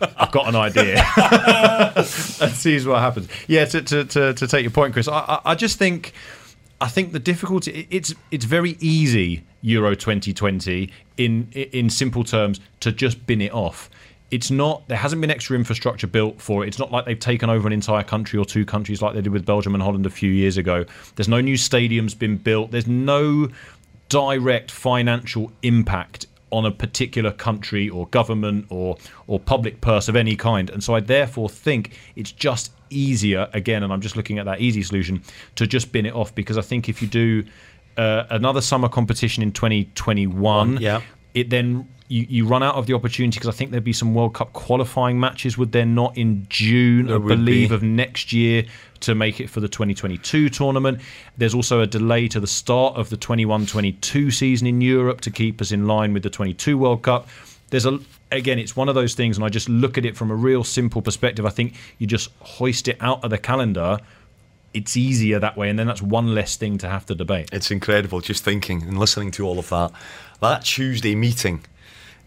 I've 0.00 0.30
got 0.30 0.46
an 0.48 0.54
idea 0.54 1.04
and 1.96 2.52
sees 2.54 2.86
what 2.86 3.00
happens. 3.00 3.28
Yeah, 3.48 3.64
to, 3.64 3.82
to, 3.82 4.04
to, 4.04 4.34
to 4.34 4.46
take 4.46 4.62
your 4.62 4.70
point, 4.70 4.92
Chris, 4.92 5.08
I, 5.08 5.18
I, 5.18 5.40
I 5.46 5.54
just 5.54 5.78
think 5.78 6.12
I 6.80 6.88
think 6.88 7.12
the 7.12 7.18
difficulty 7.18 7.86
it's 7.90 8.14
it's 8.30 8.44
very 8.44 8.76
easy 8.80 9.44
Euro 9.62 9.94
2020 9.94 10.90
in 11.16 11.48
in 11.52 11.90
simple 11.90 12.24
terms 12.24 12.60
to 12.80 12.92
just 12.92 13.26
bin 13.26 13.40
it 13.40 13.52
off. 13.52 13.90
It's 14.30 14.50
not 14.50 14.86
there 14.88 14.98
hasn't 14.98 15.20
been 15.20 15.30
extra 15.30 15.56
infrastructure 15.56 16.06
built 16.06 16.40
for 16.40 16.64
it. 16.64 16.68
It's 16.68 16.78
not 16.78 16.92
like 16.92 17.04
they've 17.04 17.18
taken 17.18 17.50
over 17.50 17.66
an 17.66 17.72
entire 17.72 18.04
country 18.04 18.38
or 18.38 18.44
two 18.44 18.64
countries 18.64 19.02
like 19.02 19.14
they 19.14 19.22
did 19.22 19.32
with 19.32 19.44
Belgium 19.44 19.74
and 19.74 19.82
Holland 19.82 20.06
a 20.06 20.10
few 20.10 20.30
years 20.30 20.56
ago. 20.56 20.84
There's 21.16 21.28
no 21.28 21.40
new 21.40 21.56
stadiums 21.56 22.16
been 22.16 22.36
built. 22.36 22.70
There's 22.70 22.86
no 22.86 23.48
direct 24.08 24.70
financial 24.70 25.50
impact 25.62 26.26
on 26.50 26.64
a 26.66 26.70
particular 26.70 27.30
country 27.30 27.88
or 27.88 28.06
government 28.08 28.66
or 28.70 28.96
or 29.26 29.38
public 29.38 29.80
purse 29.80 30.08
of 30.08 30.16
any 30.16 30.36
kind. 30.36 30.70
And 30.70 30.82
so 30.82 30.94
I 30.94 31.00
therefore 31.00 31.48
think 31.48 31.98
it's 32.16 32.32
just 32.32 32.72
easier 32.90 33.48
again, 33.52 33.82
and 33.82 33.92
I'm 33.92 34.00
just 34.00 34.16
looking 34.16 34.38
at 34.38 34.46
that 34.46 34.60
easy 34.60 34.82
solution 34.82 35.22
to 35.56 35.66
just 35.66 35.92
bin 35.92 36.06
it 36.06 36.14
off 36.14 36.34
because 36.34 36.58
I 36.58 36.62
think 36.62 36.88
if 36.88 37.02
you 37.02 37.08
do 37.08 37.44
uh, 37.96 38.24
another 38.30 38.60
summer 38.60 38.88
competition 38.88 39.42
in 39.42 39.52
2021, 39.52 40.78
yeah. 40.80 41.02
It 41.40 41.50
then 41.50 41.88
you, 42.08 42.26
you 42.28 42.46
run 42.46 42.62
out 42.62 42.74
of 42.74 42.86
the 42.86 42.94
opportunity 42.94 43.38
because 43.38 43.54
I 43.54 43.56
think 43.56 43.70
there'd 43.70 43.84
be 43.84 43.92
some 43.92 44.14
World 44.14 44.34
Cup 44.34 44.52
qualifying 44.52 45.20
matches. 45.20 45.58
Would 45.58 45.72
there 45.72 45.86
not 45.86 46.16
in 46.16 46.46
June, 46.48 47.06
there 47.06 47.16
I 47.16 47.18
believe, 47.18 47.68
be. 47.68 47.74
of 47.74 47.82
next 47.82 48.32
year 48.32 48.64
to 49.00 49.14
make 49.14 49.40
it 49.40 49.48
for 49.50 49.60
the 49.60 49.68
2022 49.68 50.48
tournament? 50.48 51.00
There's 51.36 51.54
also 51.54 51.80
a 51.80 51.86
delay 51.86 52.28
to 52.28 52.40
the 52.40 52.46
start 52.46 52.96
of 52.96 53.10
the 53.10 53.16
21 53.16 53.66
22 53.66 54.30
season 54.30 54.66
in 54.66 54.80
Europe 54.80 55.20
to 55.22 55.30
keep 55.30 55.60
us 55.60 55.70
in 55.70 55.86
line 55.86 56.12
with 56.12 56.22
the 56.22 56.30
22 56.30 56.78
World 56.78 57.02
Cup. 57.02 57.28
There's 57.70 57.86
a 57.86 58.00
again, 58.30 58.58
it's 58.58 58.76
one 58.76 58.88
of 58.88 58.94
those 58.94 59.14
things, 59.14 59.36
and 59.36 59.44
I 59.44 59.48
just 59.50 59.68
look 59.68 59.98
at 59.98 60.06
it 60.06 60.16
from 60.16 60.30
a 60.30 60.34
real 60.34 60.64
simple 60.64 61.02
perspective. 61.02 61.44
I 61.44 61.50
think 61.50 61.74
you 61.98 62.06
just 62.06 62.30
hoist 62.40 62.88
it 62.88 62.96
out 63.00 63.22
of 63.22 63.30
the 63.30 63.38
calendar 63.38 63.98
it's 64.74 64.96
easier 64.96 65.38
that 65.38 65.56
way, 65.56 65.70
and 65.70 65.78
then 65.78 65.86
that's 65.86 66.02
one 66.02 66.34
less 66.34 66.56
thing 66.56 66.78
to 66.78 66.88
have 66.88 67.06
to 67.06 67.14
debate. 67.14 67.48
It's 67.52 67.70
incredible 67.70 68.20
just 68.20 68.44
thinking 68.44 68.82
and 68.82 68.98
listening 68.98 69.30
to 69.32 69.46
all 69.46 69.58
of 69.58 69.68
that. 69.70 69.92
That 70.40 70.64
Tuesday 70.64 71.14
meeting 71.14 71.64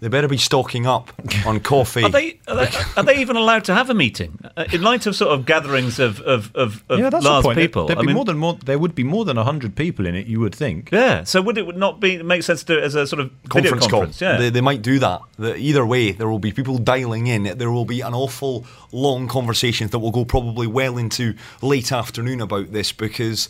they 0.01 0.07
better 0.07 0.27
be 0.27 0.37
stocking 0.37 0.87
up 0.87 1.13
on 1.45 1.59
coffee. 1.61 2.03
are, 2.03 2.09
they, 2.09 2.39
are, 2.47 2.55
they, 2.55 2.69
are 2.97 3.03
they 3.03 3.17
even 3.21 3.35
allowed 3.35 3.65
to 3.65 3.75
have 3.75 3.91
a 3.91 3.93
meeting 3.93 4.39
uh, 4.57 4.65
in 4.73 4.81
light 4.81 5.05
of 5.05 5.15
sort 5.15 5.31
of 5.31 5.45
gatherings 5.45 5.99
of 5.99 6.19
of, 6.21 6.53
of, 6.55 6.83
of 6.89 6.99
yeah, 6.99 7.11
that's 7.11 7.23
large 7.23 7.43
the 7.43 7.49
point. 7.49 7.59
people? 7.59 7.85
There'd, 7.85 7.99
be 7.99 8.07
mean, 8.07 8.15
more 8.15 8.25
than 8.25 8.39
more. 8.39 8.57
There 8.65 8.79
would 8.79 8.95
be 8.95 9.03
more 9.03 9.25
than 9.25 9.37
hundred 9.37 9.75
people 9.75 10.07
in 10.07 10.15
it. 10.15 10.25
You 10.25 10.39
would 10.39 10.55
think. 10.55 10.89
Yeah. 10.91 11.23
So 11.23 11.39
would 11.43 11.57
it 11.59 11.77
not 11.77 11.99
be 11.99 12.21
make 12.23 12.41
sense 12.41 12.61
to 12.61 12.73
do 12.73 12.79
it 12.79 12.83
as 12.83 12.95
a 12.95 13.05
sort 13.05 13.19
of 13.19 13.31
conference, 13.49 13.85
conference 13.85 14.17
call? 14.17 14.27
Yeah. 14.27 14.37
They, 14.37 14.49
they 14.49 14.61
might 14.61 14.81
do 14.81 14.97
that. 14.97 15.21
The, 15.37 15.55
either 15.55 15.85
way, 15.85 16.13
there 16.13 16.27
will 16.27 16.39
be 16.39 16.51
people 16.51 16.79
dialing 16.79 17.27
in. 17.27 17.43
There 17.43 17.71
will 17.71 17.85
be 17.85 18.01
an 18.01 18.15
awful 18.15 18.65
long 18.91 19.27
conversations 19.27 19.91
that 19.91 19.99
will 19.99 20.11
go 20.11 20.25
probably 20.25 20.65
well 20.65 20.97
into 20.97 21.35
late 21.61 21.91
afternoon 21.91 22.41
about 22.41 22.71
this 22.71 22.91
because 22.91 23.49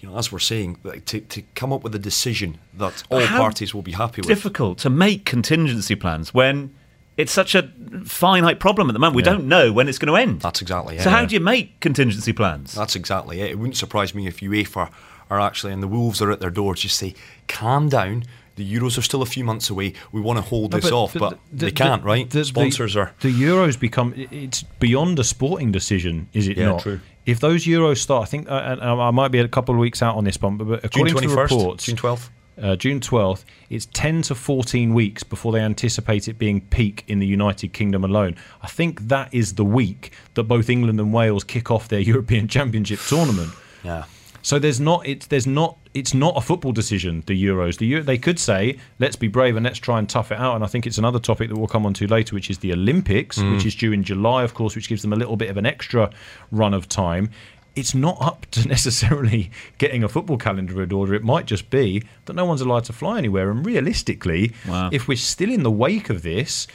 you 0.00 0.08
know, 0.08 0.16
as 0.16 0.30
we're 0.30 0.38
saying, 0.38 0.78
to, 1.06 1.20
to 1.20 1.42
come 1.54 1.72
up 1.72 1.82
with 1.82 1.94
a 1.94 1.98
decision 1.98 2.58
that 2.74 3.02
all 3.10 3.20
How 3.20 3.38
parties 3.38 3.74
will 3.74 3.82
be 3.82 3.92
happy 3.92 4.20
with. 4.20 4.28
Difficult 4.28 4.78
to 4.78 4.90
make 4.90 5.24
contingency 5.24 5.94
plans 5.94 6.32
when 6.32 6.74
it's 7.16 7.32
such 7.32 7.56
a 7.56 7.68
finite 8.04 8.60
problem 8.60 8.88
at 8.88 8.92
the 8.92 9.00
moment. 9.00 9.16
We 9.16 9.22
yeah. 9.22 9.32
don't 9.32 9.48
know 9.48 9.72
when 9.72 9.88
it's 9.88 9.98
going 9.98 10.14
to 10.14 10.16
end. 10.16 10.40
That's 10.40 10.62
exactly 10.62 10.96
it. 10.96 11.02
So 11.02 11.10
how 11.10 11.24
do 11.24 11.34
you 11.34 11.40
make 11.40 11.80
contingency 11.80 12.32
plans? 12.32 12.72
That's 12.72 12.94
exactly 12.94 13.40
it. 13.40 13.50
It 13.50 13.58
wouldn't 13.58 13.76
surprise 13.76 14.14
me 14.14 14.28
if 14.28 14.38
UEFA 14.38 14.90
are 15.28 15.40
actually, 15.40 15.72
and 15.72 15.82
the 15.82 15.88
Wolves 15.88 16.22
are 16.22 16.30
at 16.30 16.40
their 16.40 16.50
door, 16.50 16.74
just 16.74 16.96
say, 16.96 17.14
calm 17.48 17.88
down. 17.88 18.24
The 18.58 18.74
Euros 18.74 18.98
are 18.98 19.02
still 19.02 19.22
a 19.22 19.26
few 19.26 19.44
months 19.44 19.70
away. 19.70 19.94
We 20.12 20.20
want 20.20 20.38
to 20.38 20.42
hold 20.42 20.72
no, 20.72 20.78
this 20.78 20.92
off, 20.92 21.12
the, 21.14 21.18
but 21.18 21.38
the, 21.50 21.66
they 21.66 21.72
can't, 21.72 22.02
the, 22.02 22.06
right? 22.06 22.28
The, 22.28 22.44
Sponsors 22.44 22.96
are. 22.96 23.12
The 23.20 23.32
Euros 23.32 23.78
become, 23.78 24.12
it's 24.16 24.62
beyond 24.62 25.18
a 25.18 25.24
sporting 25.24 25.72
decision, 25.72 26.28
is 26.32 26.48
it 26.48 26.56
yeah, 26.56 26.66
not? 26.66 26.82
True 26.82 27.00
if 27.28 27.40
those 27.40 27.64
Euros 27.64 27.98
start, 27.98 28.22
I 28.22 28.24
think, 28.24 28.50
uh, 28.50 28.76
I 28.80 29.10
might 29.10 29.28
be 29.28 29.38
a 29.38 29.46
couple 29.46 29.74
of 29.74 29.78
weeks 29.78 30.00
out 30.00 30.16
on 30.16 30.24
this 30.24 30.40
one, 30.40 30.56
but 30.56 30.82
according 30.82 31.14
June 31.14 31.28
to 31.28 31.36
reports, 31.36 31.84
June 31.84 31.96
12th. 31.96 32.30
Uh, 32.60 32.74
June 32.74 33.00
12th, 33.00 33.44
it's 33.68 33.86
10 33.92 34.22
to 34.22 34.34
14 34.34 34.94
weeks 34.94 35.22
before 35.22 35.52
they 35.52 35.60
anticipate 35.60 36.26
it 36.26 36.38
being 36.38 36.62
peak 36.62 37.04
in 37.06 37.18
the 37.18 37.26
United 37.26 37.74
Kingdom 37.74 38.02
alone. 38.02 38.34
I 38.62 38.66
think 38.66 39.08
that 39.08 39.32
is 39.32 39.56
the 39.56 39.64
week 39.64 40.12
that 40.34 40.44
both 40.44 40.70
England 40.70 40.98
and 40.98 41.12
Wales 41.12 41.44
kick 41.44 41.70
off 41.70 41.88
their 41.88 42.00
European 42.12 42.48
Championship 42.48 42.98
tournament. 43.06 43.52
Yeah. 43.84 44.04
So 44.42 44.58
there's 44.58 44.80
not 44.80 45.06
it's 45.06 45.26
there's 45.26 45.46
not 45.46 45.78
it's 45.94 46.14
not 46.14 46.36
a 46.36 46.40
football 46.40 46.72
decision. 46.72 47.22
The 47.26 47.44
Euros, 47.44 47.78
the 47.78 47.86
Euro, 47.86 48.02
they 48.02 48.18
could 48.18 48.38
say 48.38 48.78
let's 48.98 49.16
be 49.16 49.28
brave 49.28 49.56
and 49.56 49.64
let's 49.64 49.78
try 49.78 49.98
and 49.98 50.08
tough 50.08 50.32
it 50.32 50.38
out. 50.38 50.54
And 50.54 50.64
I 50.64 50.66
think 50.66 50.86
it's 50.86 50.98
another 50.98 51.18
topic 51.18 51.48
that 51.48 51.56
we'll 51.56 51.68
come 51.68 51.86
on 51.86 51.94
to 51.94 52.06
later, 52.06 52.34
which 52.34 52.50
is 52.50 52.58
the 52.58 52.72
Olympics, 52.72 53.38
mm. 53.38 53.54
which 53.54 53.66
is 53.66 53.74
due 53.74 53.92
in 53.92 54.02
July, 54.02 54.42
of 54.44 54.54
course, 54.54 54.74
which 54.76 54.88
gives 54.88 55.02
them 55.02 55.12
a 55.12 55.16
little 55.16 55.36
bit 55.36 55.50
of 55.50 55.56
an 55.56 55.66
extra 55.66 56.10
run 56.50 56.74
of 56.74 56.88
time. 56.88 57.30
It's 57.76 57.94
not 57.94 58.18
up 58.20 58.46
to 58.52 58.66
necessarily 58.76 59.50
getting 59.78 60.02
a 60.02 60.08
football 60.08 60.36
calendar 60.36 60.82
in 60.82 60.92
order. 60.92 61.14
It 61.14 61.24
might 61.24 61.46
just 61.46 61.70
be 61.70 62.02
that 62.26 62.34
no 62.34 62.44
one's 62.44 62.60
allowed 62.60 62.84
to 62.84 62.92
fly 62.92 63.18
anywhere. 63.18 63.50
And 63.50 63.64
realistically, 63.64 64.52
wow. 64.68 64.90
if 64.92 65.08
we're 65.08 65.16
still 65.16 65.50
in 65.50 65.62
the 65.62 65.70
wake 65.70 66.10
of 66.10 66.22
this, 66.22 66.66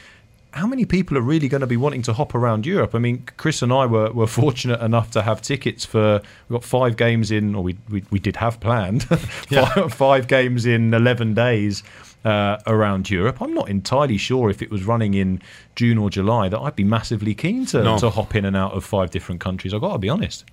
how 0.53 0.67
many 0.67 0.85
people 0.85 1.17
are 1.17 1.21
really 1.21 1.47
going 1.47 1.61
to 1.61 1.67
be 1.67 1.77
wanting 1.77 2.03
to 2.03 2.13
hop 2.13 2.35
around 2.35 2.65
Europe? 2.65 2.93
I 2.93 2.99
mean, 2.99 3.25
Chris 3.37 3.63
and 3.63 3.73
I 3.73 3.87
were, 3.87 4.11
were 4.11 4.27
fortunate 4.41 4.81
enough 4.81 5.11
to 5.11 5.23
have 5.23 5.41
tickets 5.41 5.83
for 5.83 6.21
we 6.47 6.53
got 6.53 6.63
five 6.63 6.95
games 6.95 7.31
in, 7.31 7.55
or 7.55 7.63
we 7.63 7.77
we, 7.89 8.03
we 8.11 8.19
did 8.19 8.35
have 8.37 8.59
planned 8.59 9.07
yeah. 9.49 9.65
five, 9.65 9.93
five, 9.93 10.27
games 10.27 10.65
in 10.65 10.93
eleven 10.93 11.33
days 11.33 11.83
uh, 12.23 12.57
around 12.67 13.09
Europe. 13.09 13.41
I'm 13.41 13.53
not 13.53 13.67
entirely 13.69 14.17
sure 14.17 14.49
if 14.49 14.61
it 14.61 14.69
was 14.69 14.83
running 14.83 15.15
in 15.15 15.41
June 15.75 15.97
or 15.97 16.09
July 16.09 16.49
that 16.49 16.59
I'd 16.59 16.75
be 16.75 16.83
massively 16.83 17.33
keen 17.33 17.65
to 17.67 17.83
no. 17.83 17.97
to 17.97 18.11
hop 18.11 18.35
in 18.35 18.45
and 18.45 18.55
out 18.55 18.73
of 18.73 18.85
five 18.85 19.09
different 19.09 19.41
countries. 19.41 19.73
I've 19.73 19.81
got 19.81 19.93
to 19.93 19.99
be 19.99 20.09
honest. 20.09 20.45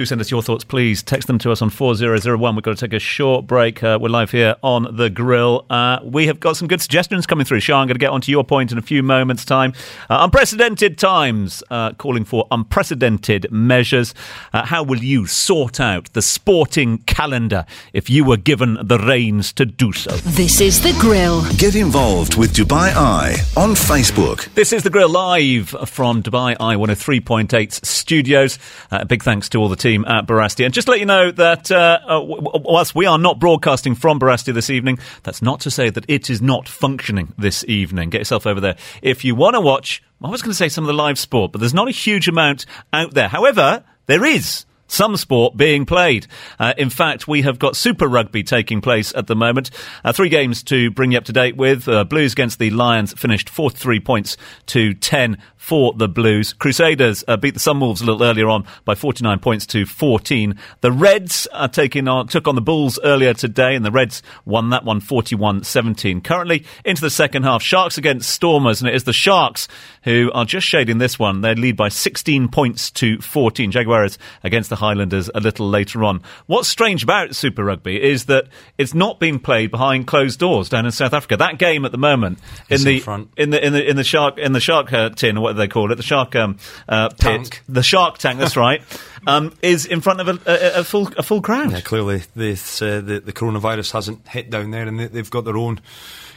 Do 0.00 0.06
send 0.06 0.22
us 0.22 0.30
your 0.30 0.40
thoughts, 0.40 0.64
please. 0.64 1.02
Text 1.02 1.26
them 1.26 1.38
to 1.40 1.52
us 1.52 1.60
on 1.60 1.68
4001. 1.68 2.56
We've 2.56 2.62
got 2.62 2.74
to 2.74 2.86
take 2.88 2.94
a 2.94 2.98
short 2.98 3.46
break. 3.46 3.82
Uh, 3.82 3.98
we're 4.00 4.08
live 4.08 4.30
here 4.30 4.56
on 4.62 4.96
The 4.96 5.10
Grill. 5.10 5.66
Uh, 5.68 5.98
we 6.02 6.26
have 6.26 6.40
got 6.40 6.56
some 6.56 6.68
good 6.68 6.80
suggestions 6.80 7.26
coming 7.26 7.44
through. 7.44 7.60
Sean, 7.60 7.82
I'm 7.82 7.86
going 7.86 7.96
to 7.96 7.98
get 7.98 8.08
onto 8.08 8.32
your 8.32 8.42
point 8.42 8.72
in 8.72 8.78
a 8.78 8.80
few 8.80 9.02
moments' 9.02 9.44
time. 9.44 9.74
Uh, 10.08 10.20
unprecedented 10.22 10.96
times, 10.96 11.62
uh, 11.68 11.92
calling 11.92 12.24
for 12.24 12.48
unprecedented 12.50 13.52
measures. 13.52 14.14
Uh, 14.54 14.64
how 14.64 14.82
will 14.82 15.04
you 15.04 15.26
sort 15.26 15.80
out 15.80 16.10
the 16.14 16.22
sporting 16.22 16.96
calendar 17.00 17.66
if 17.92 18.08
you 18.08 18.24
were 18.24 18.38
given 18.38 18.78
the 18.82 18.98
reins 18.98 19.52
to 19.52 19.66
do 19.66 19.92
so? 19.92 20.12
This 20.30 20.62
is 20.62 20.82
The 20.82 20.96
Grill. 20.98 21.44
Get 21.58 21.74
involved 21.74 22.38
with 22.38 22.54
Dubai 22.54 22.88
Eye 22.96 23.36
on 23.54 23.72
Facebook. 23.72 24.50
This 24.54 24.72
is 24.72 24.82
The 24.82 24.88
Grill 24.88 25.10
live 25.10 25.68
from 25.84 26.22
Dubai 26.22 26.56
Eye 26.58 26.76
103.8 26.76 27.84
studios. 27.84 28.58
Uh, 28.90 29.04
big 29.04 29.22
thanks 29.22 29.50
to 29.50 29.58
all 29.58 29.68
the 29.68 29.76
team 29.76 29.89
at 29.96 30.26
Barasti. 30.26 30.64
And 30.64 30.72
just 30.72 30.86
to 30.86 30.92
let 30.92 31.00
you 31.00 31.06
know 31.06 31.30
that 31.32 31.70
uh, 31.70 32.00
uh, 32.06 32.20
whilst 32.22 32.94
we 32.94 33.06
are 33.06 33.18
not 33.18 33.38
broadcasting 33.38 33.94
from 33.94 34.18
Barasti 34.18 34.52
this 34.54 34.70
evening, 34.70 34.98
that's 35.22 35.42
not 35.42 35.60
to 35.60 35.70
say 35.70 35.90
that 35.90 36.04
it 36.08 36.30
is 36.30 36.40
not 36.40 36.68
functioning 36.68 37.32
this 37.38 37.64
evening. 37.66 38.10
Get 38.10 38.18
yourself 38.18 38.46
over 38.46 38.60
there. 38.60 38.76
If 39.02 39.24
you 39.24 39.34
want 39.34 39.54
to 39.54 39.60
watch, 39.60 40.02
I 40.22 40.28
was 40.28 40.42
going 40.42 40.52
to 40.52 40.56
say 40.56 40.68
some 40.68 40.84
of 40.84 40.88
the 40.88 40.94
live 40.94 41.18
sport, 41.18 41.52
but 41.52 41.60
there's 41.60 41.74
not 41.74 41.88
a 41.88 41.92
huge 41.92 42.28
amount 42.28 42.66
out 42.92 43.14
there. 43.14 43.28
However, 43.28 43.84
there 44.06 44.24
is 44.24 44.64
some 44.90 45.16
sport 45.16 45.56
being 45.56 45.86
played. 45.86 46.26
Uh, 46.58 46.74
in 46.76 46.90
fact, 46.90 47.28
we 47.28 47.42
have 47.42 47.58
got 47.58 47.76
Super 47.76 48.08
Rugby 48.08 48.42
taking 48.42 48.80
place 48.80 49.14
at 49.14 49.26
the 49.26 49.36
moment. 49.36 49.70
Uh, 50.04 50.12
three 50.12 50.28
games 50.28 50.62
to 50.64 50.90
bring 50.90 51.12
you 51.12 51.18
up 51.18 51.24
to 51.24 51.32
date 51.32 51.56
with. 51.56 51.88
Uh, 51.88 52.04
Blues 52.04 52.32
against 52.32 52.58
the 52.58 52.70
Lions 52.70 53.12
finished 53.14 53.48
43 53.48 54.00
points 54.00 54.36
to 54.66 54.94
10 54.94 55.38
for 55.56 55.92
the 55.92 56.08
Blues. 56.08 56.52
Crusaders 56.54 57.22
uh, 57.28 57.36
beat 57.36 57.54
the 57.54 57.60
Sunwolves 57.60 58.02
a 58.02 58.04
little 58.04 58.22
earlier 58.22 58.48
on 58.48 58.64
by 58.84 58.94
49 58.94 59.38
points 59.38 59.66
to 59.66 59.86
14. 59.86 60.58
The 60.80 60.90
Reds 60.90 61.46
are 61.52 61.68
taking 61.68 62.08
on, 62.08 62.28
took 62.28 62.48
on 62.48 62.54
the 62.54 62.60
Bulls 62.60 62.98
earlier 63.04 63.34
today, 63.34 63.74
and 63.74 63.84
the 63.84 63.90
Reds 63.90 64.22
won 64.44 64.70
that 64.70 64.84
one 64.84 65.00
41-17. 65.00 66.24
Currently 66.24 66.64
into 66.84 67.02
the 67.02 67.10
second 67.10 67.44
half, 67.44 67.62
Sharks 67.62 67.98
against 67.98 68.30
Stormers, 68.30 68.80
and 68.80 68.88
it 68.88 68.94
is 68.94 69.04
the 69.04 69.12
Sharks 69.12 69.68
who 70.02 70.30
are 70.32 70.44
just 70.44 70.66
shading 70.66 70.98
this 70.98 71.18
one. 71.18 71.40
They 71.40 71.54
lead 71.54 71.76
by 71.76 71.88
16 71.88 72.48
points 72.48 72.90
to 72.92 73.18
14. 73.18 73.70
Jaguars 73.70 74.18
against 74.42 74.70
the 74.70 74.76
Highlanders 74.76 75.30
a 75.34 75.40
little 75.40 75.68
later 75.68 76.04
on. 76.04 76.22
What's 76.46 76.68
strange 76.68 77.02
about 77.02 77.34
Super 77.34 77.64
Rugby 77.64 78.02
is 78.02 78.26
that 78.26 78.46
it's 78.78 78.94
not 78.94 79.20
being 79.20 79.38
played 79.38 79.70
behind 79.70 80.06
closed 80.06 80.38
doors 80.38 80.68
down 80.68 80.86
in 80.86 80.92
South 80.92 81.12
Africa. 81.12 81.36
That 81.36 81.58
game 81.58 81.84
at 81.84 81.92
the 81.92 81.98
moment 81.98 82.38
in 82.68 82.82
the, 82.84 83.02
in, 83.06 83.28
in 83.36 83.50
the 83.50 83.66
in 83.66 83.72
the 83.72 83.90
in 83.90 83.96
the 83.96 84.04
shark 84.04 84.38
in 84.38 84.52
the 84.52 84.60
shark 84.60 84.92
uh, 84.92 85.10
tin 85.10 85.36
or 85.36 85.42
whatever 85.42 85.58
they 85.58 85.68
call 85.68 85.92
it, 85.92 85.96
the 85.96 86.02
shark 86.02 86.34
um, 86.36 86.56
uh, 86.88 87.08
pit, 87.08 87.18
Tank. 87.18 87.62
the 87.68 87.82
shark 87.82 88.18
tank. 88.18 88.38
That's 88.38 88.56
right. 88.56 88.82
Um, 89.26 89.54
is 89.60 89.84
in 89.84 90.00
front 90.00 90.20
of 90.20 90.28
a, 90.28 90.50
a, 90.50 90.80
a 90.80 90.84
full 90.84 91.08
a 91.18 91.22
full 91.22 91.42
crowd. 91.42 91.72
Yeah, 91.72 91.80
clearly 91.80 92.22
this, 92.34 92.80
uh, 92.80 93.02
the 93.02 93.20
the 93.20 93.32
coronavirus 93.32 93.92
hasn't 93.92 94.26
hit 94.28 94.48
down 94.50 94.70
there, 94.70 94.86
and 94.86 94.98
they, 94.98 95.06
they've 95.08 95.30
got 95.30 95.44
their 95.44 95.58
own 95.58 95.80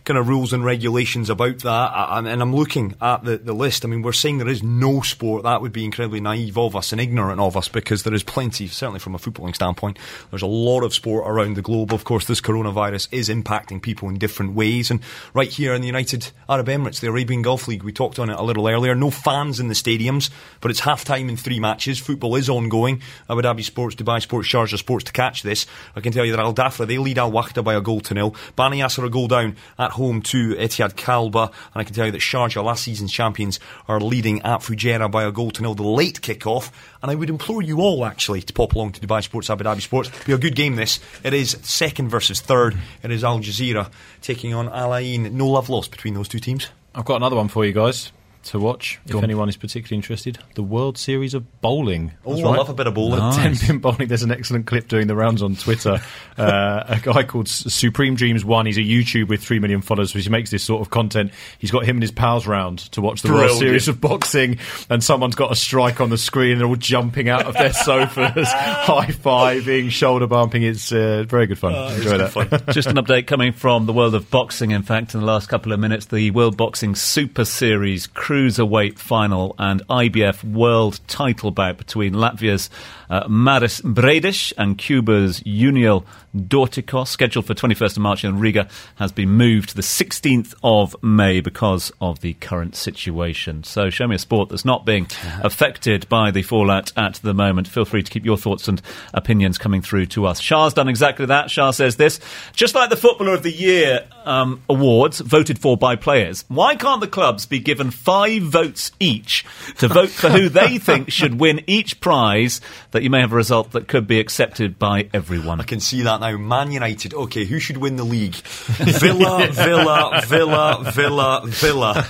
kind 0.06 0.18
of 0.18 0.28
rules 0.28 0.54
and 0.54 0.66
regulations 0.66 1.30
about 1.30 1.60
that. 1.60 1.92
And, 1.94 2.28
and 2.28 2.42
I'm 2.42 2.56
looking 2.56 2.96
at 3.02 3.24
the, 3.24 3.38
the 3.38 3.54
list. 3.54 3.86
I 3.86 3.88
mean, 3.88 4.02
we're 4.02 4.12
saying 4.12 4.38
there 4.38 4.48
is 4.50 4.64
no 4.64 5.02
sport. 5.02 5.44
That 5.44 5.62
would 5.62 5.72
be 5.72 5.86
incredibly 5.86 6.20
naive 6.20 6.58
of 6.58 6.76
us 6.76 6.92
and 6.92 7.00
ignorant 7.00 7.40
of 7.40 7.56
us 7.56 7.68
because 7.68 8.04
there 8.04 8.14
is 8.14 8.24
plenty, 8.24 8.68
certainly 8.68 9.00
from 9.00 9.16
a 9.16 9.18
footballing 9.18 9.56
standpoint, 9.56 9.98
there's 10.30 10.42
a 10.42 10.48
lot 10.48 10.84
of 10.84 10.94
sport 10.94 11.26
around 11.28 11.56
the 11.56 11.62
globe. 11.62 11.94
Of 11.94 12.04
course, 12.04 12.26
this 12.26 12.42
coronavirus 12.42 13.08
is 13.12 13.30
impacting 13.30 13.82
people 13.82 14.10
in 14.10 14.18
different 14.18 14.54
ways. 14.54 14.92
And 14.92 15.00
right 15.34 15.50
here 15.50 15.74
in 15.74 15.82
the 15.82 15.88
United 15.88 16.32
Arab 16.50 16.68
Emirates, 16.68 17.00
the 17.00 17.08
Arabian 17.08 17.42
Gulf 17.42 17.68
League, 17.68 17.84
we 17.84 17.94
talked 17.94 18.20
on 18.20 18.30
it 18.30 18.38
a 18.38 18.44
little 18.44 18.68
earlier. 18.68 18.96
No 18.96 19.10
fans 19.10 19.60
in 19.60 19.70
the 19.70 19.74
stadiums, 19.74 20.30
but 20.60 20.72
it's 20.72 20.82
half 20.82 21.06
time 21.06 21.30
in 21.30 21.38
three 21.38 21.60
matches. 21.60 22.00
Football 22.00 22.36
is 22.36 22.50
ongoing. 22.50 23.02
Abu 23.30 23.42
Dhabi 23.42 23.64
Sports, 23.64 23.96
Dubai 23.96 24.22
Sports, 24.22 24.50
Sharjah 24.50 24.78
Sports 24.78 25.06
to 25.06 25.12
catch 25.12 25.44
this. 25.44 25.66
I 25.96 26.02
can 26.02 26.12
tell 26.12 26.26
you 26.26 26.32
that 26.32 26.42
Al 26.42 26.54
Dafra, 26.54 26.88
they 26.88 26.98
lead 26.98 27.18
Al 27.18 27.32
Wahda 27.32 27.64
by 27.64 27.76
a 27.76 27.82
goal 27.82 28.02
to 28.02 28.14
nil. 28.14 28.32
Baniyas 28.58 29.00
are 29.00 29.06
a 29.06 29.10
goal 29.10 29.28
down 29.28 29.56
at 29.80 29.93
home 29.94 30.22
to 30.24 30.56
Etihad 30.56 30.94
Kalba. 30.94 31.48
And 31.48 31.82
I 31.82 31.84
can 31.84 31.96
tell 31.96 32.06
you 32.06 32.12
that 32.12 32.22
Sharjah, 32.22 32.64
last 32.64 32.84
season's 32.84 33.12
champions, 33.12 33.60
are 33.88 34.00
leading 34.00 34.42
at 34.42 34.60
Fujairah 34.60 35.10
by 35.10 35.24
a 35.24 35.32
goal 35.32 35.52
to 35.52 35.62
nil. 35.62 35.74
The 35.74 35.84
late 35.84 36.22
kick-off. 36.22 36.72
And 37.02 37.10
I 37.10 37.16
would 37.16 37.30
implore 37.30 37.62
you 37.62 37.80
all, 37.80 38.06
actually, 38.06 38.42
to 38.44 38.54
pop 38.54 38.74
along 38.74 38.94
to 38.94 39.02
Dubai 39.02 39.24
Sports, 39.24 39.50
Abu 39.50 39.64
Dhabi 39.64 39.82
Sports. 39.82 40.12
Be 40.26 40.34
a 40.34 40.38
good 40.38 40.56
game, 40.56 40.76
this. 40.76 41.00
It 41.24 41.34
is 41.34 41.58
second 41.62 42.10
versus 42.10 42.42
third. 42.42 42.78
It 43.02 43.12
is 43.12 43.24
Al 43.24 43.40
Jazeera 43.40 43.92
taking 44.22 44.54
on 44.54 44.70
Al 44.70 44.96
Ain. 44.96 45.36
No 45.38 45.48
love 45.48 45.70
lost 45.70 45.92
between 45.92 46.14
those 46.14 46.28
two 46.28 46.40
teams. 46.40 46.70
I've 46.96 47.06
got 47.06 47.16
another 47.16 47.36
one 47.36 47.48
for 47.48 47.66
you 47.66 47.74
guys 47.74 48.12
to 48.44 48.60
watch 48.60 49.00
Go 49.08 49.12
if 49.12 49.16
on. 49.18 49.24
anyone 49.24 49.50
is 49.50 49.58
particularly 49.58 49.98
interested. 49.98 50.38
The 50.56 50.64
World 50.64 50.98
Series 50.98 51.34
of 51.34 51.62
Bowling. 51.62 52.12
Oh, 52.26 52.36
That's 52.36 52.46
I 52.46 52.56
love 52.58 52.70
a 52.70 52.74
bit 52.74 52.88
of 52.88 52.94
bowling. 52.94 53.20
The 53.20 53.30
Nice. 53.30 53.60
10 53.60 53.68
pin 53.68 53.78
bowling. 53.80 54.08
There's 54.08 54.24
an 54.24 54.32
excellent 54.32 54.66
clip 54.66 54.88
doing 54.88 55.08
the 55.08 55.16
rounds 55.16 55.42
on 55.42 55.56
Twitter. 55.56 56.00
uh, 56.38 56.84
a 56.88 57.00
guy 57.02 57.24
called 57.24 57.48
Supreme 57.48 58.16
Dreams 58.16 58.44
One. 58.46 58.66
He's 58.66 58.78
a 58.78 58.82
YouTube 58.82 59.28
with 59.30 59.42
three 59.44 59.60
million 59.60 59.82
followers, 59.82 60.14
which 60.14 60.24
he 60.26 60.30
makes 60.30 60.52
this 60.52 60.64
sort 60.64 60.82
of 60.82 60.90
content. 60.90 61.32
He's 61.60 61.72
got 61.72 61.84
him 61.86 61.98
and 61.98 62.04
his 62.04 62.12
pals 62.12 62.46
round 62.48 62.80
to 62.92 63.02
watch 63.02 63.22
the 63.22 63.30
World 63.30 63.42
Brilliant. 63.42 63.60
Series 63.60 63.88
of 63.88 64.02
Boxing, 64.02 64.58
and 64.90 65.04
someone's 65.04 65.36
got 65.36 65.52
a 65.52 65.56
strike 65.56 66.02
on 66.02 66.10
the 66.10 66.18
screen. 66.18 66.58
They're 66.58 66.68
all 66.68 66.76
jumping 66.76 67.30
out 67.30 67.46
of 67.46 67.54
their 67.54 67.74
sofas, 67.74 68.48
high 68.52 69.08
fiving, 69.08 69.90
shoulder 69.92 70.28
bumping. 70.28 70.64
It's 70.64 70.92
uh, 70.92 71.24
very 71.28 71.48
good 71.48 71.60
fun. 71.60 71.74
Enjoy 71.94 72.18
that. 72.18 72.64
Just 72.74 72.88
an 72.90 72.96
update 72.98 73.28
coming 73.28 73.54
from 73.54 73.86
the 73.86 73.94
world 73.94 74.16
of 74.16 74.30
boxing, 74.30 74.72
in 74.72 74.84
fact, 74.84 75.14
in 75.14 75.20
the 75.20 75.26
last 75.26 75.48
couple 75.50 75.72
of 75.72 75.80
minutes. 75.80 76.08
The 76.08 76.32
World 76.32 76.58
Boxing 76.58 76.96
Super 76.96 77.46
Series 77.46 78.08
Cruiserweight 78.34 78.98
Final 78.98 79.54
and 79.60 79.88
IBF 79.90 80.44
World 80.44 81.00
title 81.08 81.52
bout 81.52 81.78
between 81.78 82.14
Latvia's 82.14 82.68
uh, 83.12 83.28
Mairis 83.28 83.80
Briedis 83.84 84.54
and 84.58 84.76
Cuba's 84.76 85.42
Yuniel 85.42 86.04
Dorticos, 86.36 87.10
scheduled 87.10 87.46
for 87.46 87.54
21st 87.54 87.92
of 87.92 87.98
March 88.00 88.24
in 88.24 88.40
Riga, 88.40 88.68
has 88.96 89.12
been 89.12 89.30
moved 89.30 89.70
to 89.70 89.76
the 89.76 89.84
16th 89.84 90.56
of 90.64 90.96
May 91.04 91.42
because 91.42 91.92
of 92.02 92.22
the 92.22 92.34
current 92.34 92.76
situation. 92.76 93.64
So 93.64 93.92
show 93.92 94.08
me 94.08 94.16
a 94.16 94.20
sport 94.20 94.50
that's 94.50 94.66
not 94.66 94.84
being 94.84 95.06
affected 95.44 96.10
by 96.10 96.32
the 96.32 96.42
fallout 96.42 96.92
at 96.98 97.16
the 97.16 97.36
moment. 97.36 97.68
Feel 97.68 97.86
free 97.86 98.02
to 98.02 98.12
keep 98.12 98.26
your 98.26 98.38
thoughts 98.38 98.68
and 98.68 98.82
opinions 99.14 99.60
coming 99.60 99.84
through 99.84 100.08
to 100.08 100.26
us. 100.26 100.40
Shah's 100.40 100.74
done 100.74 100.88
exactly 100.88 101.28
that. 101.28 101.52
Shah 101.52 101.70
says 101.70 101.98
this. 101.98 102.20
Just 102.54 102.74
like 102.74 102.90
the 102.90 102.98
Footballer 102.98 103.36
of 103.36 103.44
the 103.44 103.52
Year 103.52 104.08
um, 104.26 104.64
awards 104.68 105.20
voted 105.20 105.60
for 105.60 105.78
by 105.78 105.96
players, 105.96 106.46
why 106.48 106.76
can't 106.76 107.02
the 107.02 107.08
clubs 107.08 107.46
be 107.46 107.60
given 107.60 107.92
five 107.92 108.23
votes 108.40 108.92
each 109.00 109.46
to 109.78 109.88
vote 109.88 110.10
for 110.10 110.30
who 110.30 110.50
they 110.50 110.78
think 110.80 111.12
should 111.12 111.40
win 111.40 111.62
each 111.68 112.00
prize 112.00 112.62
that 112.92 113.04
you 113.04 113.10
may 113.10 113.22
have 113.22 113.32
a 113.32 113.36
result 113.36 113.72
that 113.72 113.88
could 113.88 114.08
be 114.08 114.20
accepted 114.20 114.78
by 114.80 115.10
everyone? 115.14 115.60
I 115.62 115.64
can 115.64 115.80
see 115.80 116.02
that 116.04 116.20
now. 116.20 116.38
Man 116.38 116.72
United. 116.72 117.14
Okay, 117.14 117.46
who 117.46 117.60
should 117.60 117.78
win 117.78 117.96
the 117.96 118.04
league? 118.04 118.36
Villa, 118.36 119.48
Villa, 119.52 120.22
Villa, 120.26 120.92
Villa, 120.92 121.42
Villa. 121.46 122.08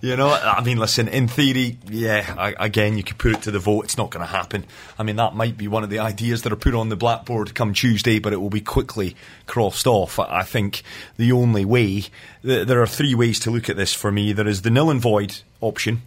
You 0.00 0.16
know, 0.16 0.30
I 0.30 0.62
mean, 0.62 0.78
listen, 0.78 1.08
in 1.08 1.28
theory, 1.28 1.78
yeah, 1.88 2.34
I, 2.36 2.54
again, 2.64 2.96
you 2.96 3.02
could 3.02 3.18
put 3.18 3.32
it 3.32 3.42
to 3.42 3.50
the 3.50 3.58
vote. 3.58 3.84
It's 3.84 3.98
not 3.98 4.10
going 4.10 4.24
to 4.24 4.30
happen. 4.32 4.64
I 4.98 5.02
mean, 5.02 5.16
that 5.16 5.34
might 5.34 5.56
be 5.56 5.68
one 5.68 5.84
of 5.84 5.90
the 5.90 5.98
ideas 5.98 6.42
that 6.42 6.52
are 6.52 6.56
put 6.56 6.74
on 6.74 6.88
the 6.88 6.96
blackboard 6.96 7.54
come 7.54 7.74
Tuesday, 7.74 8.18
but 8.18 8.32
it 8.32 8.36
will 8.36 8.50
be 8.50 8.60
quickly 8.60 9.16
crossed 9.46 9.86
off. 9.86 10.18
I, 10.18 10.40
I 10.40 10.42
think 10.42 10.82
the 11.16 11.32
only 11.32 11.64
way, 11.64 12.04
there 12.42 12.80
are 12.80 12.86
three 12.86 13.14
ways 13.14 13.40
to 13.40 13.50
look 13.50 13.68
at 13.68 13.76
this 13.76 13.94
for 13.94 14.10
me. 14.10 14.32
There 14.32 14.48
is 14.48 14.62
the 14.62 14.70
nil 14.70 14.90
and 14.90 15.00
void 15.00 15.38
option. 15.60 16.02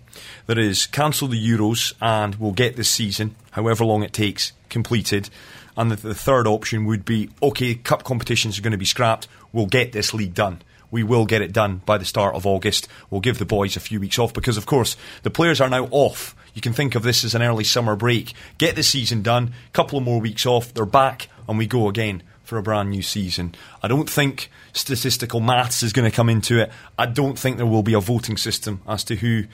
There 0.48 0.60
is 0.60 0.86
cancel 0.86 1.28
the 1.28 1.48
Euros 1.48 1.94
and 2.02 2.36
we'll 2.36 2.52
get 2.52 2.76
this 2.76 2.90
season, 2.90 3.36
however 3.52 3.86
long 3.86 4.04
it 4.04 4.14
takes, 4.14 4.52
completed. 4.70 5.30
And 5.76 5.92
the, 5.92 5.96
the 5.96 6.16
third 6.16 6.48
option 6.48 6.86
would 6.86 7.06
be 7.06 7.30
okay, 7.42 7.76
cup 7.76 8.04
competitions 8.04 8.58
are 8.58 8.62
going 8.62 8.72
to 8.72 8.78
be 8.78 8.86
scrapped. 8.86 9.28
We'll 9.52 9.66
get 9.66 9.92
this 9.92 10.14
league 10.14 10.34
done. 10.34 10.62
We 10.92 11.02
will 11.02 11.26
get 11.26 11.42
it 11.42 11.54
done 11.54 11.82
by 11.88 11.98
the 11.98 12.06
start 12.06 12.36
of 12.36 12.46
August. 12.46 12.88
We'll 13.10 13.22
give 13.22 13.40
the 13.40 13.46
boys 13.46 13.76
a 13.76 13.80
few 13.80 14.00
weeks 14.00 14.20
off 14.20 14.32
because, 14.32 14.58
of 14.58 14.68
course, 14.68 14.96
the 15.24 15.32
players 15.32 15.60
are 15.60 15.70
now 15.70 15.88
off. 15.90 16.36
You 16.54 16.62
can 16.62 16.74
think 16.74 16.94
of 16.94 17.02
this 17.02 17.24
as 17.24 17.34
an 17.34 17.42
early 17.42 17.64
summer 17.64 17.96
break. 17.96 18.34
Get 18.60 18.76
the 18.76 18.84
season 18.84 19.24
done, 19.24 19.54
couple 19.74 19.98
of 19.98 20.04
more 20.04 20.22
weeks 20.22 20.46
off, 20.46 20.72
they're 20.72 20.86
back, 20.86 21.30
and 21.50 21.58
we 21.58 21.66
go 21.66 21.90
again 21.90 22.22
for 22.54 22.60
a 22.60 22.64
brand 22.64 22.92
new 22.92 23.02
season. 23.02 23.56
I 23.82 23.88
don't 23.88 24.08
think 24.08 24.52
statistical 24.74 25.40
maths 25.40 25.82
is 25.82 25.92
going 25.92 26.10
to 26.10 26.16
come 26.16 26.30
into 26.30 26.62
it. 26.62 26.72
I 27.00 27.08
don't 27.08 27.38
think 27.38 27.58
there 27.58 27.66
will 27.66 27.82
be 27.82 27.96
a 27.96 28.00
voting 28.00 28.38
system 28.38 28.84
as 28.88 29.04
to 29.06 29.16
who 29.16 29.46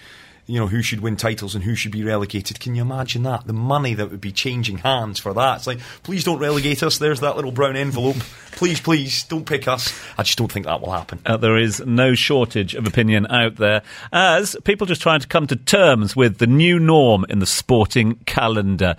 you 0.49 0.59
know, 0.59 0.65
who 0.65 0.81
should 0.81 1.01
win 1.01 1.15
titles 1.15 1.53
and 1.53 1.63
who 1.63 1.75
should 1.75 1.91
be 1.91 2.03
relegated. 2.03 2.59
Can 2.59 2.73
you 2.73 2.81
imagine 2.81 3.21
that? 3.23 3.45
The 3.45 3.53
money 3.53 3.93
that 3.93 4.09
would 4.09 4.19
be 4.19 4.31
changing 4.31 4.79
hands 4.79 5.19
for 5.19 5.31
that. 5.35 5.57
It's 5.57 5.67
like, 5.67 5.79
please 6.01 6.23
don't 6.23 6.39
relegate 6.39 6.81
us. 6.81 6.97
There's 6.97 7.19
that 7.19 7.35
little 7.35 7.51
brown 7.51 7.75
envelope. 7.75 8.17
Please, 8.53 8.81
please, 8.81 9.23
don't 9.23 9.45
pick 9.45 9.67
us. 9.67 9.93
I 10.17 10.23
just 10.23 10.37
don't 10.39 10.51
think 10.51 10.65
that 10.65 10.81
will 10.81 10.91
happen. 10.91 11.19
Uh, 11.23 11.37
there 11.37 11.55
is 11.55 11.79
no 11.85 12.15
shortage 12.15 12.73
of 12.73 12.87
opinion 12.87 13.27
out 13.27 13.57
there 13.57 13.83
as 14.11 14.57
people 14.63 14.87
just 14.87 15.01
trying 15.01 15.19
to 15.19 15.27
come 15.27 15.45
to 15.47 15.55
terms 15.55 16.15
with 16.15 16.39
the 16.39 16.47
new 16.47 16.79
norm 16.79 17.25
in 17.29 17.39
the 17.39 17.45
sporting 17.45 18.15
calendar. 18.25 18.95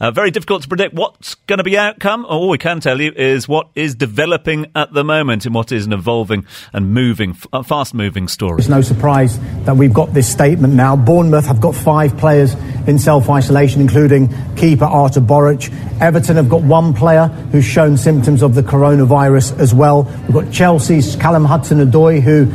Uh, 0.00 0.10
very 0.10 0.30
difficult 0.30 0.62
to 0.62 0.68
predict 0.68 0.94
what's 0.94 1.34
going 1.34 1.58
to 1.58 1.64
be 1.64 1.76
outcome. 1.76 2.24
All 2.24 2.48
we 2.48 2.58
can 2.58 2.80
tell 2.80 3.00
you 3.00 3.12
is 3.12 3.46
what 3.46 3.68
is 3.74 3.94
developing 3.94 4.66
at 4.74 4.92
the 4.94 5.04
moment 5.04 5.44
in 5.44 5.52
what 5.52 5.70
is 5.70 5.84
an 5.84 5.92
evolving 5.92 6.46
and 6.72 6.92
moving, 6.92 7.36
uh, 7.52 7.62
fast 7.62 7.92
moving 7.92 8.26
story. 8.26 8.58
It's 8.58 8.68
no 8.68 8.80
surprise 8.80 9.38
that 9.64 9.76
we've 9.76 9.94
got 9.94 10.14
this 10.14 10.32
statement 10.32 10.72
now. 10.72 10.93
Bournemouth 10.96 11.46
have 11.46 11.60
got 11.60 11.74
five 11.74 12.16
players 12.16 12.54
in 12.86 12.98
self 12.98 13.28
isolation, 13.30 13.80
including 13.80 14.28
keeper 14.56 14.84
Artur 14.84 15.20
Boruc. 15.20 15.72
Everton 16.00 16.36
have 16.36 16.48
got 16.48 16.62
one 16.62 16.94
player 16.94 17.28
who's 17.52 17.64
shown 17.64 17.96
symptoms 17.96 18.42
of 18.42 18.54
the 18.54 18.62
coronavirus 18.62 19.58
as 19.58 19.74
well. 19.74 20.04
We've 20.22 20.32
got 20.32 20.52
Chelsea's 20.52 21.16
Callum 21.16 21.44
Hudson 21.44 21.78
Odoi, 21.78 22.20
who 22.20 22.46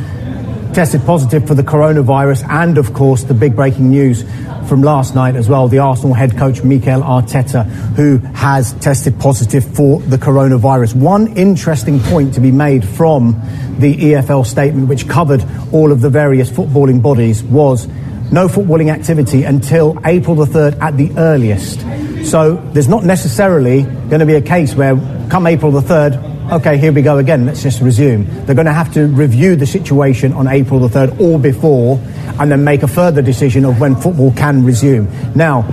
tested 0.72 1.04
positive 1.04 1.46
for 1.46 1.54
the 1.54 1.62
coronavirus, 1.62 2.48
and 2.48 2.78
of 2.78 2.94
course, 2.94 3.24
the 3.24 3.34
big 3.34 3.56
breaking 3.56 3.90
news 3.90 4.24
from 4.68 4.82
last 4.82 5.16
night 5.16 5.34
as 5.34 5.48
well 5.48 5.66
the 5.66 5.78
Arsenal 5.78 6.14
head 6.14 6.36
coach 6.36 6.62
Mikel 6.62 7.02
Arteta, 7.02 7.64
who 7.96 8.18
has 8.34 8.72
tested 8.74 9.18
positive 9.18 9.64
for 9.74 10.00
the 10.00 10.16
coronavirus. 10.16 10.94
One 10.94 11.36
interesting 11.36 11.98
point 11.98 12.34
to 12.34 12.40
be 12.40 12.52
made 12.52 12.84
from 12.84 13.32
the 13.80 13.96
EFL 13.96 14.46
statement, 14.46 14.88
which 14.88 15.08
covered 15.08 15.44
all 15.72 15.90
of 15.90 16.00
the 16.00 16.10
various 16.10 16.48
footballing 16.50 17.02
bodies, 17.02 17.42
was 17.42 17.88
no 18.32 18.48
footballing 18.48 18.92
activity 18.92 19.44
until 19.44 19.98
April 20.04 20.36
the 20.36 20.44
3rd 20.44 20.80
at 20.80 20.96
the 20.96 21.10
earliest. 21.16 21.80
So 22.28 22.56
there's 22.72 22.88
not 22.88 23.04
necessarily 23.04 23.82
going 23.82 24.20
to 24.20 24.26
be 24.26 24.34
a 24.34 24.42
case 24.42 24.74
where, 24.74 24.94
come 25.30 25.46
April 25.46 25.72
the 25.72 25.80
3rd, 25.80 26.52
okay, 26.52 26.78
here 26.78 26.92
we 26.92 27.02
go 27.02 27.18
again, 27.18 27.46
let's 27.46 27.62
just 27.62 27.80
resume. 27.80 28.24
They're 28.44 28.54
going 28.54 28.66
to 28.66 28.72
have 28.72 28.92
to 28.94 29.06
review 29.06 29.56
the 29.56 29.66
situation 29.66 30.32
on 30.32 30.46
April 30.46 30.80
the 30.80 30.88
3rd 30.88 31.20
or 31.20 31.38
before 31.38 32.00
and 32.38 32.50
then 32.50 32.64
make 32.64 32.82
a 32.82 32.88
further 32.88 33.22
decision 33.22 33.64
of 33.64 33.80
when 33.80 33.96
football 33.96 34.32
can 34.32 34.64
resume. 34.64 35.08
Now, 35.34 35.66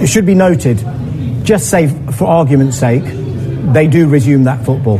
it 0.00 0.06
should 0.08 0.26
be 0.26 0.34
noted, 0.34 0.78
just 1.44 1.70
say 1.70 1.88
for 2.12 2.26
argument's 2.26 2.78
sake, 2.78 3.04
they 3.72 3.86
do 3.86 4.08
resume 4.08 4.44
that 4.44 4.64
football. 4.64 4.98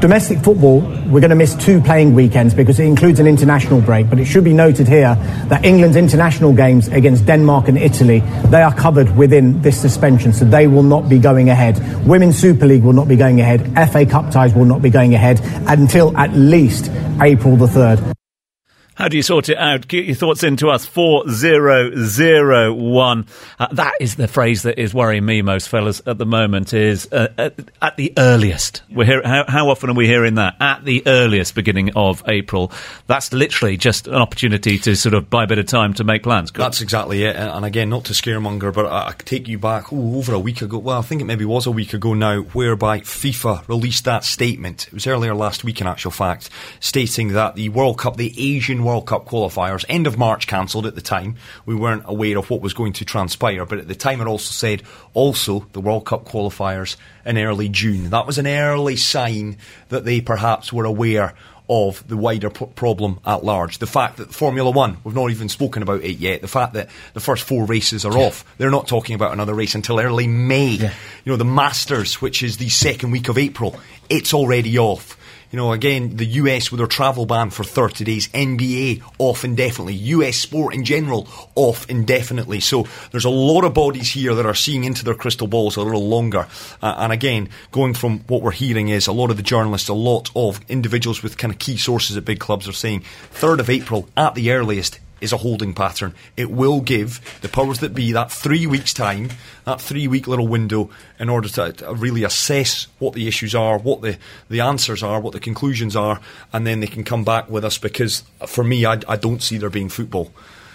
Domestic 0.00 0.38
football, 0.38 0.80
we're 1.08 1.20
going 1.20 1.28
to 1.28 1.36
miss 1.36 1.54
two 1.54 1.78
playing 1.82 2.14
weekends 2.14 2.54
because 2.54 2.80
it 2.80 2.84
includes 2.84 3.20
an 3.20 3.26
international 3.26 3.82
break. 3.82 4.08
But 4.08 4.18
it 4.18 4.24
should 4.24 4.44
be 4.44 4.54
noted 4.54 4.88
here 4.88 5.14
that 5.48 5.62
England's 5.62 5.96
international 5.96 6.54
games 6.54 6.88
against 6.88 7.26
Denmark 7.26 7.68
and 7.68 7.76
Italy, 7.76 8.20
they 8.46 8.62
are 8.62 8.74
covered 8.74 9.14
within 9.14 9.60
this 9.60 9.78
suspension, 9.78 10.32
so 10.32 10.46
they 10.46 10.66
will 10.66 10.82
not 10.82 11.10
be 11.10 11.18
going 11.18 11.50
ahead. 11.50 11.78
Women's 12.06 12.38
Super 12.38 12.64
League 12.64 12.82
will 12.82 12.94
not 12.94 13.08
be 13.08 13.16
going 13.16 13.42
ahead. 13.42 13.60
FA 13.90 14.06
Cup 14.06 14.30
ties 14.30 14.54
will 14.54 14.64
not 14.64 14.80
be 14.80 14.88
going 14.88 15.14
ahead 15.14 15.38
until 15.68 16.16
at 16.16 16.32
least 16.32 16.90
April 17.20 17.56
the 17.56 17.66
3rd. 17.66 18.19
How 19.00 19.08
do 19.08 19.16
you 19.16 19.22
sort 19.22 19.48
it 19.48 19.56
out? 19.56 19.88
Get 19.88 20.04
your 20.04 20.14
thoughts 20.14 20.42
into 20.42 20.68
us. 20.68 20.84
4001. 20.84 23.26
Uh, 23.58 23.66
that 23.72 23.94
is 23.98 24.16
the 24.16 24.28
phrase 24.28 24.64
that 24.64 24.78
is 24.78 24.92
worrying 24.92 25.24
me 25.24 25.40
most, 25.40 25.70
fellas, 25.70 26.02
at 26.04 26.18
the 26.18 26.26
moment, 26.26 26.74
is 26.74 27.10
uh, 27.10 27.28
at, 27.38 27.54
at, 27.80 27.96
the 27.96 28.12
earliest. 28.18 28.82
We're 28.90 29.06
hear- 29.06 29.22
how, 29.24 29.46
how, 29.48 29.70
often 29.70 29.88
are 29.88 29.94
we 29.94 30.06
hearing 30.06 30.34
that? 30.34 30.56
At 30.60 30.84
the 30.84 31.02
earliest 31.06 31.54
beginning 31.54 31.92
of 31.96 32.22
April. 32.28 32.72
That's 33.06 33.32
literally 33.32 33.78
just 33.78 34.06
an 34.06 34.16
opportunity 34.16 34.78
to 34.80 34.94
sort 34.94 35.14
of 35.14 35.30
buy 35.30 35.44
a 35.44 35.46
bit 35.46 35.58
of 35.58 35.64
time 35.64 35.94
to 35.94 36.04
make 36.04 36.22
plans. 36.22 36.52
That's 36.52 36.82
exactly 36.82 37.24
it. 37.24 37.36
And 37.36 37.64
again, 37.64 37.88
not 37.88 38.04
to 38.04 38.12
scaremonger, 38.12 38.70
but 38.70 38.84
I, 38.84 39.08
I 39.08 39.12
take 39.12 39.48
you 39.48 39.58
back 39.58 39.94
ooh, 39.94 40.18
over 40.18 40.34
a 40.34 40.38
week 40.38 40.60
ago. 40.60 40.76
Well, 40.76 40.98
I 40.98 41.02
think 41.02 41.22
it 41.22 41.24
maybe 41.24 41.46
was 41.46 41.64
a 41.64 41.70
week 41.70 41.94
ago 41.94 42.12
now, 42.12 42.42
whereby 42.42 43.00
FIFA 43.00 43.66
released 43.66 44.04
that 44.04 44.24
statement. 44.24 44.88
It 44.88 44.92
was 44.92 45.06
earlier 45.06 45.34
last 45.34 45.64
week, 45.64 45.80
in 45.80 45.86
actual 45.86 46.10
fact, 46.10 46.50
stating 46.80 47.28
that 47.28 47.54
the 47.54 47.70
World 47.70 47.96
Cup, 47.96 48.18
the 48.18 48.34
Asian 48.36 48.84
World 48.84 48.89
Cup 48.98 49.26
qualifiers, 49.26 49.84
end 49.88 50.06
of 50.06 50.18
March 50.18 50.46
cancelled 50.46 50.86
at 50.86 50.94
the 50.94 51.00
time. 51.00 51.36
We 51.66 51.74
weren't 51.74 52.02
aware 52.06 52.38
of 52.38 52.50
what 52.50 52.60
was 52.60 52.74
going 52.74 52.92
to 52.94 53.04
transpire, 53.04 53.64
but 53.64 53.78
at 53.78 53.88
the 53.88 53.94
time 53.94 54.20
it 54.20 54.26
also 54.26 54.52
said 54.52 54.82
also 55.14 55.66
the 55.72 55.80
World 55.80 56.06
Cup 56.06 56.24
qualifiers 56.24 56.96
in 57.24 57.38
early 57.38 57.68
June. 57.68 58.10
That 58.10 58.26
was 58.26 58.38
an 58.38 58.46
early 58.46 58.96
sign 58.96 59.58
that 59.88 60.04
they 60.04 60.20
perhaps 60.20 60.72
were 60.72 60.84
aware 60.84 61.34
of 61.70 62.06
the 62.08 62.16
wider 62.16 62.50
p- 62.50 62.66
problem 62.74 63.20
at 63.24 63.44
large. 63.44 63.78
The 63.78 63.86
fact 63.86 64.16
that 64.16 64.34
Formula 64.34 64.72
One, 64.72 64.96
we've 65.04 65.14
not 65.14 65.30
even 65.30 65.48
spoken 65.48 65.84
about 65.84 66.02
it 66.02 66.18
yet. 66.18 66.40
The 66.40 66.48
fact 66.48 66.72
that 66.72 66.88
the 67.14 67.20
first 67.20 67.44
four 67.44 67.64
races 67.64 68.04
are 68.04 68.18
off. 68.18 68.44
They're 68.58 68.72
not 68.72 68.88
talking 68.88 69.14
about 69.14 69.32
another 69.32 69.54
race 69.54 69.76
until 69.76 70.00
early 70.00 70.26
May. 70.26 70.70
Yeah. 70.70 70.92
You 71.24 71.30
know, 71.30 71.36
the 71.36 71.44
Masters, 71.44 72.20
which 72.20 72.42
is 72.42 72.56
the 72.56 72.68
second 72.68 73.12
week 73.12 73.28
of 73.28 73.38
April, 73.38 73.78
it's 74.08 74.34
already 74.34 74.78
off. 74.78 75.16
You 75.50 75.56
know, 75.56 75.72
again, 75.72 76.16
the 76.16 76.26
US 76.26 76.70
with 76.70 76.78
their 76.78 76.86
travel 76.86 77.26
ban 77.26 77.50
for 77.50 77.64
30 77.64 78.04
days, 78.04 78.28
NBA 78.28 79.02
off 79.18 79.44
indefinitely, 79.44 79.94
US 79.94 80.36
sport 80.36 80.74
in 80.74 80.84
general 80.84 81.26
off 81.56 81.90
indefinitely. 81.90 82.60
So 82.60 82.86
there's 83.10 83.24
a 83.24 83.30
lot 83.30 83.64
of 83.64 83.74
bodies 83.74 84.10
here 84.10 84.34
that 84.36 84.46
are 84.46 84.54
seeing 84.54 84.84
into 84.84 85.04
their 85.04 85.14
crystal 85.14 85.48
balls 85.48 85.76
a 85.76 85.82
little 85.82 86.06
longer. 86.08 86.46
Uh, 86.80 86.94
and 86.98 87.12
again, 87.12 87.48
going 87.72 87.94
from 87.94 88.20
what 88.28 88.42
we're 88.42 88.52
hearing 88.52 88.90
is 88.90 89.08
a 89.08 89.12
lot 89.12 89.30
of 89.30 89.36
the 89.36 89.42
journalists, 89.42 89.88
a 89.88 89.94
lot 89.94 90.30
of 90.36 90.60
individuals 90.68 91.20
with 91.20 91.36
kind 91.36 91.52
of 91.52 91.58
key 91.58 91.76
sources 91.76 92.16
at 92.16 92.24
big 92.24 92.38
clubs 92.38 92.68
are 92.68 92.72
saying 92.72 93.02
3rd 93.32 93.58
of 93.58 93.70
April 93.70 94.08
at 94.16 94.36
the 94.36 94.52
earliest 94.52 95.00
is 95.20 95.32
a 95.32 95.36
holding 95.36 95.74
pattern. 95.74 96.14
It 96.36 96.50
will 96.50 96.80
give 96.80 97.20
the 97.42 97.48
powers 97.48 97.80
that 97.80 97.94
be 97.94 98.12
that 98.12 98.30
three 98.30 98.66
weeks' 98.66 98.94
time, 98.94 99.30
that 99.64 99.80
three 99.80 100.08
week 100.08 100.26
little 100.26 100.48
window, 100.48 100.90
in 101.18 101.28
order 101.28 101.48
to, 101.48 101.72
to, 101.72 101.94
really 101.94 102.24
assess 102.24 102.86
what 102.98 103.14
the 103.14 103.28
issues 103.28 103.54
are, 103.54 103.78
what 103.78 104.02
the, 104.02 104.18
the 104.48 104.60
answers 104.60 105.02
are, 105.02 105.20
what 105.20 105.32
the 105.32 105.40
conclusions 105.40 105.96
are, 105.96 106.20
and 106.52 106.66
then 106.66 106.80
they 106.80 106.86
can 106.86 107.04
come 107.04 107.24
back 107.24 107.48
with 107.48 107.64
us 107.64 107.78
because 107.78 108.24
for 108.46 108.64
me, 108.64 108.86
I, 108.86 109.00
I 109.08 109.16
don't 109.16 109.42
see 109.42 109.58
there 109.58 109.70
being 109.70 109.88
football. 109.88 110.32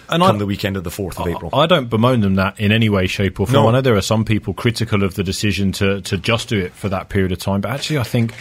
And 0.08 0.22
come 0.22 0.36
I, 0.36 0.39
the 0.39 0.46
weekend 0.46 0.78
of 0.78 0.84
the 0.84 0.91
4th 0.91 1.20
of 1.20 1.28
I, 1.28 1.32
April. 1.32 1.50
I 1.54 1.66
don't 1.66 1.89
bemoan 1.89 2.22
them 2.22 2.36
that 2.36 2.60
in 2.60 2.72
any 2.72 2.89
way, 2.89 3.08
shape, 3.08 3.39
or 3.39 3.48
form. 3.48 3.64
No. 3.64 3.70
I 3.70 3.72
know 3.72 3.82
there 3.82 3.96
are 3.96 4.02
some 4.02 4.24
people 4.24 4.54
critical 4.54 5.04
of 5.04 5.16
the 5.16 5.24
decision 5.24 5.72
to, 5.74 6.02
to 6.02 6.18
just 6.18 6.50
do 6.50 6.60
it 6.60 6.74
for 6.74 6.89
that 6.89 7.10
period 7.10 7.32
of 7.32 7.39
time, 7.39 7.62
but 7.62 7.72
actually, 7.72 7.98
I 7.98 8.04
think, 8.04 8.34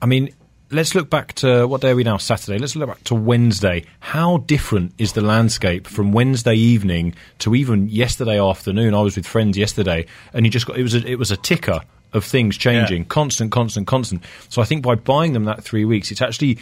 I 0.00 0.06
mean, 0.06 0.34
let's 0.72 0.94
look 0.94 1.10
back 1.10 1.34
to 1.34 1.66
what 1.68 1.82
day 1.82 1.90
are 1.90 1.96
we 1.96 2.02
now? 2.02 2.16
Saturday. 2.16 2.58
Let's 2.58 2.74
look 2.74 2.88
back 2.88 3.04
to 3.04 3.14
Wednesday. 3.14 3.84
How 4.00 4.38
different 4.38 4.94
is 4.98 5.12
the 5.12 5.20
landscape 5.20 5.86
from 5.86 6.12
Wednesday 6.12 6.54
evening 6.54 7.14
to 7.40 7.54
even 7.54 7.88
yesterday 7.88 8.40
afternoon? 8.40 8.94
I 8.94 9.02
was 9.02 9.16
with 9.16 9.26
friends 9.26 9.58
yesterday, 9.58 10.06
and 10.32 10.46
you 10.46 10.50
just 10.50 10.66
got 10.66 10.78
it 10.78 10.82
was 10.82 10.94
a, 10.94 11.06
it 11.06 11.18
was 11.18 11.30
a 11.30 11.36
ticker 11.36 11.80
of 12.12 12.24
things 12.24 12.56
changing, 12.56 13.02
yeah. 13.02 13.08
constant, 13.08 13.52
constant, 13.52 13.86
constant. 13.86 14.22
So 14.48 14.60
I 14.60 14.64
think 14.64 14.82
by 14.82 14.94
buying 14.94 15.32
them 15.32 15.44
that 15.44 15.62
three 15.62 15.84
weeks, 15.84 16.10
it's 16.10 16.22
actually 16.22 16.58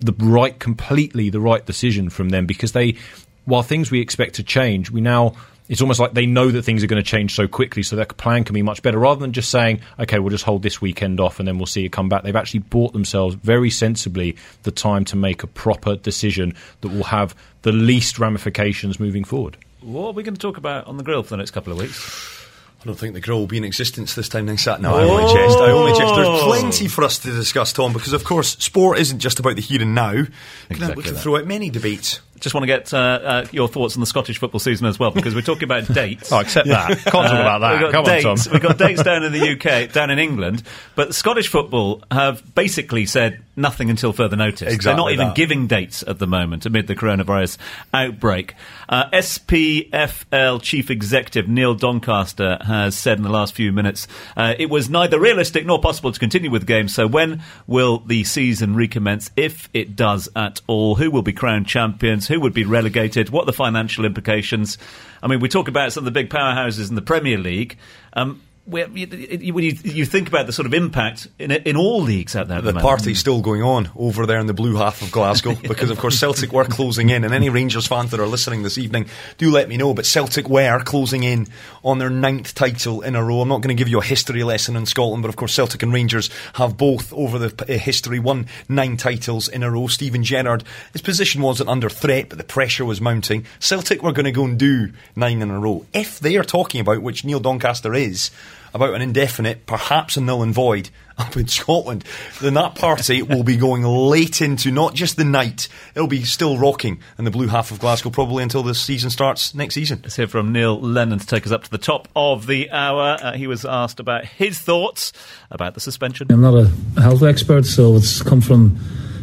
the 0.00 0.14
right, 0.18 0.58
completely 0.58 1.30
the 1.30 1.40
right 1.40 1.64
decision 1.64 2.10
from 2.10 2.30
them 2.30 2.46
because 2.46 2.72
they, 2.72 2.96
while 3.44 3.62
things 3.62 3.90
we 3.90 4.00
expect 4.00 4.34
to 4.36 4.42
change, 4.42 4.90
we 4.90 5.00
now 5.00 5.34
it's 5.68 5.80
almost 5.80 6.00
like 6.00 6.12
they 6.12 6.26
know 6.26 6.50
that 6.50 6.62
things 6.62 6.82
are 6.82 6.86
going 6.86 7.02
to 7.02 7.08
change 7.08 7.34
so 7.34 7.46
quickly, 7.46 7.82
so 7.82 7.96
their 7.96 8.04
plan 8.04 8.44
can 8.44 8.54
be 8.54 8.62
much 8.62 8.82
better. 8.82 8.98
Rather 8.98 9.20
than 9.20 9.32
just 9.32 9.50
saying, 9.50 9.80
okay, 9.98 10.18
we'll 10.18 10.30
just 10.30 10.44
hold 10.44 10.62
this 10.62 10.80
weekend 10.80 11.20
off 11.20 11.38
and 11.38 11.46
then 11.46 11.58
we'll 11.58 11.66
see 11.66 11.84
it 11.84 11.92
come 11.92 12.08
back, 12.08 12.22
they've 12.22 12.36
actually 12.36 12.60
bought 12.60 12.92
themselves 12.92 13.34
very 13.36 13.70
sensibly 13.70 14.36
the 14.64 14.70
time 14.70 15.04
to 15.06 15.16
make 15.16 15.42
a 15.42 15.46
proper 15.46 15.96
decision 15.96 16.54
that 16.80 16.88
will 16.88 17.04
have 17.04 17.34
the 17.62 17.72
least 17.72 18.18
ramifications 18.18 18.98
moving 18.98 19.24
forward. 19.24 19.56
What 19.80 20.08
are 20.08 20.12
we 20.12 20.22
going 20.22 20.34
to 20.34 20.40
talk 20.40 20.56
about 20.56 20.86
on 20.86 20.96
the 20.96 21.02
grill 21.02 21.22
for 21.22 21.30
the 21.30 21.38
next 21.38 21.52
couple 21.52 21.72
of 21.72 21.78
weeks? 21.78 22.40
I 22.82 22.84
don't 22.84 22.96
think 22.96 23.14
the 23.14 23.20
grill 23.20 23.38
will 23.38 23.46
be 23.46 23.58
in 23.58 23.64
existence 23.64 24.16
this 24.16 24.28
time 24.28 24.46
next 24.46 24.64
Saturday. 24.64 24.88
No, 24.88 24.96
I 24.96 25.04
only 25.04 25.32
jest. 25.32 25.58
I 25.58 25.70
only 25.70 25.92
jest. 25.92 26.14
There's 26.16 26.42
plenty 26.42 26.88
for 26.88 27.04
us 27.04 27.20
to 27.20 27.30
discuss, 27.30 27.72
Tom, 27.72 27.92
because 27.92 28.12
of 28.12 28.24
course, 28.24 28.56
sport 28.58 28.98
isn't 28.98 29.20
just 29.20 29.38
about 29.38 29.54
the 29.54 29.62
here 29.62 29.80
and 29.80 29.94
now. 29.94 30.24
Exactly 30.68 30.96
we 30.96 31.02
can 31.04 31.14
throw 31.14 31.36
out 31.36 31.46
many 31.46 31.70
debates 31.70 32.20
just 32.42 32.54
want 32.54 32.64
to 32.64 32.66
get 32.66 32.92
uh, 32.92 32.96
uh, 32.98 33.46
your 33.52 33.68
thoughts 33.68 33.96
on 33.96 34.00
the 34.00 34.06
Scottish 34.06 34.38
football 34.38 34.58
season 34.58 34.86
as 34.86 34.98
well, 34.98 35.12
because 35.12 35.34
we're 35.34 35.42
talking 35.42 35.64
about 35.64 35.86
dates. 35.88 36.32
oh, 36.32 36.40
accept 36.40 36.68
that. 36.68 36.88
Can't 36.88 37.04
talk 37.04 37.32
about 37.32 37.60
that. 37.60 37.92
Come 37.92 38.04
dates, 38.04 38.26
on, 38.26 38.36
Tom. 38.36 38.52
we've 38.52 38.62
got 38.62 38.78
dates 38.78 39.02
down 39.02 39.22
in 39.22 39.32
the 39.32 39.50
UK, 39.86 39.92
down 39.92 40.10
in 40.10 40.18
England, 40.18 40.62
but 40.96 41.14
Scottish 41.14 41.48
football 41.48 42.02
have 42.10 42.54
basically 42.54 43.06
said 43.06 43.42
nothing 43.56 43.90
until 43.90 44.12
further 44.12 44.36
notice. 44.36 44.72
Exactly 44.72 44.88
They're 44.88 44.96
not 44.96 45.12
even 45.12 45.28
that. 45.28 45.36
giving 45.36 45.66
dates 45.66 46.02
at 46.06 46.18
the 46.18 46.26
moment 46.26 46.66
amid 46.66 46.86
the 46.86 46.94
coronavirus 46.96 47.58
outbreak. 47.92 48.54
Uh, 48.88 49.08
SPFL 49.10 50.62
chief 50.62 50.90
executive 50.90 51.48
Neil 51.48 51.74
Doncaster 51.74 52.58
has 52.64 52.96
said 52.96 53.18
in 53.18 53.24
the 53.24 53.30
last 53.30 53.54
few 53.54 53.72
minutes 53.72 54.08
uh, 54.36 54.54
it 54.58 54.70
was 54.70 54.88
neither 54.88 55.18
realistic 55.18 55.66
nor 55.66 55.80
possible 55.80 56.12
to 56.12 56.18
continue 56.18 56.50
with 56.50 56.66
games. 56.66 56.94
So 56.94 57.06
when 57.06 57.42
will 57.66 57.98
the 57.98 58.24
season 58.24 58.74
recommence, 58.74 59.30
if 59.36 59.68
it 59.74 59.96
does 59.96 60.28
at 60.34 60.60
all? 60.66 60.94
Who 60.96 61.10
will 61.10 61.22
be 61.22 61.32
crowned 61.32 61.66
champions? 61.66 62.28
Who 62.32 62.40
would 62.40 62.54
be 62.54 62.64
relegated, 62.64 63.28
what 63.28 63.42
are 63.42 63.46
the 63.46 63.52
financial 63.52 64.06
implications. 64.06 64.78
I 65.22 65.28
mean, 65.28 65.40
we 65.40 65.50
talk 65.50 65.68
about 65.68 65.92
some 65.92 66.00
of 66.02 66.04
the 66.06 66.10
big 66.10 66.30
powerhouses 66.30 66.88
in 66.88 66.94
the 66.94 67.02
Premier 67.02 67.36
League. 67.36 67.76
Um, 68.14 68.40
when 68.64 68.96
you, 68.96 69.72
you, 69.82 70.06
think 70.06 70.28
about 70.28 70.46
the 70.46 70.52
sort 70.52 70.66
of 70.66 70.74
impact 70.74 71.26
in, 71.38 71.50
in 71.50 71.76
all 71.76 72.00
leagues 72.00 72.36
out 72.36 72.46
there, 72.46 72.60
the, 72.60 72.70
the 72.70 72.80
party's 72.80 73.18
still 73.18 73.40
going 73.40 73.62
on 73.62 73.90
over 73.96 74.24
there 74.24 74.38
in 74.38 74.46
the 74.46 74.54
blue 74.54 74.76
half 74.76 75.02
of 75.02 75.10
Glasgow 75.10 75.54
because, 75.62 75.90
of 75.90 75.98
course, 75.98 76.18
Celtic 76.18 76.52
were 76.52 76.64
closing 76.64 77.10
in. 77.10 77.24
And 77.24 77.34
any 77.34 77.48
Rangers 77.48 77.88
fans 77.88 78.12
that 78.12 78.20
are 78.20 78.26
listening 78.26 78.62
this 78.62 78.78
evening, 78.78 79.06
do 79.36 79.50
let 79.50 79.68
me 79.68 79.76
know. 79.76 79.94
But 79.94 80.06
Celtic 80.06 80.48
were 80.48 80.78
closing 80.84 81.24
in 81.24 81.48
on 81.82 81.98
their 81.98 82.08
ninth 82.10 82.54
title 82.54 83.02
in 83.02 83.16
a 83.16 83.24
row. 83.24 83.40
I'm 83.40 83.48
not 83.48 83.62
going 83.62 83.76
to 83.76 83.80
give 83.80 83.88
you 83.88 83.98
a 83.98 84.04
history 84.04 84.44
lesson 84.44 84.76
in 84.76 84.86
Scotland, 84.86 85.22
but 85.22 85.28
of 85.28 85.36
course, 85.36 85.52
Celtic 85.52 85.82
and 85.82 85.92
Rangers 85.92 86.30
have 86.54 86.76
both 86.76 87.12
over 87.12 87.38
the 87.40 87.64
uh, 87.64 87.78
history 87.78 88.20
won 88.20 88.46
nine 88.68 88.96
titles 88.96 89.48
in 89.48 89.64
a 89.64 89.70
row. 89.72 89.88
Steven 89.88 90.22
Gerrard, 90.22 90.62
his 90.92 91.02
position 91.02 91.42
wasn't 91.42 91.68
under 91.68 91.90
threat, 91.90 92.28
but 92.28 92.38
the 92.38 92.44
pressure 92.44 92.84
was 92.84 93.00
mounting. 93.00 93.44
Celtic 93.58 94.04
were 94.04 94.12
going 94.12 94.24
to 94.24 94.30
go 94.30 94.44
and 94.44 94.56
do 94.56 94.92
nine 95.16 95.42
in 95.42 95.50
a 95.50 95.58
row. 95.58 95.84
If 95.92 96.20
they 96.20 96.36
are 96.36 96.44
talking 96.44 96.80
about, 96.80 97.02
which 97.02 97.24
Neil 97.24 97.40
Doncaster 97.40 97.92
is, 97.92 98.30
about 98.74 98.94
an 98.94 99.02
indefinite, 99.02 99.66
perhaps 99.66 100.16
a 100.16 100.20
null 100.20 100.42
and 100.42 100.54
void 100.54 100.90
up 101.18 101.36
in 101.36 101.46
Scotland, 101.48 102.04
then 102.40 102.54
that 102.54 102.74
party 102.74 103.22
will 103.22 103.42
be 103.42 103.56
going 103.56 103.82
late 103.82 104.40
into 104.40 104.70
not 104.70 104.94
just 104.94 105.16
the 105.16 105.24
night, 105.24 105.68
it'll 105.94 106.08
be 106.08 106.24
still 106.24 106.58
rocking 106.58 107.00
in 107.18 107.24
the 107.24 107.30
blue 107.30 107.48
half 107.48 107.70
of 107.70 107.78
Glasgow 107.78 108.10
probably 108.10 108.42
until 108.42 108.62
the 108.62 108.74
season 108.74 109.10
starts 109.10 109.54
next 109.54 109.74
season. 109.74 110.00
Let's 110.02 110.16
hear 110.16 110.28
from 110.28 110.52
Neil 110.52 110.80
Lennon 110.80 111.18
to 111.18 111.26
take 111.26 111.46
us 111.46 111.52
up 111.52 111.64
to 111.64 111.70
the 111.70 111.78
top 111.78 112.08
of 112.16 112.46
the 112.46 112.70
hour. 112.70 113.18
Uh, 113.20 113.32
he 113.34 113.46
was 113.46 113.64
asked 113.64 114.00
about 114.00 114.24
his 114.24 114.58
thoughts 114.58 115.12
about 115.50 115.74
the 115.74 115.80
suspension. 115.80 116.28
I'm 116.30 116.40
not 116.40 116.54
a 116.54 117.00
health 117.00 117.22
expert, 117.22 117.66
so 117.66 117.96
it's 117.96 118.22
come 118.22 118.40
from 118.40 118.78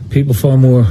people 0.09 0.33
far 0.33 0.57
more 0.57 0.85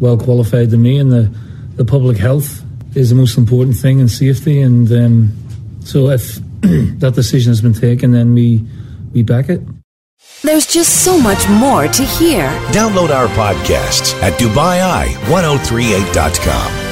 well 0.00 0.18
qualified 0.18 0.70
than 0.70 0.82
me, 0.82 0.98
and 0.98 1.10
the, 1.10 1.32
the 1.76 1.84
public 1.84 2.16
health 2.16 2.62
is 2.94 3.10
the 3.10 3.14
most 3.14 3.36
important 3.36 3.76
thing 3.76 4.00
and 4.00 4.10
safety. 4.10 4.60
And 4.60 4.90
um, 4.92 5.36
so 5.84 6.08
if 6.08 6.38
that 6.98 7.14
decision 7.14 7.50
has 7.50 7.60
been 7.60 7.74
taken, 7.74 8.12
then 8.12 8.34
we 8.34 8.64
we 9.12 9.22
back 9.22 9.48
it. 9.48 9.60
There's 10.42 10.66
just 10.66 11.04
so 11.04 11.18
much 11.18 11.48
more 11.48 11.88
to 11.88 12.04
hear. 12.04 12.48
Download 12.72 13.08
our 13.10 13.26
podcasts 13.28 14.14
at 14.22 14.38
DubaiEye1038.com. 14.38 16.85